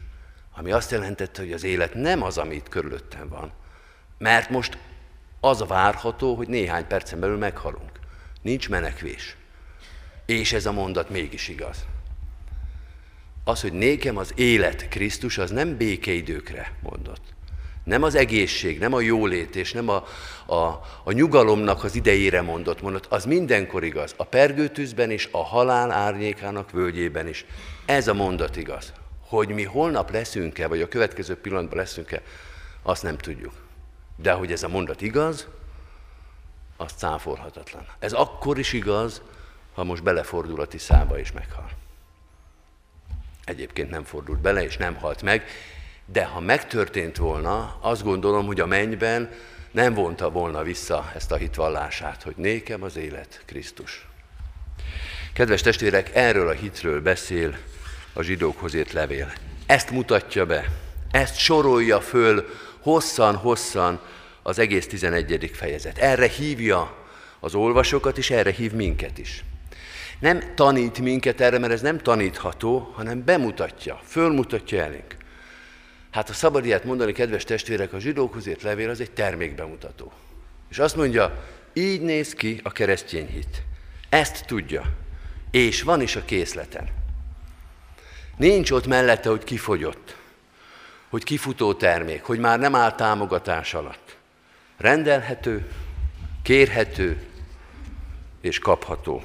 Ami 0.55 0.71
azt 0.71 0.91
jelentette, 0.91 1.41
hogy 1.41 1.51
az 1.51 1.63
élet 1.63 1.93
nem 1.93 2.23
az, 2.23 2.37
ami 2.37 2.55
itt 2.55 2.69
körülöttem 2.69 3.29
van. 3.29 3.51
Mert 4.17 4.49
most 4.49 4.77
az 5.39 5.61
a 5.61 5.65
várható, 5.65 6.35
hogy 6.35 6.47
néhány 6.47 6.87
percen 6.87 7.19
belül 7.19 7.37
meghalunk. 7.37 7.91
Nincs 8.41 8.69
menekvés. 8.69 9.35
És 10.27 10.53
ez 10.53 10.65
a 10.65 10.71
mondat 10.71 11.09
mégis 11.09 11.47
igaz. 11.47 11.85
Az, 13.43 13.61
hogy 13.61 13.73
nékem 13.73 14.17
az 14.17 14.31
élet 14.35 14.87
Krisztus, 14.87 15.37
az 15.37 15.51
nem 15.51 15.77
békeidőkre 15.77 16.73
mondott. 16.81 17.21
Nem 17.83 18.03
az 18.03 18.15
egészség, 18.15 18.79
nem 18.79 18.93
a 18.93 18.99
jólét 18.99 19.55
és 19.55 19.71
nem 19.71 19.89
a, 19.89 20.03
a, 20.45 20.81
a 21.03 21.11
nyugalomnak 21.11 21.83
az 21.83 21.95
idejére 21.95 22.41
mondott 22.41 22.81
mondat, 22.81 23.05
az 23.05 23.25
mindenkor 23.25 23.83
igaz. 23.83 24.13
A 24.17 24.23
pergőtűzben 24.23 25.11
és 25.11 25.29
a 25.31 25.43
halál 25.43 25.91
árnyékának 25.91 26.71
völgyében 26.71 27.27
is. 27.27 27.45
Ez 27.85 28.07
a 28.07 28.13
mondat 28.13 28.55
igaz. 28.55 28.93
Hogy 29.27 29.49
mi 29.49 29.63
holnap 29.63 30.11
leszünk-e, 30.11 30.67
vagy 30.67 30.81
a 30.81 30.87
következő 30.87 31.35
pillanatban 31.35 31.77
leszünk-e, 31.77 32.21
azt 32.81 33.03
nem 33.03 33.17
tudjuk. 33.17 33.53
De 34.15 34.31
hogy 34.31 34.51
ez 34.51 34.63
a 34.63 34.67
mondat 34.67 35.01
igaz, 35.01 35.47
az 36.77 36.91
cáfolhatatlan. 36.91 37.85
Ez 37.99 38.13
akkor 38.13 38.59
is 38.59 38.73
igaz, 38.73 39.21
ha 39.77 39.83
most 39.83 40.03
belefordul 40.03 40.61
a 40.61 40.65
Tiszába 40.65 41.19
és 41.19 41.31
meghal. 41.31 41.69
Egyébként 43.43 43.89
nem 43.89 44.03
fordult 44.03 44.39
bele, 44.39 44.63
és 44.63 44.77
nem 44.77 44.95
halt 44.95 45.21
meg, 45.21 45.45
de 46.05 46.25
ha 46.25 46.39
megtörtént 46.39 47.17
volna, 47.17 47.77
azt 47.81 48.03
gondolom, 48.03 48.45
hogy 48.45 48.59
a 48.59 48.65
mennyben 48.65 49.31
nem 49.71 49.93
vonta 49.93 50.29
volna 50.29 50.63
vissza 50.63 51.11
ezt 51.15 51.31
a 51.31 51.35
hitvallását, 51.35 52.23
hogy 52.23 52.33
nékem 52.37 52.83
az 52.83 52.95
élet 52.95 53.41
Krisztus. 53.45 54.07
Kedves 55.33 55.61
testvérek, 55.61 56.15
erről 56.15 56.47
a 56.47 56.51
hitről 56.51 57.01
beszél 57.01 57.57
a 58.13 58.21
zsidókhoz 58.21 58.73
írt 58.73 58.91
levél. 58.91 59.33
Ezt 59.65 59.91
mutatja 59.91 60.45
be, 60.45 60.65
ezt 61.11 61.37
sorolja 61.37 62.01
föl 62.01 62.45
hosszan-hosszan 62.79 64.01
az 64.41 64.59
egész 64.59 64.87
11. 64.87 65.51
fejezet. 65.53 65.97
Erre 65.97 66.27
hívja 66.27 66.95
az 67.39 67.55
olvasókat, 67.55 68.17
és 68.17 68.29
erre 68.29 68.51
hív 68.51 68.71
minket 68.71 69.17
is. 69.17 69.43
Nem 70.19 70.55
tanít 70.55 70.99
minket 70.99 71.41
erre, 71.41 71.57
mert 71.57 71.73
ez 71.73 71.81
nem 71.81 71.97
tanítható, 71.97 72.91
hanem 72.95 73.23
bemutatja, 73.23 74.01
fölmutatja 74.03 74.83
elénk. 74.83 75.15
Hát 76.11 76.29
a 76.29 76.33
szabad 76.33 76.65
ilyet 76.65 76.83
mondani, 76.83 77.11
kedves 77.11 77.43
testvérek, 77.43 77.93
a 77.93 77.99
zsidókhoz 77.99 78.47
írt 78.47 78.61
levél 78.61 78.89
az 78.89 79.01
egy 79.01 79.11
termékbemutató. 79.11 80.11
És 80.69 80.79
azt 80.79 80.95
mondja, 80.95 81.43
így 81.73 82.01
néz 82.01 82.33
ki 82.33 82.59
a 82.63 82.71
keresztény 82.71 83.27
hit. 83.27 83.61
Ezt 84.09 84.45
tudja. 84.45 84.83
És 85.51 85.81
van 85.81 86.01
is 86.01 86.15
a 86.15 86.25
készleten. 86.25 86.89
Nincs 88.37 88.71
ott 88.71 88.87
mellette, 88.87 89.29
hogy 89.29 89.43
kifogyott, 89.43 90.15
hogy 91.09 91.23
kifutó 91.23 91.73
termék, 91.73 92.23
hogy 92.23 92.39
már 92.39 92.59
nem 92.59 92.75
áll 92.75 92.95
támogatás 92.95 93.73
alatt. 93.73 94.15
Rendelhető, 94.77 95.71
kérhető 96.43 97.21
és 98.41 98.59
kapható. 98.59 99.23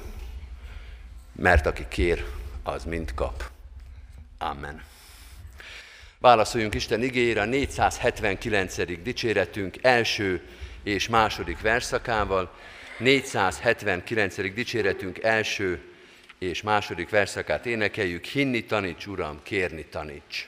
Mert 1.35 1.65
aki 1.65 1.85
kér, 1.89 2.25
az 2.63 2.83
mind 2.83 3.13
kap. 3.13 3.43
Amen. 4.37 4.83
Válaszoljunk 6.19 6.73
Isten 6.73 7.03
igényére 7.03 7.41
a 7.41 7.45
479. 7.45 9.01
dicséretünk 9.01 9.75
első 9.81 10.41
és 10.83 11.07
második 11.07 11.61
verszakával. 11.61 12.53
479. 12.97 14.53
dicséretünk 14.53 15.23
első 15.23 15.81
és 16.39 16.61
második 16.61 17.09
verszakát 17.09 17.65
énekeljük. 17.65 18.23
Hinni 18.23 18.65
taníts, 18.65 19.07
Uram, 19.07 19.39
kérni 19.43 19.85
taníts. 19.85 20.47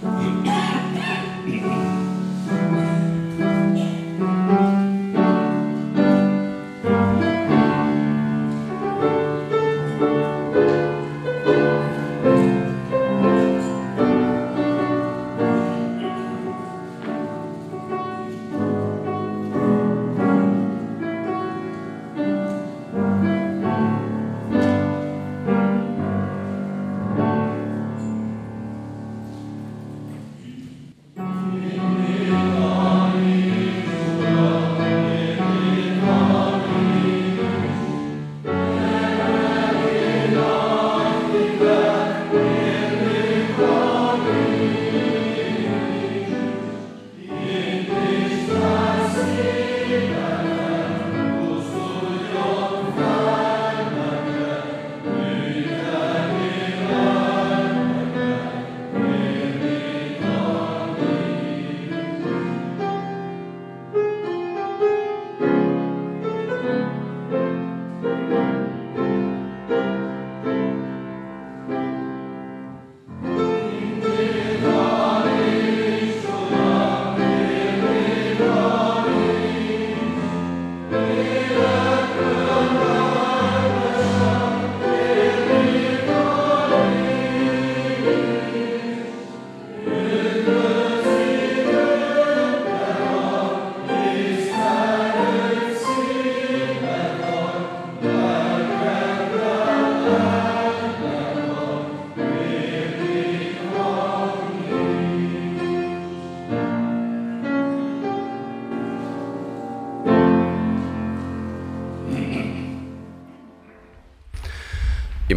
thank 0.00 0.46
you 0.46 0.69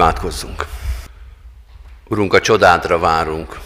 Imádkozzunk! 0.03 0.65
Urunk, 2.07 2.33
a 2.33 2.39
csodádra 2.39 2.99
várunk, 2.99 3.59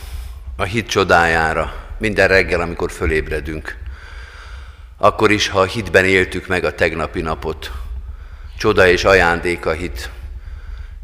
a 0.55 0.63
hit 0.63 0.87
csodájára, 0.87 1.73
minden 1.97 2.27
reggel, 2.27 2.61
amikor 2.61 2.91
fölébredünk. 2.91 3.77
Akkor 4.97 5.31
is, 5.31 5.47
ha 5.47 5.59
a 5.59 5.65
hitben 5.65 6.05
éltük 6.05 6.47
meg 6.47 6.63
a 6.63 6.75
tegnapi 6.75 7.21
napot. 7.21 7.71
Csoda 8.57 8.87
és 8.87 9.03
ajándék 9.03 9.65
a 9.65 9.71
hit. 9.71 10.09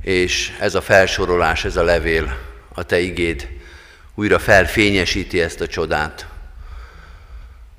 És 0.01 0.55
ez 0.59 0.75
a 0.75 0.81
felsorolás, 0.81 1.65
ez 1.65 1.75
a 1.75 1.83
levél, 1.83 2.37
a 2.73 2.83
Te 2.83 2.99
igéd 2.99 3.47
újra 4.15 4.39
felfényesíti 4.39 5.41
ezt 5.41 5.61
a 5.61 5.67
csodát. 5.67 6.27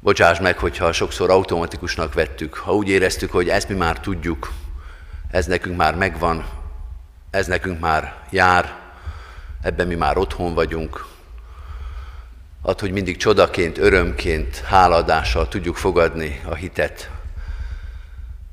Bocsáss 0.01 0.39
meg, 0.39 0.59
hogyha 0.59 0.93
sokszor 0.93 1.31
automatikusnak 1.31 2.15
vettük, 2.15 2.55
ha 2.55 2.75
úgy 2.75 2.89
éreztük, 2.89 3.31
hogy 3.31 3.49
ezt 3.49 3.69
mi 3.69 3.75
már 3.75 4.01
tudjuk, 4.01 4.53
ez 5.31 5.47
nekünk 5.47 5.77
már 5.77 5.95
megvan, 5.95 6.63
ez 7.35 7.47
nekünk 7.47 7.81
már 7.81 8.15
jár, 8.31 8.77
ebben 9.63 9.87
mi 9.87 9.95
már 9.95 10.17
otthon 10.17 10.55
vagyunk. 10.55 11.07
Ad, 12.63 12.81
hogy 12.81 12.91
mindig 12.91 13.17
csodaként, 13.17 13.79
örömként, 13.79 14.57
háladással 14.57 15.49
tudjuk 15.49 15.77
fogadni 15.77 16.41
a 16.45 16.55
hitet, 16.55 17.11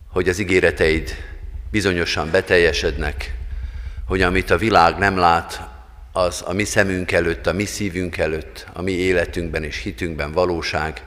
hogy 0.10 0.30
az 0.30 0.40
ígéreteid 0.40 1.16
bizonyosan 1.72 2.32
beteljesednek, 2.32 3.34
hogy 4.06 4.22
amit 4.22 4.50
a 4.50 4.58
világ 4.58 4.98
nem 4.98 5.18
lát, 5.18 5.70
az 6.12 6.44
a 6.46 6.54
mi 6.54 6.64
szemünk 6.64 7.12
előtt, 7.12 7.48
a 7.48 7.54
mi 7.54 7.66
szívünk 7.66 8.18
előtt, 8.18 8.68
a 8.74 8.82
mi 8.82 8.92
életünkben 8.92 9.64
és 9.64 9.78
hitünkben 9.78 10.32
valóság, 10.32 11.02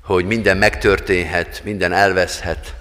hogy 0.00 0.24
minden 0.24 0.56
megtörténhet, 0.56 1.60
minden 1.64 1.92
elveszhet, 1.92 2.74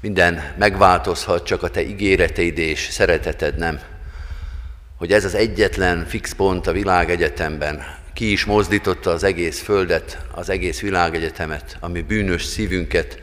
minden 0.00 0.54
megváltozhat, 0.58 1.46
csak 1.46 1.62
a 1.62 1.68
te 1.68 1.82
ígéreteid 1.82 2.58
és 2.58 2.88
szereteted 2.90 3.56
nem. 3.56 3.80
Hogy 4.96 5.12
ez 5.12 5.24
az 5.24 5.34
egyetlen 5.34 6.06
fix 6.06 6.32
pont 6.32 6.66
a 6.66 6.72
világegyetemben 6.72 7.96
ki 8.18 8.32
is 8.32 8.44
mozdította 8.44 9.10
az 9.10 9.22
egész 9.22 9.60
földet, 9.60 10.18
az 10.34 10.48
egész 10.48 10.80
világegyetemet, 10.80 11.76
ami 11.80 12.02
bűnös 12.02 12.44
szívünket, 12.44 13.22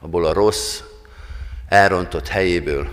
abból 0.00 0.26
a 0.26 0.32
rossz, 0.32 0.80
elrontott 1.68 2.28
helyéből. 2.28 2.88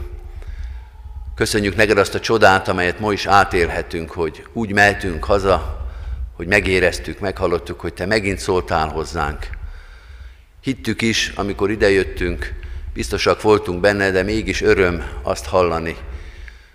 Köszönjük 1.35 1.75
neked 1.75 1.97
azt 1.97 2.15
a 2.15 2.19
csodát, 2.19 2.67
amelyet 2.67 2.99
ma 2.99 3.13
is 3.13 3.25
átélhetünk, 3.25 4.11
hogy 4.11 4.43
úgy 4.53 4.71
mehetünk 4.71 5.23
haza, 5.23 5.87
hogy 6.35 6.47
megéreztük, 6.47 7.19
meghallottuk, 7.19 7.79
hogy 7.79 7.93
te 7.93 8.05
megint 8.05 8.39
szóltál 8.39 8.87
hozzánk. 8.87 9.47
Hittük 10.61 11.01
is, 11.01 11.31
amikor 11.35 11.71
idejöttünk, 11.71 12.53
biztosak 12.93 13.41
voltunk 13.41 13.79
benne, 13.79 14.11
de 14.11 14.23
mégis 14.23 14.61
öröm 14.61 15.05
azt 15.21 15.45
hallani, 15.45 15.95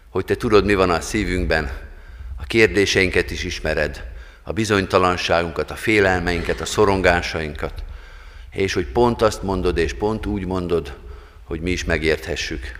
hogy 0.08 0.24
te 0.24 0.34
tudod, 0.34 0.64
mi 0.64 0.74
van 0.74 0.90
a 0.90 1.00
szívünkben, 1.00 1.70
a 2.36 2.44
kérdéseinket 2.44 3.30
is 3.30 3.44
ismered, 3.44 4.04
a 4.42 4.52
bizonytalanságunkat, 4.52 5.70
a 5.70 5.74
félelmeinket, 5.74 6.60
a 6.60 6.64
szorongásainkat, 6.66 7.84
és 8.52 8.72
hogy 8.72 8.86
pont 8.86 9.22
azt 9.22 9.42
mondod, 9.42 9.78
és 9.78 9.94
pont 9.94 10.26
úgy 10.26 10.46
mondod, 10.46 10.96
hogy 11.44 11.60
mi 11.60 11.70
is 11.70 11.84
megérthessük. 11.84 12.78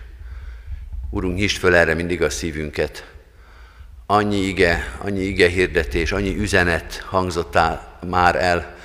Urunk, 1.09 1.35
nyisd 1.35 1.57
föl 1.57 1.75
erre 1.75 1.93
mindig 1.93 2.21
a 2.21 2.29
szívünket. 2.29 3.05
Annyi 4.05 4.37
ige, 4.37 4.97
annyi 4.97 5.21
ige 5.21 5.47
hirdetés, 5.47 6.11
annyi 6.11 6.37
üzenet 6.37 7.03
hangzott 7.05 7.57
már 8.09 8.35
el, 8.35 8.76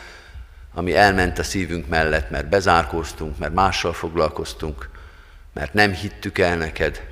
ami 0.74 0.94
elment 0.94 1.38
a 1.38 1.42
szívünk 1.42 1.88
mellett, 1.88 2.30
mert 2.30 2.48
bezárkóztunk, 2.48 3.38
mert 3.38 3.54
mással 3.54 3.92
foglalkoztunk, 3.92 4.88
mert 5.52 5.74
nem 5.74 5.92
hittük 5.92 6.38
el 6.38 6.56
neked. 6.56 7.02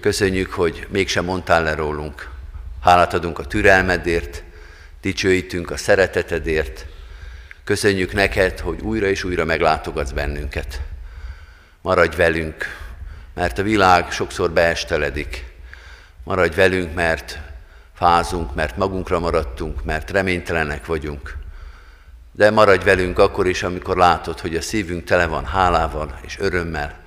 Köszönjük, 0.00 0.52
hogy 0.52 0.86
mégsem 0.90 1.24
mondtál 1.24 1.62
le 1.62 1.74
rólunk. 1.74 2.30
Hálát 2.82 3.14
adunk 3.14 3.38
a 3.38 3.44
türelmedért, 3.44 4.42
dicsőítünk 5.00 5.70
a 5.70 5.76
szeretetedért. 5.76 6.86
Köszönjük 7.64 8.12
neked, 8.12 8.58
hogy 8.58 8.80
újra 8.80 9.06
és 9.06 9.24
újra 9.24 9.44
meglátogatsz 9.44 10.10
bennünket. 10.10 10.80
Maradj 11.82 12.16
velünk, 12.16 12.64
mert 13.34 13.58
a 13.58 13.62
világ 13.62 14.10
sokszor 14.10 14.50
beesteledik. 14.50 15.44
Maradj 16.24 16.56
velünk, 16.56 16.94
mert 16.94 17.38
fázunk, 17.94 18.54
mert 18.54 18.76
magunkra 18.76 19.18
maradtunk, 19.18 19.84
mert 19.84 20.10
reménytelenek 20.10 20.86
vagyunk. 20.86 21.36
De 22.38 22.50
maradj 22.50 22.84
velünk 22.84 23.18
akkor 23.18 23.46
is, 23.46 23.62
amikor 23.62 23.96
látod, 23.96 24.40
hogy 24.40 24.56
a 24.56 24.60
szívünk 24.60 25.04
tele 25.04 25.26
van 25.26 25.44
hálával 25.44 26.18
és 26.24 26.38
örömmel. 26.38 26.98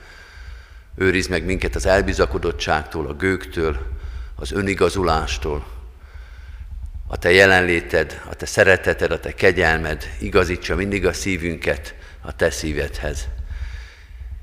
Őrizd 0.95 1.29
meg 1.29 1.43
minket 1.45 1.75
az 1.75 1.85
elbizakodottságtól, 1.85 3.07
a 3.07 3.13
gőktől, 3.13 3.77
az 4.35 4.51
önigazulástól. 4.51 5.65
A 7.07 7.17
te 7.17 7.31
jelenléted, 7.31 8.21
a 8.29 8.35
te 8.35 8.45
szereteted, 8.45 9.11
a 9.11 9.19
te 9.19 9.33
kegyelmed 9.33 10.09
igazítsa 10.19 10.75
mindig 10.75 11.05
a 11.05 11.13
szívünket 11.13 11.95
a 12.21 12.35
te 12.35 12.49
szívedhez. 12.49 13.27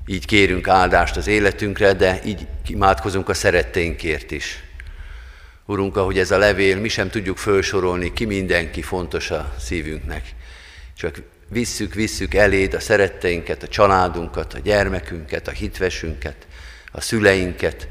Így 0.05 0.25
kérünk 0.25 0.67
áldást 0.67 1.17
az 1.17 1.27
életünkre, 1.27 1.93
de 1.93 2.19
így 2.25 2.47
imádkozunk 2.67 3.29
a 3.29 3.33
szeretteinkért 3.33 4.31
is. 4.31 4.63
Urunk, 5.65 5.97
ahogy 5.97 6.19
ez 6.19 6.31
a 6.31 6.37
levél, 6.37 6.79
mi 6.79 6.87
sem 6.87 7.09
tudjuk 7.09 7.37
felsorolni, 7.37 8.13
ki 8.13 8.25
mindenki 8.25 8.81
fontos 8.81 9.31
a 9.31 9.53
szívünknek. 9.59 10.37
Csak 10.99 11.21
visszük, 11.49 11.93
visszük 11.93 12.33
eléd 12.33 12.73
a 12.73 12.79
szeretteinket, 12.79 13.63
a 13.63 13.67
családunkat, 13.67 14.53
a 14.53 14.59
gyermekünket, 14.59 15.47
a 15.47 15.51
hitvesünket, 15.51 16.47
a 16.91 17.01
szüleinket, 17.01 17.87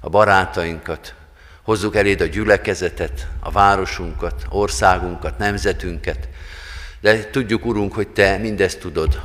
a 0.00 0.08
barátainkat, 0.08 1.14
hozzuk 1.62 1.96
eléd 1.96 2.20
a 2.20 2.26
gyülekezetet, 2.26 3.28
a 3.40 3.50
városunkat, 3.50 4.46
országunkat, 4.48 5.38
nemzetünket, 5.38 6.28
de 7.00 7.30
tudjuk, 7.30 7.64
Urunk, 7.64 7.94
hogy 7.94 8.08
Te 8.08 8.36
mindezt 8.36 8.80
tudod, 8.80 9.20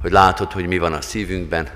hogy 0.00 0.10
látod, 0.10 0.52
hogy 0.52 0.66
mi 0.66 0.78
van 0.78 0.92
a 0.92 1.00
szívünkben, 1.00 1.68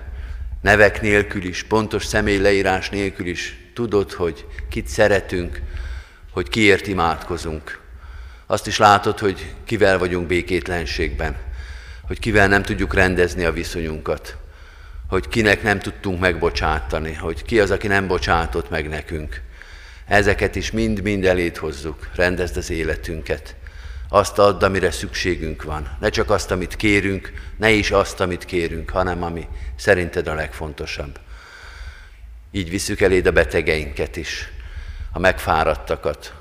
nevek 0.63 1.01
nélkül 1.01 1.45
is, 1.45 1.63
pontos 1.63 2.05
személyleírás 2.05 2.91
nélkül 2.91 3.27
is 3.27 3.71
tudod, 3.75 4.13
hogy 4.13 4.47
kit 4.69 4.87
szeretünk, 4.89 5.63
hogy 6.31 6.49
kiért 6.49 6.87
imádkozunk. 6.87 7.85
Azt 8.47 8.67
is 8.67 8.79
látod, 8.79 9.19
hogy 9.19 9.55
kivel 9.65 9.99
vagyunk 9.99 10.27
békétlenségben, 10.27 11.37
hogy 12.07 12.19
kivel 12.19 12.49
nem 12.49 12.63
tudjuk 12.63 12.95
rendezni 12.95 13.45
a 13.45 13.53
viszonyunkat, 13.53 14.37
hogy 15.09 15.29
kinek 15.29 15.63
nem 15.63 15.79
tudtunk 15.79 16.21
megbocsátani, 16.21 17.15
hogy 17.15 17.45
ki 17.45 17.61
az, 17.61 17.71
aki 17.71 17.87
nem 17.87 18.07
bocsátott 18.07 18.71
meg 18.71 18.89
nekünk. 18.89 19.43
Ezeket 20.07 20.57
is 20.57 20.71
mind-mind 20.71 21.25
elét 21.25 21.57
hozzuk, 21.57 22.09
rendezd 22.15 22.57
az 22.57 22.71
életünket. 22.71 23.55
Azt 24.09 24.39
add, 24.39 24.65
amire 24.65 24.91
szükségünk 24.91 25.63
van. 25.63 25.97
Ne 26.01 26.09
csak 26.09 26.31
azt, 26.31 26.51
amit 26.51 26.77
kérünk, 26.77 27.33
ne 27.57 27.71
is 27.71 27.91
azt, 27.91 28.21
amit 28.21 28.45
kérünk, 28.45 28.91
hanem 28.91 29.23
ami 29.23 29.47
szerinted 29.77 30.27
a 30.27 30.35
legfontosabb. 30.35 31.19
Így 32.51 32.71
visszük 32.71 33.01
eléd 33.01 33.27
a 33.27 33.33
betegeinket 33.33 34.17
is, 34.17 34.49
a 35.13 35.19
megfáradtakat, 35.19 36.35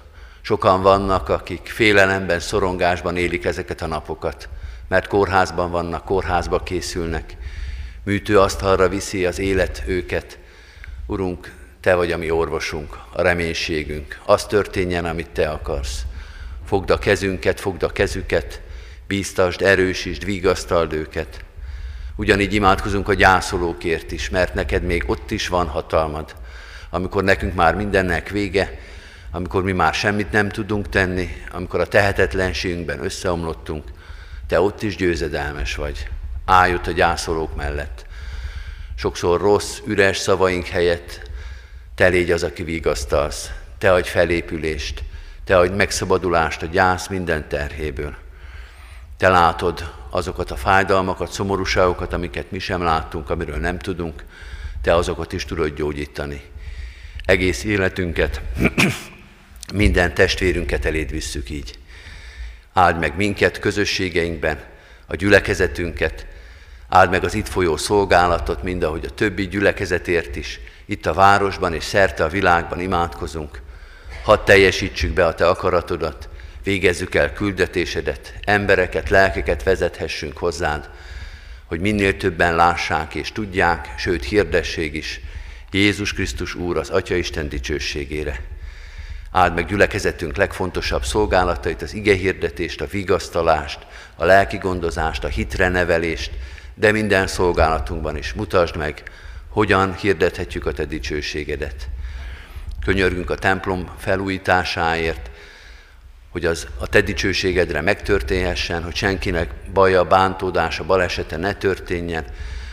Sokan 0.46 0.82
vannak, 0.82 1.30
akik 1.30 1.68
félelemben, 1.68 2.39
szorongásban 2.39 3.18
élik 3.18 3.46
ezeket 3.46 3.82
a 3.82 3.88
napokat, 3.88 4.50
mert 4.88 5.08
kórházban 5.08 5.72
vannak, 5.72 6.06
kórházba 6.06 6.60
készülnek. 6.60 7.38
Műtő 8.04 8.39
asztalra 8.39 8.89
viszi 8.89 9.26
az 9.26 9.39
élet 9.39 9.84
őket. 9.88 10.39
Urunk, 11.06 11.52
Te 11.82 11.96
vagy 11.96 12.12
a 12.12 12.18
mi 12.18 12.32
orvosunk, 12.32 12.98
a 13.12 13.22
reménységünk. 13.22 14.20
Az 14.26 14.46
történjen, 14.46 15.06
amit 15.06 15.30
Te 15.30 15.50
akarsz. 15.50 16.02
Fogd 16.66 16.89
a 16.89 16.98
kezünket, 16.98 17.60
fogd 17.60 17.84
a 17.84 17.89
kezüket, 17.89 18.62
bíztasd, 19.08 19.62
erősítsd, 19.62 20.26
vigasztald 20.26 20.93
őket. 20.93 21.46
Ugyanígy 22.16 22.54
imádkozunk 22.54 23.08
a 23.10 23.14
gyászolókért 23.14 24.12
is, 24.12 24.30
mert 24.30 24.54
neked 24.54 24.84
még 24.84 25.04
ott 25.08 25.32
is 25.32 25.48
van 25.48 25.68
hatalmad. 25.68 26.36
Amikor 26.89 27.24
nekünk 27.24 27.54
már 27.54 27.76
mindennek 27.76 28.30
vége, 28.30 28.80
amikor 29.36 29.64
mi 29.64 29.72
már 29.72 29.94
semmit 29.94 30.32
nem 30.32 30.50
tudunk 30.50 30.90
tenni, 30.90 31.30
amikor 31.52 31.80
a 31.80 31.88
tehetetlenségünkben 31.88 33.04
összeomlottunk, 33.04 33.84
te 34.48 34.60
ott 34.60 34.82
is 34.82 34.96
győzedelmes 34.96 35.76
vagy. 35.76 36.08
Állj 36.46 36.74
ott 36.74 36.88
a 36.88 36.92
gyászolók 36.92 37.56
mellett. 37.56 38.06
Sokszor 38.98 39.42
rossz, 39.42 39.78
üres 39.86 40.18
szavaink 40.18 40.66
helyett 40.66 41.30
te 41.96 42.08
légy 42.08 42.32
az, 42.32 42.44
aki 42.44 42.64
vigasztalsz. 42.64 43.52
Te 43.78 43.94
adj 43.94 44.10
felépülést, 44.10 45.04
te 45.44 45.58
adj 45.58 45.76
megszabadulást 45.76 46.62
a 46.62 46.66
gyász 46.66 47.08
minden 47.08 47.48
terhéből. 47.48 48.16
Te 49.18 49.30
látod 49.30 49.94
azokat 50.10 50.52
a 50.52 50.56
fájdalmakat, 50.56 51.32
szomorúságokat, 51.32 52.14
amiket 52.14 52.52
mi 52.52 52.60
sem 52.60 52.84
láttunk, 52.84 53.30
amiről 53.30 53.58
nem 53.58 53.80
tudunk, 53.80 54.24
te 54.82 54.96
azokat 54.96 55.34
is 55.34 55.46
tudod 55.46 55.76
gyógyítani. 55.76 56.42
Egész 57.26 57.64
életünket 57.64 58.42
minden 59.74 60.13
testvérünket 60.13 60.86
eléd 60.86 61.11
visszük 61.11 61.49
így. 61.49 61.80
Áld 62.74 62.99
meg 62.99 63.16
minket 63.16 63.59
közösségeinkben, 63.59 64.63
a 65.07 65.16
gyülekezetünket, 65.16 66.26
áld 66.89 67.09
meg 67.09 67.24
az 67.24 67.34
itt 67.34 67.47
folyó 67.47 67.78
szolgálatot, 67.78 68.63
mind 68.63 68.84
ahogy 68.84 69.05
a 69.05 69.13
többi 69.13 69.47
gyülekezetért 69.47 70.36
is, 70.36 70.59
itt 70.86 71.05
a 71.05 71.13
városban 71.13 71.74
és 71.74 71.84
szerte 71.84 72.24
a 72.24 72.30
világban 72.30 72.80
imádkozunk. 72.80 73.61
Hadd 74.24 74.45
teljesítsük 74.45 75.13
be 75.13 75.26
a 75.26 75.34
Te 75.34 75.47
akaratodat, 75.47 76.30
végezzük 76.63 77.16
el 77.16 77.34
küldetésedet, 77.34 78.34
embereket, 78.43 79.09
lelkeket 79.09 79.63
vezethessünk 79.63 80.38
hozzád, 80.38 80.89
hogy 81.66 81.80
minél 81.80 82.18
többen 82.18 82.55
lássák 82.55 83.16
és 83.16 83.32
tudják, 83.32 83.93
sőt 83.97 84.24
hirdesség 84.24 84.95
is, 84.95 85.20
Jézus 85.72 86.13
Krisztus 86.13 86.55
Úr 86.55 86.78
az 86.78 86.89
Atya 86.89 87.16
Isten 87.16 87.49
dicsőségére. 87.49 88.55
Áld 89.36 89.54
meg 89.54 89.66
gyülekezetünk 89.66 90.38
legfontosabb 90.38 91.06
szolgálatait, 91.06 91.82
az 91.82 91.94
igehirdetést, 91.94 92.82
a 92.82 92.86
vigasztalást, 92.86 93.80
a 94.16 94.26
lelki 94.26 94.58
gondozást, 94.58 95.24
a 95.24 95.28
hitre 95.28 95.70
nevelést, 95.70 96.32
de 96.74 96.92
minden 96.92 97.28
szolgálatunkban 97.28 98.18
is 98.18 98.34
mutasd 98.34 98.78
meg, 98.78 99.04
hogyan 99.50 99.96
hirdethetjük 99.96 100.66
a 100.66 100.72
Te 100.72 100.86
dicsőségedet. 100.86 101.88
Könyörgünk 102.86 103.30
a 103.30 103.36
templom 103.36 103.90
felújításáért, 103.98 105.30
hogy 106.30 106.46
az 106.46 106.68
a 106.80 106.88
Te 106.88 107.02
dicsőségedre 107.02 107.82
megtörténhessen, 107.82 108.84
hogy 108.84 108.96
senkinek 108.96 109.50
baja, 109.74 110.04
bántódása, 110.04 110.84
balesete 110.84 111.38
ne 111.38 111.54
történjen, 111.54 112.26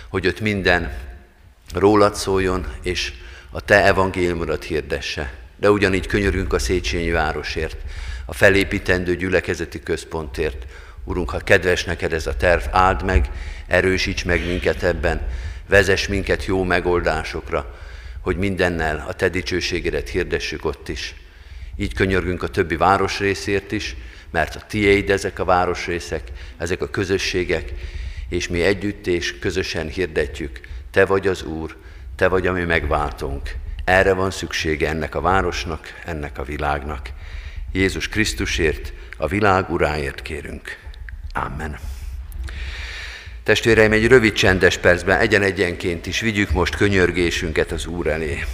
hogy 0.09 0.27
ott 0.27 0.41
minden 0.41 0.93
rólad 1.75 2.15
szóljon, 2.15 2.67
és 2.83 3.13
a 3.51 3.61
Te 3.61 3.85
evangéliumodat 3.85 4.65
hirdesse. 4.65 5.41
De 5.63 5.71
ugyanígy 5.71 6.07
könyörünk 6.07 6.53
a 6.53 6.59
Széchenyi 6.59 7.11
városért, 7.11 7.77
a 8.27 8.35
felépítendő 8.35 9.17
gyülekezeti 9.17 9.83
központért. 9.83 10.67
Urunk, 11.05 11.31
ha 11.31 11.39
kedves 11.39 11.85
neked 11.85 12.13
ez 12.13 12.27
a 12.27 12.37
terv, 12.37 12.63
áld 12.71 13.05
meg, 13.05 13.31
erősíts 13.67 14.25
meg 14.25 14.47
minket 14.47 14.83
ebben, 14.83 15.21
vezess 15.69 16.07
minket 16.07 16.45
jó 16.45 16.65
megoldásokra, 16.65 17.79
hogy 18.21 18.37
mindennel 18.37 19.05
a 19.09 19.13
Te 19.13 19.29
dicsőségedet 19.29 20.09
hirdessük 20.09 20.65
ott 20.65 20.89
is. 20.89 21.15
Így 21.77 21.95
könyörgünk 21.95 22.43
a 22.43 22.49
többi 22.49 22.77
városrészért 22.77 23.73
is, 23.73 23.97
mert 24.31 24.55
a 24.55 24.65
tiéd 24.69 25.11
ezek 25.11 25.39
a 25.39 25.45
városrészek, 25.45 26.23
ezek 26.59 26.83
a 26.83 26.91
közösségek, 26.91 27.73
és 28.29 28.49
mi 28.49 28.63
együtt 28.63 29.07
és 29.07 29.39
közösen 29.39 29.89
hirdetjük, 29.89 30.61
Te 30.91 31.05
vagy 31.05 31.27
az 31.27 31.43
Úr, 31.43 31.77
Te 32.17 32.29
vagy 32.29 32.47
a 32.47 32.53
mi 32.53 32.65
megváltónk. 32.65 33.51
Erre 33.85 34.13
van 34.13 34.31
szüksége 34.31 34.89
ennek 34.89 35.15
a 35.15 35.21
városnak, 35.21 35.87
ennek 36.05 36.39
a 36.39 36.45
világnak. 36.45 37.09
Jézus 37.73 38.09
Krisztusért, 38.09 38.93
a 39.17 39.27
világ 39.27 39.71
uráért 39.71 40.23
kérünk. 40.23 40.77
Amen. 41.33 41.79
Testvéreim, 43.43 43.93
egy 43.93 44.07
rövid 44.07 44.33
csendes 44.33 44.79
percben 44.79 45.19
egyen-egyenként 45.19 46.07
is 46.07 46.21
vigyük 46.21 46.51
most 46.51 46.77
könyörgésünket 46.77 47.73
az 47.73 47.87
Úr 47.87 48.07
elé. 48.07 48.45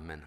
Amen. 0.00 0.26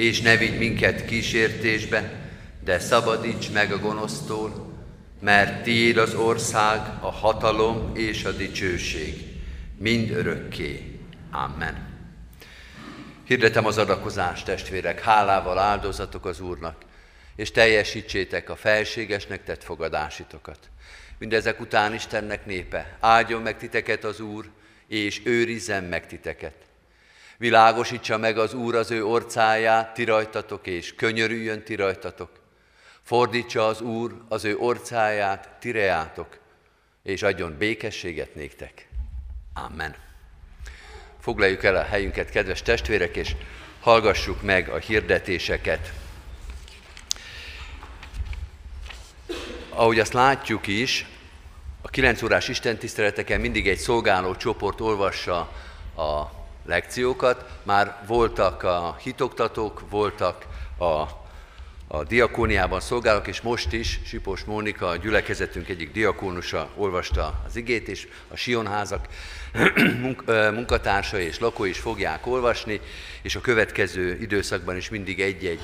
és 0.00 0.20
ne 0.20 0.36
vigy 0.36 0.58
minket 0.58 1.04
kísértésbe, 1.04 2.12
de 2.64 2.78
szabadíts 2.78 3.50
meg 3.50 3.72
a 3.72 3.78
gonosztól, 3.78 4.74
mert 5.20 5.62
tiéd 5.62 5.96
az 5.96 6.14
ország, 6.14 6.80
a 7.00 7.10
hatalom 7.10 7.90
és 7.94 8.24
a 8.24 8.32
dicsőség, 8.32 9.24
mind 9.78 10.10
örökké. 10.10 10.98
Amen. 11.30 11.88
Hirdetem 13.24 13.66
az 13.66 13.78
adakozást, 13.78 14.44
testvérek, 14.44 15.00
hálával 15.00 15.58
áldozatok 15.58 16.24
az 16.24 16.40
Úrnak, 16.40 16.76
és 17.36 17.50
teljesítsétek 17.50 18.50
a 18.50 18.56
felségesnek 18.56 19.44
tett 19.44 19.64
fogadásitokat. 19.64 20.58
Mindezek 21.18 21.60
után 21.60 21.94
Istennek 21.94 22.46
népe, 22.46 22.96
áldjon 23.00 23.42
meg 23.42 23.58
titeket 23.58 24.04
az 24.04 24.20
Úr, 24.20 24.50
és 24.86 25.20
őrizzen 25.24 25.84
meg 25.84 26.06
titeket. 26.06 26.69
Világosítsa 27.40 28.18
meg 28.18 28.38
az 28.38 28.54
Úr 28.54 28.74
az 28.74 28.90
ő 28.90 29.04
orcáját, 29.04 29.94
ti 29.94 30.04
rajtatok, 30.04 30.66
és 30.66 30.94
könyörüljön 30.94 31.62
ti 31.62 31.74
rajtatok. 31.74 32.30
Fordítsa 33.02 33.66
az 33.66 33.80
Úr 33.80 34.14
az 34.28 34.44
ő 34.44 34.56
orcáját, 34.56 35.48
ti 35.60 35.70
reátok, 35.70 36.38
és 37.02 37.22
adjon 37.22 37.56
békességet 37.58 38.34
néktek. 38.34 38.88
Amen. 39.54 39.94
Foglaljuk 41.20 41.64
el 41.64 41.76
a 41.76 41.82
helyünket, 41.82 42.30
kedves 42.30 42.62
testvérek, 42.62 43.16
és 43.16 43.36
hallgassuk 43.80 44.42
meg 44.42 44.68
a 44.68 44.78
hirdetéseket. 44.78 45.92
Ahogy 49.68 49.98
azt 49.98 50.12
látjuk 50.12 50.66
is, 50.66 51.06
a 51.82 51.88
9 51.88 52.22
órás 52.22 52.48
istentiszteleteken 52.48 53.40
mindig 53.40 53.68
egy 53.68 53.78
szolgáló 53.78 54.34
csoport 54.34 54.80
olvassa 54.80 55.38
a 55.96 56.38
lekciókat, 56.64 57.44
már 57.62 58.04
voltak 58.06 58.62
a 58.62 58.96
hitoktatók, 59.02 59.82
voltak 59.90 60.46
a, 60.78 60.84
a 61.86 62.04
diakóniában 62.08 62.80
szolgálók, 62.80 63.26
és 63.26 63.40
most 63.40 63.72
is 63.72 64.00
Sipos 64.04 64.44
Mónika, 64.44 64.88
a 64.88 64.96
gyülekezetünk 64.96 65.68
egyik 65.68 65.92
diakónusa 65.92 66.68
olvasta 66.76 67.42
az 67.46 67.56
igét, 67.56 67.88
és 67.88 68.08
a 68.28 68.36
Sionházak 68.36 69.08
munkatársai 70.54 71.24
és 71.24 71.38
lakói 71.38 71.68
is 71.68 71.78
fogják 71.78 72.26
olvasni, 72.26 72.80
és 73.22 73.36
a 73.36 73.40
következő 73.40 74.18
időszakban 74.20 74.76
is 74.76 74.88
mindig 74.88 75.20
egy-egy 75.20 75.60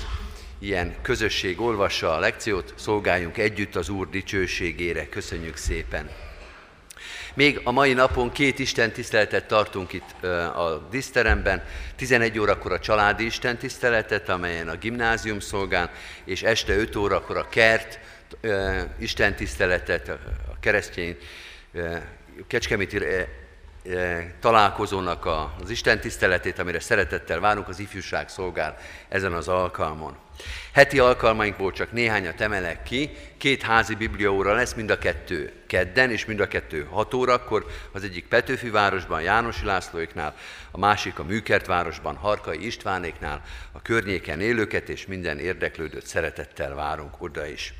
ilyen 0.58 0.94
közösség 1.02 1.60
olvassa 1.60 2.14
a 2.14 2.18
lekciót, 2.18 2.74
szolgáljunk 2.76 3.38
együtt 3.38 3.76
az 3.76 3.88
Úr 3.88 4.08
dicsőségére. 4.10 5.08
Köszönjük 5.08 5.56
szépen! 5.56 6.25
Még 7.36 7.60
a 7.64 7.70
mai 7.70 7.92
napon 7.92 8.32
két 8.32 8.58
Isten 8.58 8.92
tiszteletet 8.92 9.46
tartunk 9.46 9.92
itt 9.92 10.24
a 10.54 10.88
diszteremben. 10.90 11.62
11 11.96 12.38
órakor 12.38 12.72
a 12.72 12.78
családi 12.78 13.24
Isten 13.24 13.58
tiszteletet, 13.58 14.28
amelyen 14.28 14.68
a 14.68 14.76
gimnázium 14.76 15.40
szolgál, 15.40 15.90
és 16.24 16.42
este 16.42 16.76
5 16.76 16.96
órakor 16.96 17.36
a 17.36 17.48
kert 17.48 17.98
Isten 18.98 19.34
tiszteletet, 19.34 20.08
a 20.08 20.56
keresztény 20.60 21.16
Kecskeméti 22.46 23.00
találkozónak 24.40 25.26
az 25.26 25.70
Isten 25.70 26.00
tiszteletét, 26.00 26.58
amire 26.58 26.80
szeretettel 26.80 27.40
várunk, 27.40 27.68
az 27.68 27.78
ifjúság 27.78 28.28
szolgál 28.28 28.76
ezen 29.08 29.32
az 29.32 29.48
alkalmon. 29.48 30.16
Heti 30.72 30.98
alkalmainkból 30.98 31.72
csak 31.72 31.92
néhányat 31.92 32.40
emelek 32.40 32.82
ki, 32.82 33.10
két 33.36 33.62
házi 33.62 33.94
bibliaóra 33.94 34.54
lesz, 34.54 34.74
mind 34.74 34.90
a 34.90 34.98
kettő 34.98 35.52
kedden, 35.66 36.10
és 36.10 36.24
mind 36.24 36.40
a 36.40 36.48
kettő 36.48 36.86
6 36.90 37.14
órakor, 37.14 37.66
az 37.92 38.02
egyik 38.04 38.28
Petőfi 38.28 38.70
városban, 38.70 39.22
Jánosi 39.22 39.64
Lászlóiknál, 39.64 40.36
a 40.70 40.78
másik 40.78 41.18
a 41.18 41.24
Műkert 41.24 41.66
városban, 41.66 42.16
Harkai 42.16 42.66
Istvánéknál, 42.66 43.42
a 43.72 43.82
környéken 43.82 44.40
élőket 44.40 44.88
és 44.88 45.06
minden 45.06 45.38
érdeklődőt 45.38 46.06
szeretettel 46.06 46.74
várunk 46.74 47.22
oda 47.22 47.46
is. 47.46 47.74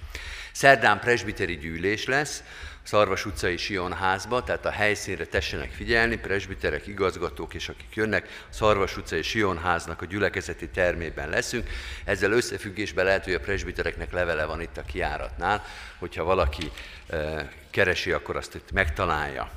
Szerdán 0.53 1.01
presbiteri 1.01 1.57
gyűlés 1.57 2.05
lesz, 2.05 2.43
Szarvas 2.87 3.27
utcai 3.27 3.57
Sion 3.57 3.93
házba, 3.93 4.43
tehát 4.43 4.67
a 4.67 4.71
helyszínre 4.71 5.25
tessenek 5.25 5.71
figyelni, 5.71 6.17
presbiterek, 6.17 6.87
igazgatók 6.87 7.55
és 7.55 7.69
akik 7.69 7.95
jönnek, 7.95 8.45
Szarvas 8.49 8.97
utcai 8.97 9.23
Sion 9.23 9.59
háznak 9.59 10.03
a 10.03 10.05
gyülekezeti 10.05 10.69
termében 10.69 11.29
leszünk. 11.29 11.69
Ezzel 12.05 12.33
összefüggésben 12.33 13.05
lehet, 13.05 13.25
hogy 13.25 13.35
a 13.35 13.41
presbitereknek 13.41 14.13
levele 14.13 14.45
van 14.45 14.61
itt 14.61 14.77
a 14.77 14.83
kiáratnál, 14.83 15.65
hogyha 15.99 16.25
valaki 16.25 16.71
e, 17.09 17.49
keresi, 17.71 18.13
akkor 18.13 18.37
azt 18.37 18.55
itt 18.55 18.73
megtalálja. 18.73 19.51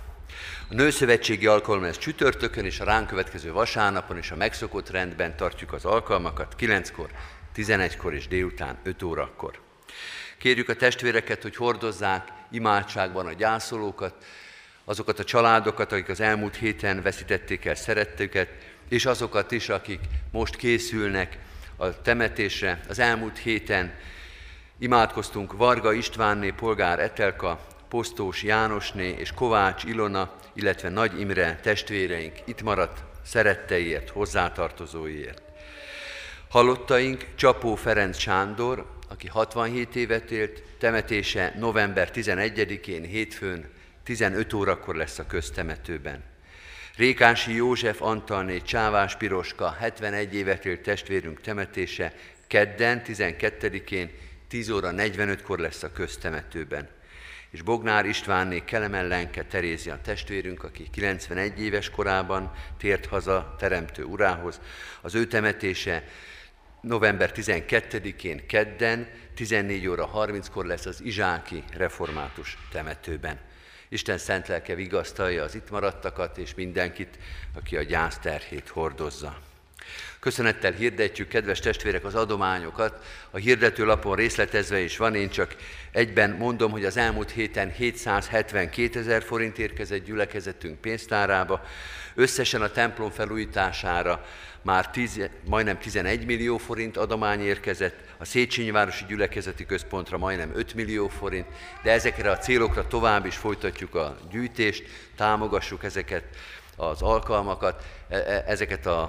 A 0.70 0.74
Nőszövetségi 0.74 1.46
alkalom 1.46 1.84
ez 1.84 1.98
csütörtökön 1.98 2.66
és 2.66 2.80
a 2.80 2.86
ránk 2.86 3.08
következő 3.08 3.52
vasárnapon 3.52 4.18
és 4.18 4.32
a 4.32 4.36
megszokott 4.36 4.90
rendben 4.90 5.36
tartjuk 5.36 5.74
az 5.74 5.86
alkalmakat 5.86 6.56
9-kor, 6.60 7.10
11-kor 7.56 8.14
és 8.14 8.28
délután 8.28 8.80
5 8.84 9.04
órakor. 9.04 9.69
Kérjük 10.40 10.70
a 10.70 10.76
testvéreket, 10.76 11.42
hogy 11.42 11.56
hordozzák 11.56 12.28
imádságban 12.52 13.26
a 13.26 13.34
gyászolókat, 13.34 14.14
azokat 14.86 15.20
a 15.20 15.24
családokat, 15.24 15.92
akik 15.92 16.10
az 16.10 16.20
elmúlt 16.20 16.56
héten 16.56 17.02
veszítették 17.02 17.66
el 17.66 17.76
szerettüket, 17.76 18.50
és 18.90 19.06
azokat 19.06 19.52
is, 19.52 19.70
akik 19.70 20.00
most 20.32 20.56
készülnek 20.56 21.38
a 21.78 22.02
temetésre. 22.02 22.80
Az 22.90 23.00
elmúlt 23.00 23.38
héten 23.38 23.94
imádkoztunk 24.78 25.54
Varga 25.54 25.94
Istvánné, 25.94 26.50
Polgár 26.50 27.00
Etelka, 27.00 27.60
Posztós 27.90 28.44
Jánosné 28.44 29.16
és 29.18 29.32
Kovács 29.32 29.84
Ilona, 29.84 30.36
illetve 30.54 30.90
Nagy 30.90 31.20
Imre 31.20 31.60
testvéreink 31.62 32.34
itt 32.46 32.62
maradt 32.62 33.04
szeretteiért, 33.26 34.10
hozzátartozóiért. 34.10 35.42
Halottaink 36.50 37.26
Csapó 37.36 37.76
Ferenc 37.76 38.18
Sándor, 38.18 38.99
aki 39.10 39.28
67 39.28 39.96
évet 39.96 40.32
élt, 40.32 40.64
temetése 40.78 41.54
november 41.58 42.12
11-én, 42.14 43.04
hétfőn 43.04 43.70
15 44.04 44.54
órakor 44.54 44.96
lesz 44.96 45.20
a 45.20 45.26
köztemetőben. 45.26 46.24
Rékási 46.96 47.56
József 47.56 48.02
Antalné 48.02 48.62
Csávás 48.62 49.16
Piroska, 49.16 49.76
71 49.80 50.36
évet 50.36 50.66
élt 50.66 50.82
testvérünk 50.82 51.42
temetése 51.42 52.14
kedden, 52.48 53.02
12-én, 53.06 54.12
10 54.48 54.70
óra 54.70 54.92
45-kor 54.96 55.60
lesz 55.60 55.84
a 55.84 55.92
köztemetőben. 55.92 56.88
És 57.50 57.62
Bognár 57.62 58.06
Istvánné 58.06 58.64
Kelemellenke 58.66 59.44
Terézia 59.44 60.00
testvérünk, 60.04 60.64
aki 60.64 60.88
91 60.92 61.62
éves 61.62 61.90
korában 61.90 62.52
tért 62.78 63.06
haza 63.06 63.56
Teremtő 63.60 64.04
urához. 64.04 64.60
Az 65.02 65.16
ő 65.16 65.26
temetése 65.26 66.04
november 66.82 67.32
12-én 67.36 68.46
kedden, 68.48 69.08
14 69.36 69.88
óra 69.88 70.12
30-kor 70.16 70.66
lesz 70.66 70.86
az 70.86 71.02
Izsáki 71.04 71.64
Református 71.78 72.58
temetőben. 72.72 73.40
Isten 73.90 74.18
szent 74.18 74.48
lelke 74.48 74.76
vigasztalja 74.76 75.44
az 75.44 75.56
itt 75.56 75.70
maradtakat 75.70 76.38
és 76.38 76.56
mindenkit, 76.56 77.20
aki 77.56 77.78
a 77.78 77.84
gyászterhét 77.84 78.68
hordozza. 78.68 79.38
Köszönettel 80.20 80.72
hirdetjük, 80.72 81.28
kedves 81.28 81.60
testvérek, 81.60 82.06
az 82.06 82.16
adományokat. 82.16 83.06
A 83.32 83.38
hirdetőlapon 83.38 84.16
részletezve 84.16 84.80
is 84.80 84.98
van, 84.98 85.16
én 85.16 85.30
csak 85.30 85.56
egyben 85.92 86.32
mondom, 86.32 86.72
hogy 86.72 86.86
az 86.86 86.98
elmúlt 86.98 87.32
héten 87.32 87.72
772 87.72 89.00
ezer 89.00 89.24
forint 89.24 89.58
érkezett 89.58 90.06
gyülekezetünk 90.06 90.82
pénztárába, 90.82 91.64
összesen 92.16 92.62
a 92.62 92.72
templom 92.72 93.10
felújítására 93.10 94.26
már 94.62 94.90
10, 94.90 95.30
majdnem 95.46 95.78
11 95.78 96.26
millió 96.26 96.58
forint 96.58 96.98
adomány 96.98 97.42
érkezett, 97.42 97.96
a 98.18 98.26
Széchenyi 98.26 98.72
Városi 98.72 99.06
Gyülekezeti 99.08 99.66
Központra 99.66 100.18
majdnem 100.18 100.52
5 100.56 100.74
millió 100.74 101.08
forint, 101.08 101.48
de 101.84 101.92
ezekre 101.92 102.32
a 102.32 102.38
célokra 102.38 102.88
tovább 102.88 103.26
is 103.26 103.36
folytatjuk 103.36 103.96
a 103.96 104.18
gyűjtést, 104.32 104.84
támogassuk 105.16 105.84
ezeket 105.84 106.24
az 106.80 107.02
alkalmakat, 107.02 107.84
e, 108.10 108.16
e, 108.16 108.44
ezeket 108.48 108.86
a, 108.86 109.02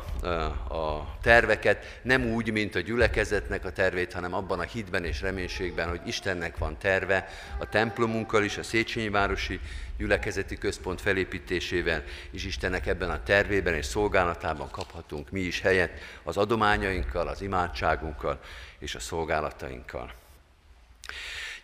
a 0.68 1.16
terveket, 1.22 1.98
nem 2.02 2.26
úgy, 2.26 2.52
mint 2.52 2.74
a 2.74 2.80
gyülekezetnek 2.80 3.64
a 3.64 3.72
tervét, 3.72 4.12
hanem 4.12 4.34
abban 4.34 4.58
a 4.58 4.62
hitben 4.62 5.04
és 5.04 5.20
reménységben, 5.20 5.88
hogy 5.88 6.00
Istennek 6.04 6.58
van 6.58 6.78
terve 6.78 7.28
a 7.58 7.68
templomunkkal 7.68 8.44
is, 8.44 8.58
a 8.58 8.62
Széchenyi 8.62 9.08
Városi 9.08 9.60
Gyülekezeti 10.00 10.58
Központ 10.58 11.00
felépítésével, 11.00 12.04
és 12.30 12.44
Istennek 12.44 12.86
ebben 12.86 13.10
a 13.10 13.22
tervében 13.22 13.74
és 13.74 13.84
szolgálatában 13.86 14.70
kaphatunk 14.70 15.30
mi 15.30 15.40
is 15.40 15.60
helyet 15.60 15.90
az 16.22 16.36
adományainkkal, 16.36 17.28
az 17.28 17.42
imádságunkkal 17.42 18.40
és 18.78 18.94
a 18.94 19.00
szolgálatainkkal. 19.00 20.12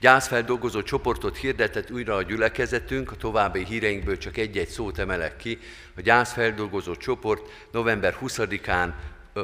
Gyászfeldolgozó 0.00 0.82
csoportot 0.82 1.36
hirdetett 1.36 1.90
újra 1.90 2.14
a 2.14 2.22
gyülekezetünk, 2.22 3.12
a 3.12 3.16
további 3.16 3.64
híreinkből 3.64 4.18
csak 4.18 4.36
egy-egy 4.36 4.68
szót 4.68 4.98
emelek 4.98 5.36
ki. 5.36 5.58
A 5.96 6.00
gyászfeldolgozó 6.00 6.96
csoport 6.96 7.68
november 7.72 8.16
20-án 8.22 8.92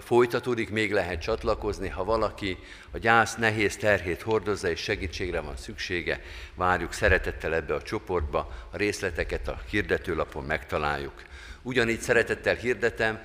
folytatódik, 0.01 0.71
még 0.71 0.93
lehet 0.93 1.21
csatlakozni, 1.21 1.89
ha 1.89 2.05
valaki 2.05 2.59
a 2.91 2.99
gyász 2.99 3.37
nehéz 3.37 3.77
terhét 3.77 4.23
hordozza 4.23 4.71
és 4.71 4.81
segítségre 4.81 5.41
van 5.41 5.57
szüksége, 5.57 6.21
várjuk 6.55 6.93
szeretettel 6.93 7.55
ebbe 7.55 7.75
a 7.75 7.83
csoportba, 7.83 8.53
a 8.71 8.77
részleteket 8.77 9.49
a 9.49 9.61
hirdetőlapon 9.71 10.45
megtaláljuk. 10.45 11.23
Ugyanígy 11.63 12.01
szeretettel 12.01 12.55
hirdetem, 12.55 13.23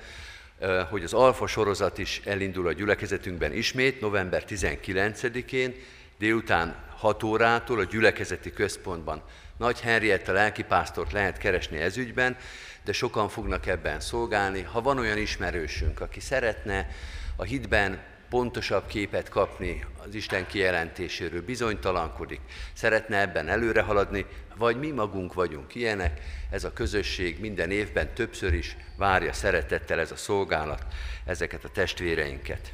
hogy 0.90 1.02
az 1.02 1.12
Alfa 1.12 1.46
sorozat 1.46 1.98
is 1.98 2.20
elindul 2.24 2.66
a 2.66 2.72
gyülekezetünkben 2.72 3.52
ismét, 3.52 4.00
november 4.00 4.44
19-én, 4.48 5.74
délután 6.18 6.86
6 6.96 7.22
órától 7.22 7.78
a 7.78 7.84
gyülekezeti 7.84 8.52
központban. 8.52 9.22
Nagy 9.56 9.80
Henrietta 9.80 10.32
lelkipásztort 10.32 11.12
lehet 11.12 11.38
keresni 11.38 11.78
ezügyben, 11.78 12.36
de 12.88 12.94
sokan 12.94 13.28
fognak 13.28 13.66
ebben 13.66 14.00
szolgálni. 14.00 14.62
Ha 14.62 14.80
van 14.80 14.98
olyan 14.98 15.18
ismerősünk, 15.18 16.00
aki 16.00 16.20
szeretne 16.20 16.88
a 17.36 17.42
hitben 17.42 18.00
pontosabb 18.28 18.86
képet 18.86 19.28
kapni 19.28 19.84
az 20.06 20.14
Isten 20.14 20.46
kijelentéséről, 20.46 21.42
bizonytalankodik, 21.42 22.40
szeretne 22.72 23.20
ebben 23.20 23.48
előre 23.48 23.82
haladni, 23.82 24.26
vagy 24.56 24.78
mi 24.78 24.90
magunk 24.90 25.34
vagyunk 25.34 25.74
ilyenek, 25.74 26.20
ez 26.50 26.64
a 26.64 26.72
közösség 26.72 27.40
minden 27.40 27.70
évben 27.70 28.14
többször 28.14 28.54
is 28.54 28.76
várja 28.96 29.32
szeretettel 29.32 30.00
ez 30.00 30.10
a 30.10 30.16
szolgálat, 30.16 30.84
ezeket 31.24 31.64
a 31.64 31.70
testvéreinket. 31.70 32.72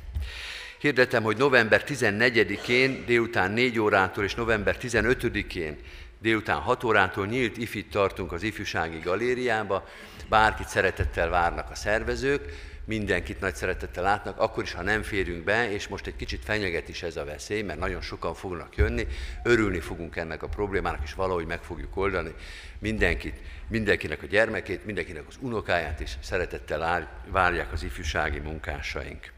Hirdetem, 0.78 1.22
hogy 1.22 1.36
november 1.36 1.84
14-én 1.86 3.04
délután 3.06 3.50
4 3.50 3.78
órától 3.78 4.24
és 4.24 4.34
november 4.34 4.76
15-én 4.80 5.78
délután 6.24 6.60
6 6.60 6.84
órától 6.84 7.26
nyílt 7.26 7.56
ifit 7.56 7.90
tartunk 7.90 8.32
az 8.32 8.42
ifjúsági 8.42 8.98
galériába, 8.98 9.88
bárkit 10.28 10.68
szeretettel 10.68 11.28
várnak 11.28 11.70
a 11.70 11.74
szervezők, 11.74 12.52
mindenkit 12.84 13.40
nagy 13.40 13.54
szeretettel 13.54 14.02
látnak, 14.02 14.38
akkor 14.38 14.62
is, 14.62 14.72
ha 14.72 14.82
nem 14.82 15.02
férünk 15.02 15.44
be, 15.44 15.70
és 15.70 15.88
most 15.88 16.06
egy 16.06 16.16
kicsit 16.16 16.44
fenyeget 16.44 16.88
is 16.88 17.02
ez 17.02 17.16
a 17.16 17.24
veszély, 17.24 17.62
mert 17.62 17.78
nagyon 17.78 18.00
sokan 18.00 18.34
fognak 18.34 18.76
jönni, 18.76 19.06
örülni 19.42 19.80
fogunk 19.80 20.16
ennek 20.16 20.42
a 20.42 20.48
problémának, 20.48 21.00
és 21.04 21.14
valahogy 21.14 21.46
meg 21.46 21.62
fogjuk 21.62 21.96
oldani. 21.96 22.34
Mindenkit, 22.78 23.40
mindenkinek 23.68 24.22
a 24.22 24.26
gyermekét, 24.26 24.84
mindenkinek 24.84 25.24
az 25.28 25.36
unokáját 25.40 26.00
is 26.00 26.16
szeretettel 26.20 27.08
várják 27.30 27.72
az 27.72 27.82
ifjúsági 27.82 28.38
munkásaink. 28.38 29.32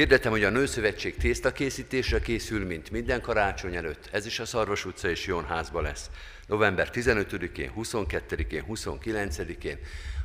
Hirdetem, 0.00 0.30
hogy 0.30 0.44
a 0.44 0.50
Nőszövetség 0.50 1.16
tésztakészítésre 1.16 2.20
készül, 2.20 2.66
mint 2.66 2.90
minden 2.90 3.20
karácsony 3.20 3.76
előtt. 3.76 4.08
Ez 4.12 4.26
is 4.26 4.38
a 4.38 4.44
Szarvas 4.44 4.84
utca 4.84 5.08
és 5.08 5.26
Jónházba 5.26 5.80
lesz. 5.80 6.10
November 6.46 6.90
15-én, 6.92 7.72
22-én, 7.76 8.64
29-én 8.68 9.78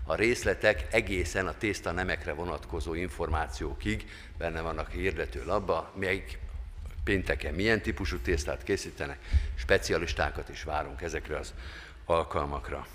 a 0.03 0.15
részletek 0.15 0.85
egészen 0.91 1.47
a 1.47 1.57
tészta 1.57 1.91
nemekre 1.91 2.34
vonatkozó 2.34 2.93
információkig 2.93 4.06
benne 4.38 4.61
vannak 4.61 4.88
a 4.88 4.91
hirdető 4.91 5.43
labba, 5.45 5.91
még 5.95 6.38
pénteken 7.03 7.53
milyen 7.53 7.81
típusú 7.81 8.18
tésztát 8.18 8.64
készítenek, 8.64 9.19
specialistákat 9.56 10.49
is 10.49 10.64
várunk 10.64 11.02
ezekre 11.02 11.38
az 11.38 11.53
alkalmakra. 12.06 12.88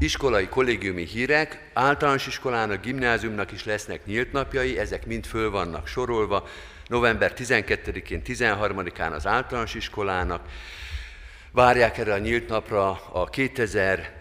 Iskolai 0.00 0.48
kollégiumi 0.48 1.04
hírek, 1.04 1.70
általános 1.72 2.26
iskolának, 2.26 2.82
gimnáziumnak 2.82 3.52
is 3.52 3.64
lesznek 3.64 4.06
nyílt 4.06 4.32
napjai, 4.32 4.78
ezek 4.78 5.06
mind 5.06 5.26
föl 5.26 5.50
vannak 5.50 5.86
sorolva. 5.86 6.46
November 6.86 7.32
12-én, 7.36 8.22
13-án 8.24 9.12
az 9.12 9.26
általános 9.26 9.74
iskolának. 9.74 10.48
Várják 11.52 11.98
erre 11.98 12.12
a 12.12 12.18
nyílt 12.18 12.48
napra 12.48 12.90
a 13.12 13.24
2000 13.24 14.16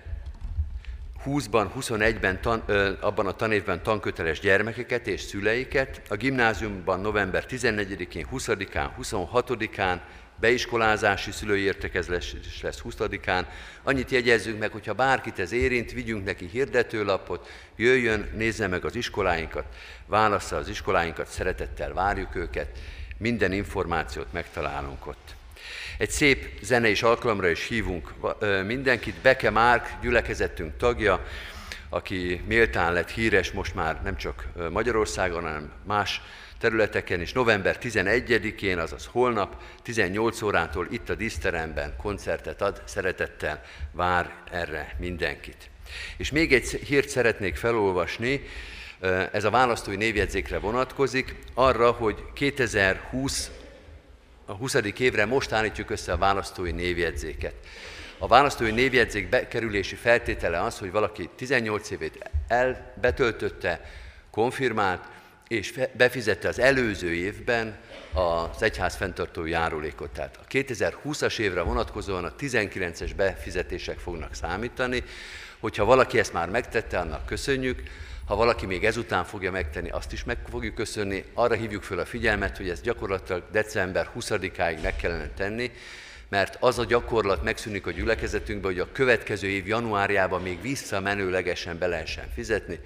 20-ban, 1.26 1.68
21-ben 1.80 2.42
tan, 2.42 2.64
ö, 2.66 2.92
abban 3.00 3.28
a 3.28 3.32
tanévben 3.32 3.84
tanköteles 3.84 4.40
gyermekeket 4.40 5.08
és 5.08 5.22
szüleiket, 5.22 6.02
a 6.10 6.16
gimnáziumban 6.16 7.00
november 7.00 7.46
14-én, 7.50 8.28
20-án, 8.32 8.90
26-án, 9.02 10.00
beiskolázási 10.40 11.32
szülői 11.32 11.62
értekezés 11.62 12.36
lesz 12.62 12.82
20-án. 12.84 13.46
Annyit 13.84 14.12
jegyezzünk 14.12 14.60
meg, 14.60 14.72
hogyha 14.72 14.94
bárkit 14.94 15.40
ez 15.40 15.52
érint, 15.52 15.92
vigyünk 15.92 16.26
neki 16.26 16.50
hirdetőlapot, 16.52 17.48
jöjjön, 17.76 18.30
nézze 18.36 18.68
meg 18.68 18.86
az 18.86 18.96
iskoláinkat, 18.96 19.66
válassza 20.06 20.56
az 20.56 20.70
iskoláinkat, 20.70 21.28
szeretettel 21.28 21.94
várjuk 21.94 22.36
őket, 22.36 22.68
minden 23.18 23.52
információt 23.52 24.34
megtalálunk 24.34 25.08
ott. 25.08 25.36
Egy 25.98 26.10
szép 26.10 26.60
zenei 26.62 26.96
alkalomra 27.02 27.50
is 27.50 27.68
hívunk 27.68 28.14
mindenkit. 28.66 29.16
Beke 29.22 29.50
Márk, 29.50 29.90
gyülekezettünk 30.02 30.78
tagja, 30.78 31.26
aki 31.90 32.42
méltán 32.48 32.94
lett 32.94 33.10
híres 33.10 33.52
most 33.52 33.76
már 33.76 34.02
nem 34.04 34.18
csak 34.18 34.48
Magyarországon, 34.72 35.44
hanem 35.44 35.72
más 35.84 36.22
területeken 36.60 37.22
is. 37.22 37.34
November 37.34 37.78
11-én, 37.82 38.78
azaz 38.78 39.06
holnap 39.12 39.62
18 39.84 40.42
órától 40.42 40.88
itt 40.90 41.10
a 41.10 41.16
díszteremben 41.16 41.96
koncertet 42.02 42.62
ad, 42.62 42.82
szeretettel 42.86 43.62
vár 43.92 44.34
erre 44.52 44.96
mindenkit. 45.00 45.70
És 46.18 46.32
még 46.32 46.54
egy 46.54 46.70
hírt 46.70 47.10
szeretnék 47.10 47.56
felolvasni, 47.56 48.42
ez 49.32 49.44
a 49.44 49.50
választói 49.50 49.96
névjegyzékre 49.96 50.60
vonatkozik, 50.60 51.36
arra, 51.54 51.92
hogy 51.92 52.24
2020 52.34 53.52
a 54.50 54.54
20. 54.54 54.74
évre 54.98 55.26
most 55.26 55.52
állítjuk 55.52 55.90
össze 55.90 56.12
a 56.12 56.18
választói 56.18 56.72
névjegyzéket. 56.72 57.54
A 58.18 58.28
választói 58.28 58.72
névjegyzék 58.72 59.30
bekerülési 59.30 59.96
feltétele 59.96 60.62
az, 60.62 60.80
hogy 60.80 60.92
valaki 60.92 61.30
18 61.36 61.90
évét 61.90 62.30
elbetöltötte, 62.48 63.92
konfirmált, 64.32 65.04
és 65.48 65.74
befizette 65.94 66.48
az 66.48 66.60
előző 66.60 67.14
évben 67.14 67.78
az 68.14 68.62
egyház 68.62 68.96
fenntartó 68.96 69.46
járulékot. 69.46 70.10
Tehát 70.10 70.40
a 70.42 70.48
2020-as 70.50 71.40
évre 71.40 71.62
vonatkozóan 71.62 72.24
a 72.24 72.36
19-es 72.40 73.12
befizetések 73.16 74.00
fognak 74.00 74.34
számítani. 74.34 75.04
Hogyha 75.60 75.86
valaki 75.86 76.20
ezt 76.20 76.34
már 76.34 76.50
megtette, 76.50 77.00
annak 77.00 77.26
köszönjük, 77.26 77.84
ha 78.26 78.36
valaki 78.36 78.66
még 78.66 78.86
ezután 78.86 79.26
fogja 79.26 79.52
megtenni, 79.52 79.90
azt 79.90 80.14
is 80.14 80.24
meg 80.24 80.38
fogjuk 80.50 80.76
köszönni. 80.76 81.24
Arra 81.34 81.56
hívjuk 81.56 81.84
fel 81.84 82.00
a 82.00 82.06
figyelmet, 82.06 82.58
hogy 82.58 82.70
ezt 82.70 82.84
gyakorlatilag 82.84 83.44
december 83.52 84.10
20-áig 84.20 84.82
meg 84.82 84.96
kellene 84.96 85.30
tenni, 85.30 85.72
mert 86.30 86.58
az 86.60 86.80
a 86.80 86.86
gyakorlat 86.86 87.44
megszűnik 87.44 87.88
a 87.88 87.92
gyülekezetünkben, 87.92 88.72
hogy 88.72 88.80
a 88.80 88.92
következő 88.92 89.48
év 89.48 89.68
januárjában 89.68 90.42
még 90.42 90.62
visszamenőlegesen 90.62 91.78
be 91.78 91.88
lehessen 91.88 92.30
fizetni. 92.34 92.80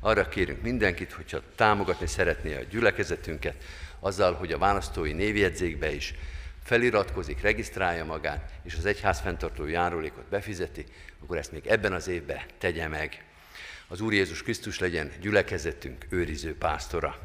Arra 0.00 0.28
kérünk 0.28 0.62
mindenkit, 0.62 1.12
hogyha 1.12 1.42
támogatni 1.54 2.06
szeretné 2.06 2.54
a 2.54 2.62
gyülekezetünket, 2.70 3.64
azzal, 4.00 4.34
hogy 4.34 4.52
a 4.52 4.58
választói 4.58 5.12
névjegyzékbe 5.12 5.94
is 5.94 6.14
feliratkozik, 6.64 7.40
regisztrálja 7.40 8.04
magát, 8.04 8.52
és 8.62 8.74
az 8.74 8.86
egyház 8.86 9.20
fenntartó 9.20 9.66
járulékot 9.66 10.28
befizeti, 10.28 10.84
akkor 11.22 11.36
ezt 11.36 11.52
még 11.52 11.66
ebben 11.66 11.92
az 11.92 12.08
évben 12.08 12.40
tegye 12.58 12.88
meg 12.88 13.24
az 13.88 14.00
Úr 14.00 14.12
Jézus 14.12 14.42
Krisztus 14.42 14.78
legyen 14.78 15.10
gyülekezetünk 15.20 16.06
őriző 16.08 16.56
pásztora. 16.56 17.18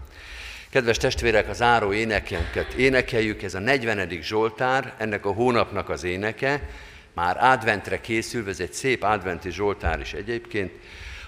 Kedves 0.69 0.97
testvérek, 0.97 1.49
az 1.49 1.61
áró 1.61 1.93
énekenket 1.93 2.73
énekeljük, 2.73 3.43
ez 3.43 3.53
a 3.53 3.59
40. 3.59 4.09
Zsoltár, 4.21 4.93
ennek 4.97 5.25
a 5.25 5.31
hónapnak 5.31 5.89
az 5.89 6.03
éneke, 6.03 6.69
már 7.13 7.37
adventre 7.43 8.01
készül, 8.01 8.49
ez 8.49 8.59
egy 8.59 8.73
szép 8.73 9.03
adventi 9.03 9.51
Zsoltár 9.51 9.99
is 9.99 10.13
egyébként. 10.13 10.71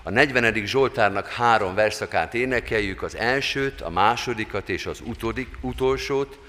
A 0.05 0.09
40. 0.09 0.65
Zsoltárnak 0.65 1.27
három 1.27 1.75
verszakát 1.75 2.33
énekeljük, 2.33 3.01
az 3.01 3.15
elsőt, 3.15 3.81
a 3.81 3.89
másodikat 3.89 4.69
és 4.69 4.85
az 4.85 5.01
utodik, 5.05 5.47
utolsót. 5.61 6.39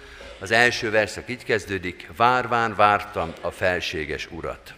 Az 0.40 0.50
első 0.50 0.90
verszak 0.90 1.28
így 1.30 1.44
kezdődik, 1.44 2.10
várván 2.16 2.74
vártam 2.76 3.32
a 3.40 3.50
felséges 3.50 4.28
urat. 4.30 4.74